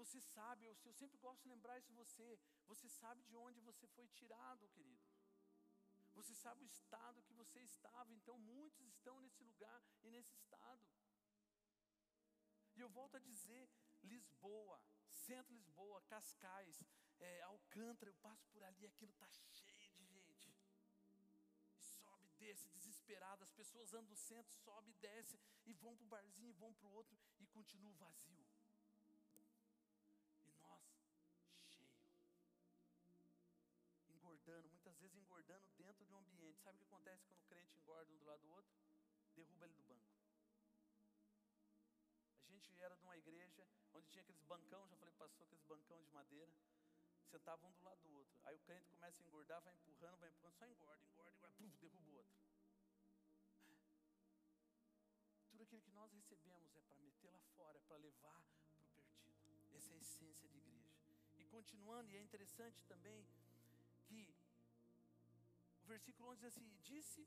Você 0.00 0.18
sabe, 0.34 0.64
eu, 0.64 0.74
sempre 1.00 1.18
gosto 1.18 1.42
de 1.42 1.48
lembrar 1.48 1.78
isso 1.78 1.92
você. 1.92 2.28
Você 2.66 2.88
sabe 2.88 3.22
de 3.24 3.36
onde 3.36 3.60
você 3.60 3.86
foi 3.96 4.08
tirado, 4.08 4.68
querido. 4.76 5.06
Você 6.14 6.34
sabe 6.34 6.64
o 6.64 6.66
estado 6.66 7.22
que 7.22 7.34
você 7.34 7.60
estava. 7.60 8.10
Então 8.14 8.38
muitos 8.38 8.86
estão 8.86 9.20
nesse 9.20 9.42
lugar 9.42 9.82
e 10.02 10.10
nesse 10.10 10.34
estado. 10.34 10.86
E 12.76 12.80
eu 12.80 12.88
volto 12.88 13.16
a 13.16 13.20
dizer, 13.20 13.68
Lisboa, 14.02 14.80
Centro 15.10 15.52
Lisboa, 15.52 16.00
Cascais, 16.12 16.82
é, 17.18 17.42
Alcântara, 17.42 18.10
eu 18.10 18.14
passo 18.14 18.46
por 18.52 18.62
ali, 18.62 18.86
aquilo 18.86 19.12
está 19.12 19.28
cheio 19.28 19.92
de 19.92 20.06
gente. 20.06 20.50
E 21.76 21.82
sobe, 21.82 22.26
desce, 22.38 22.70
desesperado. 22.70 23.44
As 23.44 23.52
pessoas 23.52 23.92
andam 23.92 24.10
no 24.10 24.16
centro, 24.16 24.52
sobe, 24.64 24.94
desce, 24.94 25.38
e 25.66 25.74
vão 25.74 25.94
para 25.94 26.06
o 26.06 26.08
barzinho, 26.08 26.48
e 26.48 26.60
vão 26.64 26.72
para 26.72 26.86
o 26.86 26.92
outro, 26.92 27.18
e 27.38 27.46
continua 27.46 27.92
vazio. 28.06 28.46
Engordando, 34.50 34.68
muitas 34.70 34.98
vezes 34.98 35.16
engordando 35.16 35.70
dentro 35.78 36.04
de 36.04 36.12
um 36.12 36.18
ambiente. 36.18 36.60
Sabe 36.60 36.74
o 36.74 36.78
que 36.78 36.84
acontece 36.84 37.22
quando 37.24 37.38
o 37.38 37.44
crente 37.44 37.78
engorda 37.78 38.12
um 38.12 38.18
do 38.18 38.24
lado 38.24 38.40
do 38.42 38.50
outro? 38.50 38.72
Derruba 39.32 39.64
ele 39.64 39.74
do 39.74 39.84
banco. 39.84 40.10
A 42.42 42.50
gente 42.50 42.76
era 42.82 42.96
de 42.96 43.02
uma 43.04 43.16
igreja 43.16 43.64
onde 43.94 44.08
tinha 44.08 44.22
aqueles 44.22 44.42
bancão, 44.42 44.88
já 44.88 44.96
falei, 44.96 45.14
passou 45.14 45.44
aqueles 45.44 45.62
bancão 45.62 46.02
de 46.02 46.10
madeira, 46.10 46.52
sentavam 47.30 47.70
um 47.70 47.72
do 47.74 47.82
lado 47.84 48.02
do 48.02 48.12
outro. 48.12 48.40
Aí 48.44 48.56
o 48.56 48.60
crente 48.60 48.88
começa 48.88 49.22
a 49.22 49.24
engordar, 49.24 49.62
vai 49.62 49.72
empurrando, 49.72 50.18
vai 50.18 50.28
empurrando, 50.28 50.56
só 50.56 50.66
engorda, 50.66 51.06
engorda, 51.06 51.30
engorda, 51.30 51.56
puf, 51.56 51.78
derruba 51.78 52.10
o 52.10 52.14
outro. 52.16 52.34
Tudo 55.48 55.62
aquilo 55.62 55.82
que 55.82 55.92
nós 55.92 56.12
recebemos 56.12 56.74
é 56.74 56.80
para 56.80 56.98
meter 56.98 57.30
lá 57.30 57.40
fora, 57.56 57.78
é 57.78 57.82
para 57.82 57.98
levar 57.98 58.42
para 58.42 58.58
o 58.58 58.66
perdido. 58.74 59.76
Essa 59.76 59.92
é 59.92 59.94
a 59.94 60.00
essência 60.00 60.48
de 60.48 60.58
igreja. 60.58 60.90
E 61.36 61.44
continuando, 61.44 62.10
e 62.10 62.16
é 62.16 62.20
interessante 62.20 62.84
também 62.86 63.24
que 64.10 64.39
versículo 65.94 66.28
11 66.30 66.40
diz 66.40 66.48
assim: 66.52 66.68
disse, 66.82 67.20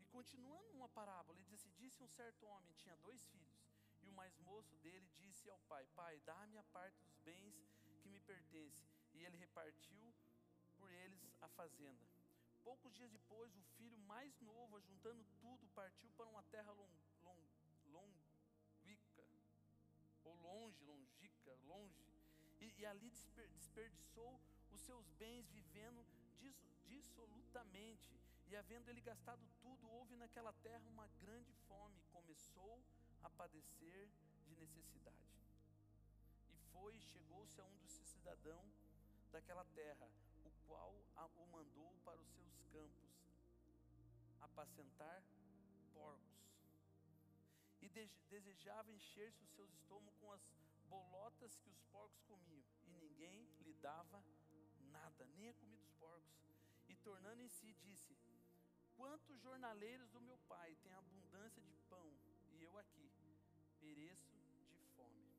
e 0.00 0.04
continuando 0.16 0.72
uma 0.72 0.88
parábola, 0.88 1.36
ele 1.36 1.44
diz 1.44 1.60
assim: 1.60 1.72
disse 1.82 2.02
um 2.02 2.08
certo 2.08 2.46
homem, 2.46 2.72
tinha 2.82 2.96
dois 2.96 3.24
filhos. 3.28 3.56
E 4.02 4.08
o 4.08 4.12
mais 4.12 4.36
moço 4.38 4.76
dele 4.78 5.06
disse 5.18 5.48
ao 5.50 5.58
pai: 5.70 5.84
Pai, 5.94 6.18
dá-me 6.24 6.56
a 6.58 6.64
parte 6.64 6.98
dos 7.02 7.16
bens 7.28 7.54
que 8.00 8.08
me 8.08 8.20
pertence. 8.20 8.82
E 9.14 9.24
ele 9.24 9.36
repartiu 9.36 10.14
por 10.78 10.90
eles 10.90 11.20
a 11.40 11.48
fazenda. 11.48 12.04
Poucos 12.62 12.94
dias 12.94 13.10
depois, 13.12 13.54
o 13.56 13.62
filho 13.76 13.98
mais 13.98 14.40
novo, 14.40 14.80
juntando 14.80 15.24
tudo, 15.40 15.68
partiu 15.68 16.10
para 16.16 16.28
uma 16.28 16.42
terra 16.54 16.72
long, 16.72 16.90
long, 17.22 17.46
ou 20.26 20.34
longe, 20.36 20.82
longica, 20.84 21.52
longe, 21.66 22.04
e, 22.60 22.74
e 22.80 22.86
ali 22.86 23.10
desperdiçou 23.54 24.40
os 24.72 24.80
seus 24.80 25.08
bens, 25.12 25.48
vivendo 25.50 26.04
dissolutamente. 27.16 28.20
E 28.48 28.56
havendo 28.56 28.90
ele 28.90 29.00
gastado 29.00 29.44
tudo, 29.60 29.88
houve 29.90 30.16
naquela 30.16 30.52
terra 30.52 30.84
uma 30.88 31.08
grande 31.20 31.52
fome. 31.68 32.00
Começou 32.12 32.82
a 33.22 33.30
padecer 33.30 34.08
de 34.46 34.54
necessidade. 34.56 35.16
E 36.50 36.56
foi, 36.72 36.98
chegou-se 37.00 37.60
a 37.60 37.64
um 37.64 37.76
dos 37.78 37.90
cidadãos 37.90 38.74
daquela 39.32 39.64
terra, 39.64 40.08
o 40.44 40.50
qual 40.66 40.94
o 41.36 41.46
mandou 41.46 41.94
para 42.04 42.20
os 42.20 42.28
seus 42.30 42.60
campos 42.72 43.10
apacentar 44.40 45.22
porcos. 45.92 46.36
E 47.80 47.88
desejava 48.30 48.92
encher-se 48.92 49.42
os 49.42 49.50
seus 49.50 49.72
estômagos 49.72 50.14
com 50.20 50.32
as 50.32 50.42
bolotas 50.88 51.56
que 51.56 51.68
os 51.68 51.82
porcos 51.92 52.22
comiam, 52.22 52.64
e 52.86 52.90
ninguém 52.92 53.44
lhe 53.60 53.74
dava 53.74 54.22
nada, 54.90 55.26
nem 55.36 55.48
a 55.48 55.54
comida 55.54 55.82
dos 55.82 55.92
porcos. 55.94 56.45
Tornando 57.06 57.40
em 57.40 57.48
si, 57.48 57.72
disse: 57.84 58.16
Quantos 58.96 59.40
jornaleiros 59.40 60.10
do 60.10 60.20
meu 60.20 60.36
pai 60.48 60.74
têm 60.82 60.92
abundância 60.92 61.62
de 61.62 61.76
pão 61.88 62.08
e 62.50 62.64
eu 62.64 62.76
aqui 62.78 63.08
pereço 63.78 64.32
de 64.72 64.80
fome. 64.96 65.30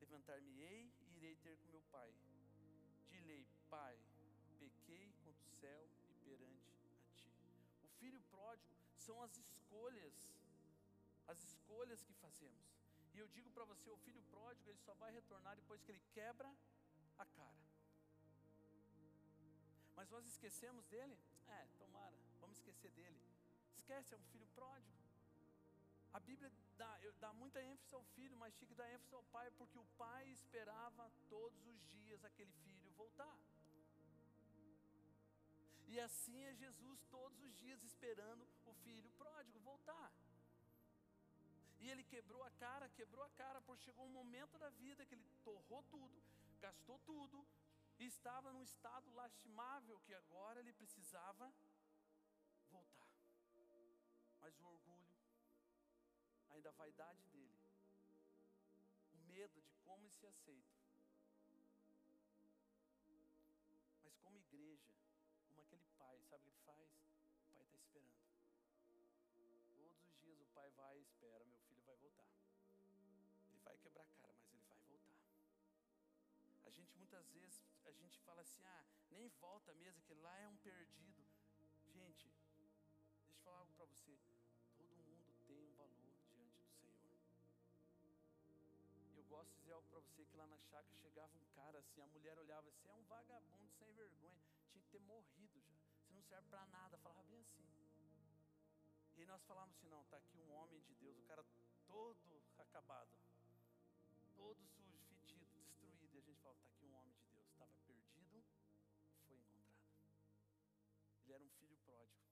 Levantar-me-ei 0.00 0.90
e 1.02 1.16
irei 1.18 1.36
ter 1.44 1.58
com 1.58 1.68
meu 1.68 1.82
pai. 1.92 2.10
Direi, 3.10 3.46
Pai, 3.68 3.98
pequei 4.58 5.12
contra 5.22 5.46
o 5.46 5.50
céu 5.60 5.90
e 6.08 6.14
perante 6.24 6.70
a 6.70 6.74
ti. 6.80 7.30
O 7.82 7.88
filho 7.98 8.22
pródigo 8.30 8.74
são 8.96 9.22
as 9.22 9.36
escolhas, 9.36 10.14
as 11.26 11.42
escolhas 11.42 12.02
que 12.02 12.14
fazemos. 12.14 12.66
E 13.12 13.18
eu 13.18 13.28
digo 13.28 13.50
para 13.50 13.66
você, 13.66 13.90
o 13.90 13.98
filho 13.98 14.22
pródigo, 14.30 14.70
ele 14.70 14.78
só 14.78 14.94
vai 14.94 15.12
retornar 15.12 15.54
depois 15.54 15.82
que 15.82 15.92
ele 15.92 16.02
quebra 16.14 16.50
a 17.18 17.26
cara. 17.26 17.75
Mas 19.96 20.10
nós 20.10 20.26
esquecemos 20.26 20.84
dele? 20.86 21.18
É, 21.48 21.66
tomara, 21.78 22.16
vamos 22.40 22.58
esquecer 22.58 22.90
dele. 22.92 23.18
Esquece, 23.74 24.14
é 24.14 24.18
um 24.18 24.26
filho 24.32 24.46
pródigo. 24.54 24.94
A 26.12 26.20
Bíblia 26.20 26.50
dá, 26.76 26.92
dá 27.20 27.32
muita 27.32 27.62
ênfase 27.62 27.94
ao 27.94 28.04
filho, 28.14 28.36
mas 28.36 28.54
tinha 28.54 28.68
que 28.68 28.74
dar 28.74 28.90
ênfase 28.92 29.14
ao 29.14 29.22
pai, 29.24 29.50
porque 29.52 29.78
o 29.78 29.86
pai 29.98 30.28
esperava 30.28 31.10
todos 31.28 31.66
os 31.66 31.80
dias 31.88 32.24
aquele 32.24 32.52
filho 32.64 32.90
voltar. 32.92 33.36
E 35.88 36.00
assim 36.00 36.38
é 36.44 36.54
Jesus 36.54 37.00
todos 37.10 37.38
os 37.40 37.56
dias 37.56 37.82
esperando 37.82 38.46
o 38.66 38.72
filho 38.84 39.10
pródigo 39.16 39.58
voltar. 39.60 40.12
E 41.80 41.88
ele 41.90 42.02
quebrou 42.04 42.42
a 42.42 42.50
cara, 42.50 42.88
quebrou 42.90 43.24
a 43.24 43.30
cara, 43.30 43.60
porque 43.62 43.84
chegou 43.84 44.04
um 44.04 44.16
momento 44.20 44.58
da 44.58 44.70
vida 44.70 45.04
que 45.06 45.14
ele 45.14 45.24
torrou 45.44 45.82
tudo, 45.84 46.22
gastou 46.60 46.98
tudo, 47.06 47.46
estava 48.04 48.52
num 48.52 48.62
estado 48.62 49.10
lastimável 49.14 49.98
que 50.00 50.14
agora 50.14 50.60
ele 50.60 50.72
precisava 50.72 51.52
voltar. 52.70 53.10
Mas 54.40 54.58
o 54.58 54.66
orgulho, 54.66 55.08
ainda 56.50 56.68
a 56.68 56.72
vaidade 56.72 57.24
dele, 57.26 57.58
o 59.12 59.18
medo 59.26 59.60
de 59.62 59.72
como 59.84 60.10
se 60.10 60.26
aceita. 60.26 60.76
Mas 64.04 64.16
como 64.18 64.38
igreja, 64.38 64.94
como 65.48 65.60
aquele 65.62 65.86
pai, 65.98 66.20
sabe 66.28 66.42
o 66.42 66.44
que 66.44 66.48
ele 66.50 66.64
faz? 66.64 66.90
O 67.40 67.54
pai 67.54 67.62
está 67.62 67.76
esperando. 67.76 68.20
Todos 69.34 70.04
os 70.04 70.18
dias 70.20 70.40
o 70.40 70.46
pai 70.46 70.70
vai 70.70 70.98
e 70.98 71.02
espera, 71.02 71.44
meu 71.44 71.58
filho 71.60 71.82
vai 71.82 71.96
voltar. 71.96 72.28
Ele 73.48 73.60
vai 73.64 73.76
quebrar 73.78 74.04
a 74.04 74.10
cara, 74.20 74.35
A 76.66 76.70
gente 76.70 76.94
muitas 76.96 77.26
vezes, 77.30 77.62
a 77.84 77.92
gente 77.92 78.18
fala 78.20 78.42
assim, 78.42 78.62
ah, 78.64 78.84
nem 79.10 79.28
volta 79.40 79.72
mesmo, 79.74 80.02
que 80.02 80.14
lá 80.14 80.36
é 80.38 80.48
um 80.48 80.56
perdido. 80.58 81.24
Gente, 81.86 82.28
deixa 82.58 83.34
eu 83.34 83.42
falar 83.44 83.58
algo 83.58 83.72
para 83.72 83.86
você. 83.86 84.18
Todo 84.76 84.94
mundo 84.96 85.32
tem 85.46 85.64
um 85.64 85.74
valor 85.74 86.06
eu 89.16 89.24
gosto 89.24 89.50
de 89.50 89.58
dizer 89.58 89.72
algo 89.72 89.88
para 89.88 90.00
você 90.00 90.24
que 90.24 90.36
lá 90.36 90.46
na 90.46 90.58
chácara 90.58 90.94
chegava 90.96 91.36
um 91.36 91.46
cara 91.54 91.78
assim, 91.78 92.00
a 92.00 92.06
mulher 92.06 92.38
olhava 92.38 92.68
assim, 92.68 92.88
é 92.88 92.94
um 92.94 93.02
vagabundo 93.04 93.68
sem 93.70 93.92
vergonha, 93.94 94.40
tinha 94.70 94.82
que 94.82 94.90
ter 94.90 95.00
morrido 95.00 95.60
já. 95.62 95.74
Você 96.02 96.12
não 96.12 96.22
serve 96.22 96.46
para 96.48 96.64
nada, 96.66 96.98
falava 96.98 97.22
bem 97.24 97.40
assim. 97.40 97.66
E 99.16 99.24
nós 99.24 99.42
falávamos 99.44 99.76
assim, 99.76 99.88
não, 99.88 100.02
está 100.02 100.18
aqui 100.18 100.38
um 100.38 100.52
homem 100.52 100.80
de 100.82 100.94
Deus, 100.96 101.18
o 101.18 101.22
cara 101.22 101.44
todo 101.86 102.42
acabado, 102.58 103.10
todo 104.34 104.64
sujo, 104.66 104.85
está 106.52 106.66
aqui 106.66 106.86
um 106.86 106.94
homem 106.94 107.14
de 107.14 107.26
Deus, 107.26 107.48
estava 107.48 107.74
perdido 107.86 108.44
e 109.10 109.18
foi 109.26 109.36
encontrado. 109.36 109.96
Ele 111.22 111.32
era 111.32 111.42
um 111.42 111.50
filho 111.50 111.76
pródigo. 111.78 112.24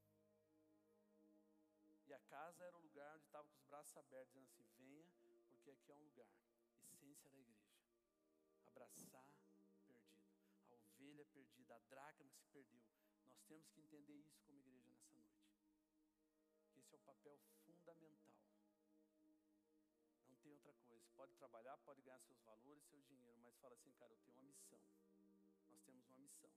E 2.07 2.13
a 2.13 2.21
casa 2.21 2.65
era 2.65 2.77
o 2.77 2.81
lugar 2.81 3.17
onde 3.17 3.25
estava 3.25 3.49
com 3.49 3.57
os 3.57 3.65
braços 3.65 3.97
abertos, 3.97 4.35
dizendo 4.35 4.47
assim: 4.47 4.69
venha, 4.77 5.41
porque 5.49 5.71
aqui 5.71 5.91
é 5.91 5.95
um 5.95 6.05
lugar 6.05 6.27
essência 6.95 7.29
da 7.31 7.39
igreja. 7.39 7.73
Abraçar 8.67 9.27
perdido, 9.87 10.05
a 10.69 10.75
ovelha 10.75 11.25
perdida, 11.27 11.75
a 11.75 11.79
dracma 11.89 12.29
que 12.31 12.39
se 12.39 12.49
perdeu. 12.49 12.83
Nós 13.27 13.43
temos 13.45 13.69
que 13.71 13.81
entender 13.81 14.15
isso 14.15 14.37
como 14.47 14.59
igreja 14.59 14.91
nessa 14.91 15.13
noite. 15.15 15.45
Que 16.73 16.81
esse 16.81 16.95
é 16.95 16.97
o 16.97 17.01
papel 17.01 17.39
fundamental. 17.65 18.34
Coisa. 21.05 21.17
Pode 21.17 21.35
trabalhar, 21.37 21.77
pode 21.79 22.03
ganhar 22.03 22.21
seus 22.21 22.41
valores, 22.43 22.85
seu 22.85 23.01
dinheiro, 23.03 23.39
mas 23.41 23.57
fala 23.57 23.75
assim, 23.75 23.93
cara, 23.93 24.13
eu 24.13 24.19
tenho 24.19 24.37
uma 24.37 24.43
missão. 24.43 24.81
Nós 25.69 25.81
temos 25.83 26.07
uma 26.09 26.19
missão. 26.19 26.51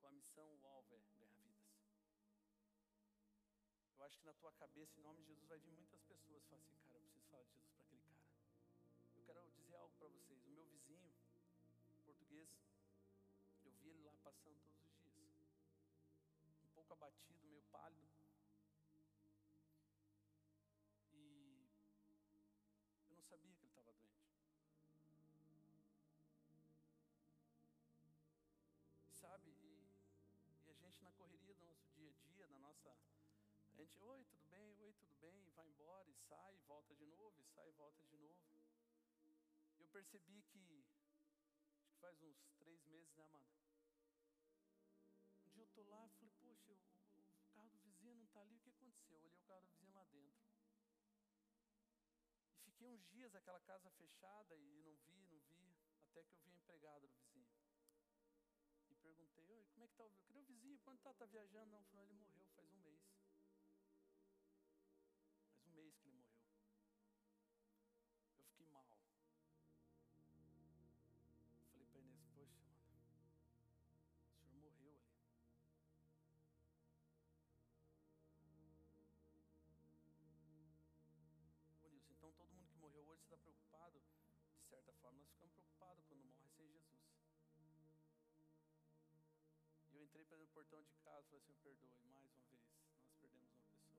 Com 0.00 0.06
a 0.08 0.12
missão, 0.12 0.48
o 0.62 0.66
alvo 0.66 0.94
é 0.94 0.98
ganhar 0.98 1.32
vidas. 1.34 1.70
Eu 3.98 4.04
acho 4.04 4.18
que 4.18 4.24
na 4.24 4.32
tua 4.34 4.52
cabeça, 4.52 4.98
em 4.98 5.02
nome 5.02 5.20
de 5.20 5.28
Jesus, 5.28 5.46
vai 5.46 5.58
vir 5.58 5.72
muitas 5.72 6.00
pessoas 6.02 6.42
falar 6.44 6.62
assim, 6.62 6.78
cara, 6.80 6.98
eu 6.98 7.02
preciso 7.02 7.26
falar 7.28 7.44
de 7.44 7.52
Jesus 7.52 7.72
para 7.72 7.84
aquele 7.84 8.02
cara. 8.02 8.24
Eu 9.14 9.22
quero 9.24 9.50
dizer 9.52 9.76
algo 9.76 9.94
para 9.98 10.08
vocês. 10.08 10.42
O 10.46 10.50
meu 10.50 10.64
vizinho, 10.66 11.12
português, 12.04 12.48
eu 13.64 13.72
vi 13.72 13.90
ele 13.90 14.02
lá 14.02 14.16
passando 14.22 14.58
todos 15.02 15.04
os 15.04 15.12
dias. 15.12 15.52
Um 16.64 16.68
pouco 16.74 16.92
abatido, 16.94 17.46
meio 17.46 17.62
pálido. 17.70 18.19
Sabia 23.30 23.54
que 23.54 23.62
ele 23.62 23.68
estava 23.68 23.92
doente. 23.92 24.28
Sabe, 29.14 29.50
e, 29.50 29.94
e 30.64 30.70
a 30.70 30.74
gente 30.74 31.00
na 31.04 31.12
correria 31.12 31.54
do 31.54 31.64
nosso 31.64 31.88
dia 31.90 32.10
a 32.10 32.14
dia, 32.32 32.48
da 32.48 32.58
nossa 32.58 32.90
a 33.68 33.72
gente, 33.72 33.96
oi, 34.02 34.24
tudo 34.24 34.44
bem? 34.48 34.76
Oi, 34.80 34.92
tudo 34.94 35.14
bem? 35.20 35.46
E 35.46 35.50
vai 35.50 35.68
embora, 35.68 36.10
e 36.10 36.14
sai, 36.14 36.56
e 36.56 36.60
volta 36.66 36.92
de 36.96 37.06
novo, 37.06 37.38
e 37.38 37.44
sai, 37.44 37.68
e 37.68 37.72
volta 37.72 38.02
de 38.02 38.16
novo. 38.18 38.40
Eu 39.78 39.86
percebi 39.86 40.42
que, 40.42 40.84
acho 41.78 41.92
que 41.92 42.00
faz 42.00 42.20
uns 42.22 42.50
três 42.58 42.84
meses, 42.86 43.14
né, 43.14 43.22
Amanda? 43.22 43.54
Um 45.46 45.50
dia 45.50 45.62
eu 45.62 45.68
tô 45.68 45.84
lá 45.84 46.04
e 46.04 46.10
falei, 46.10 46.32
poxa, 46.40 46.72
o, 46.72 47.20
o, 47.20 47.48
carro 47.52 47.70
do 47.70 47.78
vizinho 47.78 48.16
não 48.16 48.24
está 48.24 48.40
ali, 48.40 48.56
o 48.56 48.60
que 48.60 48.70
aconteceu? 48.70 49.18
Eu 49.18 49.22
olhei 49.22 49.38
o 49.38 49.44
carro 49.44 49.60
do 49.60 49.68
vizinho 49.68 49.94
lá 49.94 50.04
dentro. 50.06 50.49
Fiquei 52.64 52.88
uns 52.88 53.04
dias 53.08 53.32
naquela 53.32 53.60
casa 53.60 53.90
fechada 53.90 54.56
e 54.56 54.94
não 55.14 55.24
vi, 55.26 55.42
não 55.48 55.70
vi, 55.70 55.76
até 56.04 56.22
que 56.22 56.32
eu 56.32 56.38
vi 56.40 56.52
a 56.52 56.56
empregada 56.56 57.06
do 57.06 57.14
vizinho. 57.14 57.46
E 58.88 58.94
perguntei, 58.96 59.50
oi, 59.50 59.64
como 59.72 59.84
é 59.84 59.86
que 59.86 59.92
está 59.94 60.04
o 60.04 60.08
vizinho? 60.08 60.26
Cadê 60.26 60.38
o 60.38 60.44
vizinho? 60.44 60.78
Quando 60.80 60.98
está? 60.98 61.10
Está 61.10 61.26
viajando? 61.26 61.70
Não, 61.70 61.82
falou, 61.84 62.04
ele 62.04 62.12
morreu 62.14 62.29
preocupados 85.50 86.04
quando 86.06 86.24
morre 86.24 86.48
sem 86.56 86.66
Jesus. 86.68 87.00
E 89.90 89.96
eu 89.96 90.02
entrei 90.02 90.24
para 90.24 90.42
o 90.42 90.48
portão 90.48 90.82
de 90.82 90.94
casa 91.04 91.26
e 91.26 91.28
falei 91.28 91.40
assim: 91.40 91.54
perdoe 91.62 92.10
mais 92.12 92.30
uma 92.32 92.42
vez, 92.48 92.62
nós 93.02 93.14
perdemos 93.20 93.50
uma 93.52 93.64
pessoa. 93.64 93.98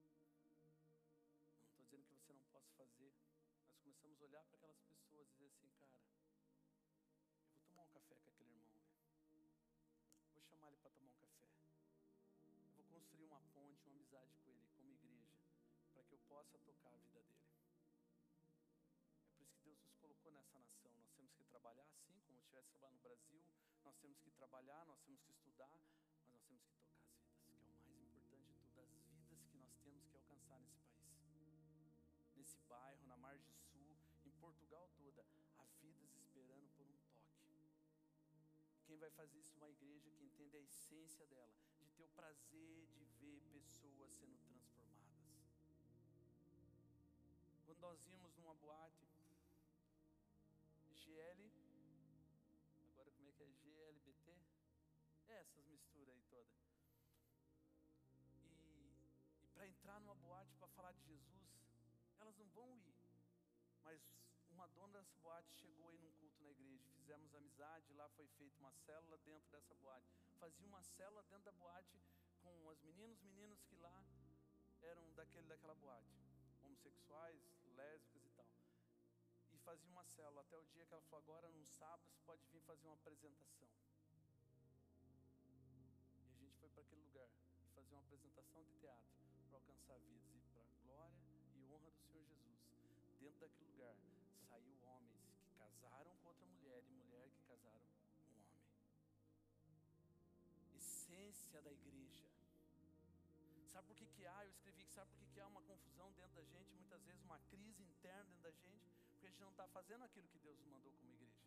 estou 1.70 1.84
dizendo 1.84 2.04
que 2.04 2.14
você 2.14 2.32
não 2.32 2.44
possa 2.46 2.70
fazer. 2.72 3.12
Nós 3.66 3.78
começamos 3.80 4.20
a 4.20 4.24
olhar 4.24 4.44
para 4.44 4.56
aquelas 4.56 4.80
pessoas 4.82 5.28
e 5.28 5.32
dizer 5.32 5.46
assim, 5.46 5.70
cara, 5.80 6.07
construir 12.98 13.26
uma 13.26 13.40
ponte, 13.54 13.86
uma 13.86 13.94
amizade 13.94 14.34
com 14.42 14.50
ele, 14.50 14.66
como 14.76 14.90
igreja, 14.90 15.38
para 15.92 16.02
que 16.02 16.14
eu 16.14 16.18
possa 16.26 16.58
tocar 16.58 16.92
a 16.92 16.96
vida 16.96 17.22
dele 17.22 17.38
por 19.38 19.40
isso 19.40 19.54
que 19.54 19.62
Deus 19.62 19.78
nos 19.80 19.94
colocou 19.94 20.32
nessa 20.32 20.58
nação. 20.58 20.90
Nós 20.98 21.10
temos 21.14 21.32
que 21.32 21.44
trabalhar 21.44 21.84
assim, 21.84 22.18
como 22.26 22.38
estivesse 22.40 22.76
lá 22.78 22.90
no 22.90 22.98
Brasil. 22.98 23.40
Nós 23.84 23.96
temos 23.98 24.18
que 24.18 24.30
trabalhar, 24.32 24.84
nós 24.86 25.00
temos 25.02 25.22
que 25.22 25.30
estudar, 25.30 25.70
mas 25.70 26.32
nós 26.32 26.42
temos 26.42 26.62
que 26.64 26.74
tocar 26.74 26.98
as 27.62 27.78
vidas, 27.86 28.26
que 28.26 28.34
é 28.34 28.34
o 28.34 28.38
mais 28.42 28.56
importante 28.56 28.58
de 28.58 28.68
tudo. 28.74 28.98
As 29.14 29.28
vidas 29.28 29.46
que 29.46 29.56
nós 29.58 29.72
temos 29.84 30.04
que 30.08 30.16
alcançar 30.16 30.58
nesse 30.60 30.82
país, 30.98 31.22
nesse 32.34 32.58
bairro, 32.62 33.06
na 33.06 33.16
margem 33.16 33.54
sul, 33.70 33.96
em 34.26 34.32
Portugal 34.32 34.90
toda. 34.96 35.24
Há 35.58 35.64
vidas 35.80 36.12
esperando 36.16 36.68
por 36.76 36.86
um 36.86 36.98
toque. 37.06 37.38
Quem 38.86 38.98
vai 38.98 39.10
fazer 39.10 39.38
isso? 39.38 39.56
Uma 39.56 39.70
igreja 39.70 40.10
que 40.10 40.24
entende 40.24 40.56
a 40.56 40.60
essência 40.60 41.26
dela, 41.26 41.54
de 41.76 41.77
ter 41.98 42.04
o 42.04 42.08
prazer 42.10 42.86
de 42.94 43.04
ver 43.18 43.40
pessoas 43.50 44.08
sendo 44.12 44.38
transformadas. 44.46 45.18
Quando 47.66 47.80
nós 47.80 48.06
íamos 48.06 48.32
numa 48.36 48.54
boate, 48.54 49.04
GL, 50.94 51.50
agora 52.92 53.10
como 53.10 53.28
é 53.28 53.32
que 53.32 53.42
é? 53.42 53.48
GLBT? 53.48 54.38
É 55.26 55.40
essas 55.40 55.66
misturas 55.66 56.14
aí 56.14 56.22
todas. 56.30 56.54
E, 58.22 59.42
e 59.42 59.48
para 59.48 59.66
entrar 59.66 59.98
numa 59.98 60.14
boate 60.14 60.54
para 60.54 60.68
falar 60.68 60.92
de 60.92 61.04
Jesus, 61.04 61.50
elas 62.20 62.36
não 62.38 62.48
vão 62.50 62.76
ir. 62.76 62.94
Mas 63.82 64.00
uma 64.50 64.68
dona 64.68 65.00
dessa 65.00 65.16
boate 65.16 65.52
chegou 65.54 65.88
aí 65.88 65.98
num 65.98 66.12
na 66.48 66.52
igreja, 66.52 66.88
fizemos 66.96 67.34
amizade, 67.34 67.92
lá 67.92 68.08
foi 68.10 68.26
feita 68.38 68.58
uma 68.58 68.72
célula 68.72 69.18
dentro 69.18 69.50
dessa 69.50 69.74
boate. 69.74 70.08
Fazia 70.38 70.66
uma 70.66 70.82
célula 70.82 71.22
dentro 71.24 71.44
da 71.44 71.52
boate 71.52 72.00
com 72.42 72.66
os 72.68 72.80
meninos, 72.82 73.20
meninos 73.20 73.62
que 73.64 73.76
lá 73.76 74.04
eram 74.80 75.12
daquele 75.14 75.46
daquela 75.46 75.74
boate, 75.74 76.14
homossexuais, 76.62 77.42
lésbicas 77.76 78.24
e 78.24 78.30
tal 78.30 78.46
e 79.50 79.58
fazia 79.58 79.90
uma 79.90 80.04
célula, 80.04 80.40
até 80.42 80.56
o 80.56 80.64
dia 80.66 80.86
que 80.86 80.92
ela 80.92 81.02
falou, 81.02 81.18
agora 81.18 81.48
num 81.50 81.64
sábado 81.64 82.08
você 82.08 82.20
pode 82.24 82.46
vir 82.46 82.60
fazer 82.62 82.86
uma 82.86 82.94
apresentação. 82.94 83.68
E 86.28 86.34
a 86.34 86.38
gente 86.38 86.56
foi 86.58 86.68
para 86.70 86.82
aquele 86.82 87.02
lugar 87.02 87.28
fazer 87.74 87.94
uma 87.94 88.00
apresentação 88.00 88.62
de 88.62 88.72
teatro 88.74 89.10
para 89.48 89.58
alcançar 89.58 89.98
vidas 90.00 90.36
e 90.36 90.40
para 90.52 90.62
a 90.62 90.66
glória 90.84 91.18
e 91.54 91.64
honra 91.64 91.90
do 91.90 91.98
Senhor 91.98 92.24
Jesus. 92.24 92.58
Dentro 93.18 93.40
daquele 93.40 93.70
lugar 93.70 93.96
Essência 101.18 101.60
da 101.62 101.72
igreja. 101.72 102.30
Sabe 103.72 103.88
por 103.88 103.96
que, 103.96 104.06
que 104.06 104.24
há? 104.24 104.44
Eu 104.44 104.50
escrevi 104.50 104.84
que 104.84 104.92
sabe 104.92 105.10
por 105.10 105.18
que, 105.18 105.26
que 105.26 105.40
há 105.40 105.46
uma 105.48 105.60
confusão 105.62 106.12
dentro 106.12 106.36
da 106.36 106.44
gente, 106.44 106.72
muitas 106.76 107.02
vezes 107.02 107.20
uma 107.22 107.40
crise 107.50 107.82
interna 107.82 108.22
dentro 108.24 108.42
da 108.42 108.52
gente, 108.52 108.88
porque 109.10 109.26
a 109.26 109.28
gente 109.30 109.40
não 109.40 109.50
está 109.50 109.66
fazendo 109.66 110.04
aquilo 110.04 110.28
que 110.28 110.38
Deus 110.38 110.64
mandou 110.66 110.92
como 110.92 111.12
igreja. 111.12 111.42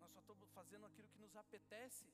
Nós 0.00 0.10
só 0.10 0.18
estamos 0.18 0.50
fazendo 0.50 0.84
aquilo 0.84 1.08
que 1.10 1.18
nos 1.18 1.36
apetece. 1.36 2.12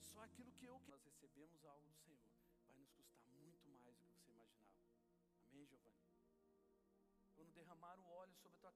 Só 0.00 0.20
aquilo 0.22 0.50
que 0.52 0.66
eu 0.66 0.80
que 0.80 0.90
nós 0.90 1.04
recebemos 1.04 1.64
algo 1.64 1.86
do 1.86 1.94
Senhor 1.94 2.18
vai 2.66 2.76
nos 2.76 2.90
custar 2.90 3.30
muito 3.38 3.68
mais 3.68 3.96
do 3.96 4.02
que 4.02 4.10
você 4.10 4.30
imaginava. 4.32 4.82
Amém, 5.46 5.64
Giovanni? 5.64 6.02
Quando 7.36 7.52
derramar 7.52 8.00
o 8.00 8.10
óleo 8.10 8.27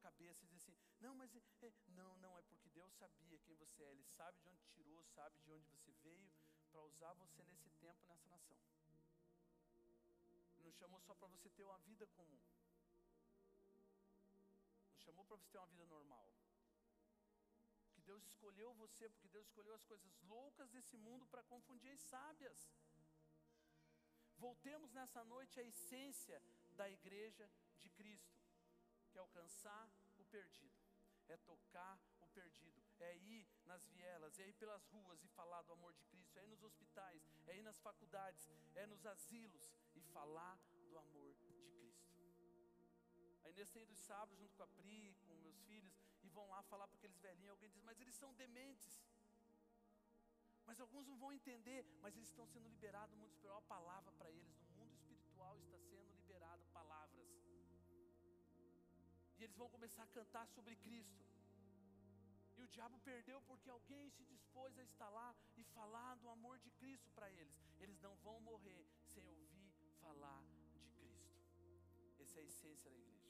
cabeça 0.07 0.45
e 0.45 0.49
dizer 0.49 0.57
assim, 0.63 0.77
não, 1.01 1.15
mas 1.15 1.35
é, 1.35 1.73
não, 2.01 2.17
não, 2.25 2.39
é 2.39 2.43
porque 2.43 2.69
Deus 2.71 2.93
sabia 2.95 3.39
quem 3.41 3.55
você 3.57 3.83
é, 3.85 3.91
Ele 3.93 4.05
sabe 4.05 4.39
de 4.41 4.49
onde 4.49 4.65
tirou, 4.75 5.03
sabe 5.17 5.39
de 5.41 5.53
onde 5.53 5.67
você 5.75 5.93
veio, 6.07 6.31
para 6.71 6.83
usar 6.83 7.13
você 7.15 7.43
nesse 7.45 7.71
tempo, 7.85 8.01
nessa 8.07 8.29
nação. 8.29 8.59
Ele 10.57 10.65
não 10.65 10.73
chamou 10.73 11.01
só 11.01 11.15
para 11.15 11.29
você 11.29 11.49
ter 11.51 11.63
uma 11.63 11.79
vida 11.79 12.07
comum 12.19 12.41
nos 14.93 15.03
chamou 15.03 15.25
para 15.25 15.37
você 15.37 15.49
ter 15.51 15.59
uma 15.59 15.67
vida 15.67 15.87
normal. 15.87 16.27
Que 17.95 18.01
Deus 18.03 18.25
escolheu 18.25 18.73
você, 18.75 19.09
porque 19.09 19.29
Deus 19.29 19.47
escolheu 19.47 19.75
as 19.75 19.85
coisas 19.85 20.13
loucas 20.23 20.71
desse 20.71 20.97
mundo 20.97 21.27
para 21.27 21.43
confundir 21.43 21.91
as 21.91 22.01
sábias. 22.01 22.59
Voltemos 24.37 24.93
nessa 24.93 25.23
noite 25.25 25.61
à 25.61 25.63
essência 25.63 26.43
da 26.71 26.89
igreja 26.91 27.51
de 27.81 27.91
Cristo, 27.91 28.32
que 29.13 29.19
é 29.19 29.21
alcançar 29.21 29.85
o 30.19 30.25
perdido, 30.25 30.81
é 31.29 31.37
tocar 31.37 32.01
o 32.21 32.27
perdido, 32.29 32.83
é 32.99 33.17
ir 33.17 33.47
nas 33.67 33.85
vielas, 33.89 34.39
é 34.39 34.49
ir 34.49 34.55
pelas 34.55 34.85
ruas 34.87 35.23
e 35.23 35.29
falar 35.29 35.63
do 35.63 35.73
amor 35.73 35.93
de 35.93 36.03
Cristo, 36.05 36.39
é 36.39 36.45
ir 36.45 36.49
nos 36.49 36.63
hospitais, 36.63 37.23
é 37.47 37.59
ir 37.59 37.63
nas 37.63 37.79
faculdades, 37.79 38.49
é 38.75 38.87
nos 38.87 39.05
asilos 39.05 39.73
e 39.95 40.01
falar 40.01 40.59
do 40.89 40.99
amor 40.99 41.35
de 41.35 41.45
Cristo. 41.45 42.13
A 43.45 43.51
Inês 43.51 43.71
tem 43.71 43.83
ido 43.83 43.95
sábados 43.95 44.39
junto 44.39 44.55
com 44.57 44.63
a 44.63 44.69
Pri, 44.69 45.15
com 45.27 45.35
meus 45.37 45.61
filhos, 45.63 45.95
e 46.23 46.29
vão 46.29 46.49
lá 46.49 46.63
falar 46.63 46.87
para 46.89 46.97
aqueles 46.97 47.19
velhinhos. 47.19 47.51
Alguém 47.51 47.71
diz, 47.71 47.83
mas 47.83 48.01
eles 48.01 48.15
são 48.15 48.33
dementes. 48.35 49.05
Mas 50.65 50.81
alguns 50.81 51.07
não 51.07 51.19
vão 51.19 51.33
entender, 51.33 51.85
mas 52.01 52.17
eles 52.17 52.29
estão 52.29 52.47
sendo 52.47 52.69
liberados 52.69 53.13
no 53.15 53.21
mundo 53.21 53.33
espiritual. 53.33 53.59
A 53.59 53.63
palavra 53.63 54.13
para 54.13 54.31
eles, 54.31 54.57
no 54.63 54.77
mundo 54.77 54.93
espiritual 54.95 55.59
está 55.59 55.79
sendo 55.79 55.92
E 59.43 59.45
eles 59.45 59.57
vão 59.57 59.69
começar 59.69 60.05
a 60.05 60.15
cantar 60.19 60.47
sobre 60.47 60.77
Cristo. 60.77 61.25
E 62.57 62.63
o 62.63 62.69
diabo 62.69 62.97
perdeu 63.01 63.43
porque 63.43 63.69
alguém 63.69 64.09
se 64.09 64.25
dispôs 64.25 64.79
a 64.79 64.85
estar 64.85 65.09
lá 65.09 65.35
e 65.57 65.65
falar 65.65 66.15
do 66.19 66.29
amor 66.29 66.61
de 66.61 66.71
Cristo 66.71 67.11
para 67.11 67.29
eles. 67.29 67.53
Eles 67.81 68.01
não 68.01 68.15
vão 68.19 68.39
morrer 68.39 68.87
sem 69.05 69.27
ouvir 69.27 69.73
falar 70.01 70.45
de 70.73 70.81
Cristo. 70.95 71.43
Essa 72.21 72.39
é 72.39 72.43
a 72.43 72.47
essência 72.47 72.89
da 72.89 72.97
igreja. 73.01 73.21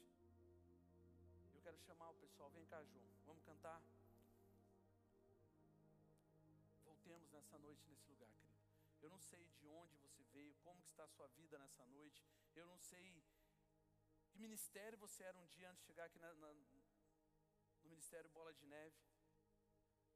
chamar 1.86 2.10
o 2.10 2.14
pessoal, 2.16 2.50
vem 2.50 2.66
cá, 2.66 2.84
João, 2.84 3.08
vamos 3.24 3.42
cantar. 3.44 3.82
Voltemos 6.84 7.32
nessa 7.32 7.56
noite 7.56 7.88
nesse 7.88 8.06
lugar, 8.10 8.28
querido. 8.34 8.60
Eu 9.00 9.08
não 9.08 9.18
sei 9.18 9.46
de 9.58 9.66
onde 9.66 9.96
você 9.96 10.22
veio, 10.24 10.54
como 10.62 10.78
está 10.82 11.04
a 11.04 11.08
sua 11.08 11.28
vida 11.28 11.58
nessa 11.58 11.86
noite. 11.86 12.22
Eu 12.54 12.66
não 12.66 12.78
sei 12.78 13.24
que 14.32 14.38
ministério 14.38 14.98
você 14.98 15.22
era 15.22 15.38
um 15.38 15.46
dia 15.46 15.70
antes 15.70 15.82
de 15.82 15.86
chegar 15.86 16.06
aqui 16.06 16.18
na, 16.18 16.32
na, 16.34 16.52
no 17.82 17.90
Ministério 17.90 18.30
Bola 18.30 18.52
de 18.54 18.64
Neve. 18.66 18.96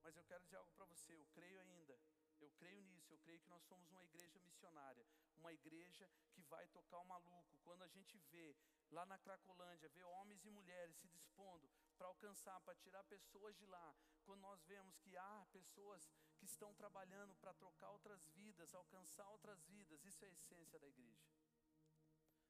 Mas 0.03 0.17
eu 0.17 0.25
quero 0.25 0.43
dizer 0.45 0.57
algo 0.57 0.73
para 0.73 0.87
você, 0.87 1.14
eu 1.14 1.27
creio 1.35 1.61
ainda 1.61 1.99
eu 2.41 2.51
creio 2.59 2.83
nisso, 2.83 3.12
eu 3.12 3.19
creio 3.19 3.41
que 3.41 3.49
nós 3.49 3.62
somos 3.64 3.91
uma 3.91 4.05
igreja 4.05 4.39
missionária, 4.41 5.07
uma 5.37 5.53
igreja 5.53 6.09
que 6.33 6.43
vai 6.43 6.67
tocar 6.69 6.99
o 6.99 7.05
maluco. 7.05 7.59
Quando 7.64 7.83
a 7.83 7.89
gente 7.89 8.19
vê 8.31 8.57
lá 8.91 9.07
na 9.07 9.19
Cracolândia, 9.19 9.89
vê 9.89 10.03
homens 10.05 10.45
e 10.45 10.51
mulheres 10.51 10.97
se 10.97 11.09
dispondo 11.09 11.69
para 11.97 12.09
alcançar, 12.09 12.61
para 12.61 12.75
tirar 12.75 13.03
pessoas 13.05 13.57
de 13.57 13.67
lá, 13.67 13.97
quando 14.25 14.41
nós 14.41 14.62
vemos 14.64 14.99
que 14.99 15.17
há 15.17 15.47
pessoas 15.51 16.11
que 16.37 16.45
estão 16.45 16.75
trabalhando 16.75 17.35
para 17.37 17.55
trocar 17.55 17.91
outras 17.91 18.23
vidas, 18.29 18.75
alcançar 18.75 19.27
outras 19.29 19.62
vidas, 19.64 20.05
isso 20.05 20.25
é 20.25 20.29
a 20.29 20.33
essência 20.33 20.79
da 20.79 20.89
igreja. 20.89 21.27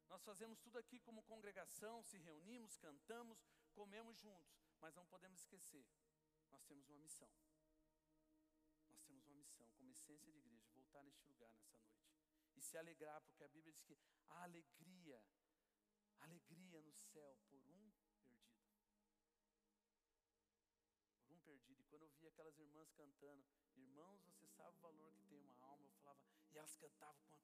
Nós 0.09 0.23
fazemos 0.23 0.59
tudo 0.61 0.79
aqui 0.79 1.01
como 1.01 1.23
congregação, 1.25 2.03
se 2.03 2.19
reunimos, 2.19 2.77
cantamos, 2.77 3.45
comemos 3.75 4.17
juntos, 4.19 4.57
mas 4.81 4.95
não 4.95 5.07
podemos 5.07 5.41
esquecer, 5.41 5.87
nós 6.51 6.63
temos 6.65 6.89
uma 6.89 6.99
missão. 6.99 7.31
Nós 8.89 9.03
temos 9.03 9.27
uma 9.27 9.35
missão, 9.35 9.67
como 9.77 9.91
essência 9.93 10.31
de 10.31 10.39
igreja, 10.39 10.67
voltar 10.73 11.03
neste 11.03 11.27
lugar 11.27 11.51
nessa 11.51 11.77
noite 11.77 12.07
e 12.57 12.63
se 12.63 12.79
alegrar, 12.79 13.21
porque 13.21 13.45
a 13.45 13.49
Bíblia 13.49 13.73
diz 13.73 13.83
que 13.83 13.99
há 14.29 14.45
alegria, 14.45 15.23
alegria 16.21 16.81
no 16.83 16.95
céu 16.95 17.37
por 17.49 17.61
um 17.69 17.91
perdido. 18.01 18.55
Por 21.27 21.33
um 21.33 21.41
perdido. 21.41 21.83
E 21.83 21.85
quando 21.85 22.03
eu 22.03 22.11
via 22.11 22.29
aquelas 22.29 22.59
irmãs 22.59 22.91
cantando, 22.93 23.45
irmãos, 23.75 24.23
você 24.23 24.47
sabe 24.47 24.77
o 24.77 24.81
valor 24.81 25.13
que 25.15 25.25
tem 25.25 25.39
uma 25.39 25.55
alma, 25.61 25.87
eu 25.87 25.93
falava, 25.93 26.21
e 26.51 26.57
elas 26.57 26.75
cantavam 26.77 27.23
com 27.25 27.35
a 27.35 27.39